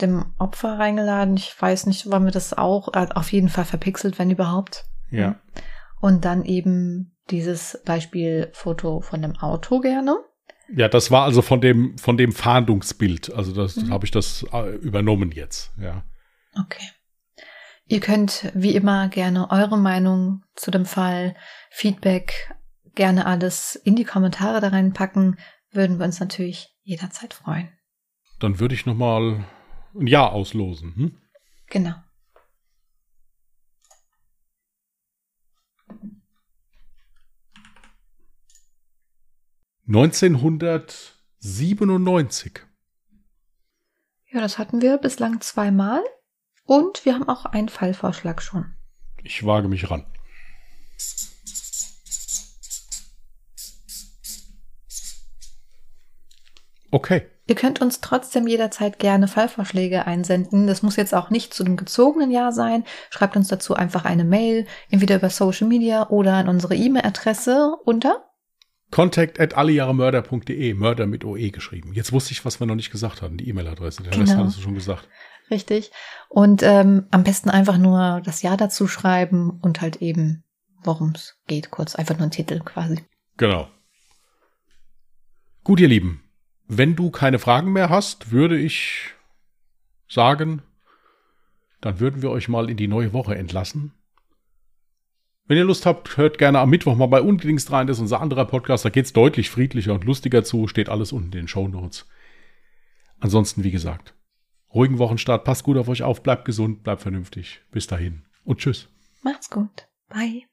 dem 0.00 0.34
Opfer 0.38 0.78
reingeladen. 0.78 1.36
Ich 1.36 1.54
weiß 1.58 1.86
nicht, 1.86 2.10
wollen 2.10 2.24
wir 2.24 2.32
das 2.32 2.52
auch, 2.52 2.92
äh, 2.94 3.06
auf 3.14 3.32
jeden 3.32 3.48
Fall 3.48 3.64
verpixelt, 3.64 4.18
wenn 4.18 4.30
überhaupt. 4.30 4.84
Ja. 5.10 5.40
Und 6.00 6.24
dann 6.24 6.44
eben 6.44 7.16
dieses 7.30 7.80
Beispielfoto 7.84 9.00
von 9.00 9.22
dem 9.22 9.36
Auto 9.36 9.80
gerne. 9.80 10.18
Ja, 10.74 10.88
das 10.88 11.10
war 11.10 11.24
also 11.24 11.42
von 11.42 11.60
dem, 11.60 11.96
von 11.98 12.16
dem 12.16 12.32
Fahndungsbild. 12.32 13.32
Also 13.32 13.54
das 13.54 13.76
mhm. 13.76 13.90
habe 13.90 14.04
ich 14.04 14.10
das 14.10 14.44
äh, 14.52 14.74
übernommen 14.76 15.30
jetzt, 15.30 15.72
ja. 15.78 16.04
Okay. 16.58 16.84
Ihr 17.86 18.00
könnt 18.00 18.50
wie 18.54 18.74
immer 18.74 19.08
gerne 19.08 19.50
eure 19.50 19.76
Meinung 19.76 20.42
zu 20.54 20.70
dem 20.70 20.86
Fall, 20.86 21.36
Feedback, 21.70 22.54
gerne 22.94 23.26
alles 23.26 23.76
in 23.76 23.94
die 23.94 24.04
Kommentare 24.04 24.60
da 24.60 24.68
reinpacken. 24.68 25.38
Würden 25.70 25.98
wir 25.98 26.06
uns 26.06 26.18
natürlich 26.18 26.74
jederzeit 26.82 27.34
freuen. 27.34 27.68
Dann 28.40 28.58
würde 28.58 28.74
ich 28.74 28.86
nochmal 28.86 29.44
ein 29.94 30.06
Ja 30.06 30.26
auslosen. 30.28 30.94
Hm? 30.94 31.20
Genau. 31.66 31.94
Neunzehnhundertsiebenundneunzig. 39.86 42.66
Ja, 44.30 44.40
das 44.40 44.56
hatten 44.56 44.80
wir 44.80 44.96
bislang 44.96 45.42
zweimal. 45.42 46.02
Und 46.64 47.04
wir 47.04 47.14
haben 47.14 47.28
auch 47.28 47.44
einen 47.44 47.68
Fallvorschlag 47.68 48.40
schon. 48.42 48.74
Ich 49.22 49.44
wage 49.44 49.68
mich 49.68 49.90
ran. 49.90 50.04
Okay. 56.90 57.22
Ihr 57.46 57.56
könnt 57.56 57.82
uns 57.82 58.00
trotzdem 58.00 58.46
jederzeit 58.46 58.98
gerne 58.98 59.28
Fallvorschläge 59.28 60.06
einsenden. 60.06 60.66
Das 60.66 60.82
muss 60.82 60.96
jetzt 60.96 61.14
auch 61.14 61.28
nicht 61.28 61.52
zu 61.52 61.62
dem 61.62 61.76
gezogenen 61.76 62.30
Jahr 62.30 62.52
sein. 62.52 62.84
Schreibt 63.10 63.36
uns 63.36 63.48
dazu 63.48 63.74
einfach 63.74 64.06
eine 64.06 64.24
Mail, 64.24 64.66
entweder 64.88 65.16
über 65.16 65.28
Social 65.28 65.68
Media 65.68 66.08
oder 66.08 66.34
an 66.34 66.48
unsere 66.48 66.74
E-Mail-Adresse 66.74 67.76
unter 67.84 68.24
Contact 68.90 69.40
at 69.40 69.54
allejahremörder.de, 69.54 70.72
Mörder 70.74 71.06
mit 71.06 71.24
OE 71.24 71.50
geschrieben. 71.50 71.92
Jetzt 71.92 72.12
wusste 72.12 72.32
ich, 72.32 72.44
was 72.44 72.60
wir 72.60 72.66
noch 72.66 72.76
nicht 72.76 72.92
gesagt 72.92 73.22
hatten, 73.22 73.36
die 73.36 73.48
E-Mail-Adresse. 73.48 74.04
Den 74.04 74.12
Genau. 74.12 74.22
Rest 74.24 74.36
hattest 74.36 74.56
du 74.58 74.62
schon 74.62 74.74
gesagt. 74.74 75.08
Richtig. 75.50 75.90
Und 76.28 76.62
ähm, 76.62 77.06
am 77.10 77.24
besten 77.24 77.50
einfach 77.50 77.78
nur 77.78 78.22
das 78.24 78.42
Jahr 78.42 78.56
dazu 78.56 78.88
schreiben 78.88 79.58
und 79.62 79.80
halt 79.80 79.96
eben, 79.96 80.42
worum 80.82 81.12
es 81.14 81.36
geht, 81.46 81.70
kurz. 81.70 81.94
Einfach 81.94 82.16
nur 82.16 82.28
ein 82.28 82.30
Titel 82.30 82.60
quasi. 82.60 83.04
Genau. 83.36 83.68
Gut, 85.62 85.80
ihr 85.80 85.88
Lieben. 85.88 86.22
Wenn 86.66 86.96
du 86.96 87.10
keine 87.10 87.38
Fragen 87.38 87.72
mehr 87.72 87.90
hast, 87.90 88.30
würde 88.30 88.58
ich 88.58 89.10
sagen, 90.08 90.62
dann 91.80 92.00
würden 92.00 92.22
wir 92.22 92.30
euch 92.30 92.48
mal 92.48 92.70
in 92.70 92.76
die 92.76 92.88
neue 92.88 93.12
Woche 93.12 93.34
entlassen. 93.34 93.92
Wenn 95.46 95.58
ihr 95.58 95.64
Lust 95.64 95.84
habt, 95.84 96.16
hört 96.16 96.38
gerne 96.38 96.58
am 96.58 96.70
Mittwoch 96.70 96.96
mal 96.96 97.06
bei 97.06 97.20
Ungedingst 97.20 97.70
rein. 97.70 97.86
Das 97.86 97.98
ist 97.98 98.02
unser 98.02 98.22
anderer 98.22 98.46
Podcast. 98.46 98.86
Da 98.86 98.88
geht's 98.88 99.12
deutlich 99.12 99.50
friedlicher 99.50 99.92
und 99.92 100.04
lustiger 100.04 100.42
zu. 100.42 100.68
Steht 100.68 100.88
alles 100.88 101.12
unten 101.12 101.26
in 101.26 101.32
den 101.32 101.48
Show 101.48 101.68
Notes. 101.68 102.06
Ansonsten, 103.20 103.62
wie 103.62 103.70
gesagt, 103.70 104.14
ruhigen 104.74 104.98
Wochenstart. 104.98 105.44
Passt 105.44 105.64
gut 105.64 105.76
auf 105.76 105.88
euch 105.88 106.02
auf. 106.02 106.22
Bleibt 106.22 106.44
gesund, 106.44 106.82
bleibt 106.82 107.02
vernünftig. 107.02 107.60
Bis 107.70 107.86
dahin 107.86 108.24
und 108.44 108.58
tschüss. 108.58 108.88
Macht's 109.22 109.50
gut. 109.50 109.88
Bye. 110.08 110.44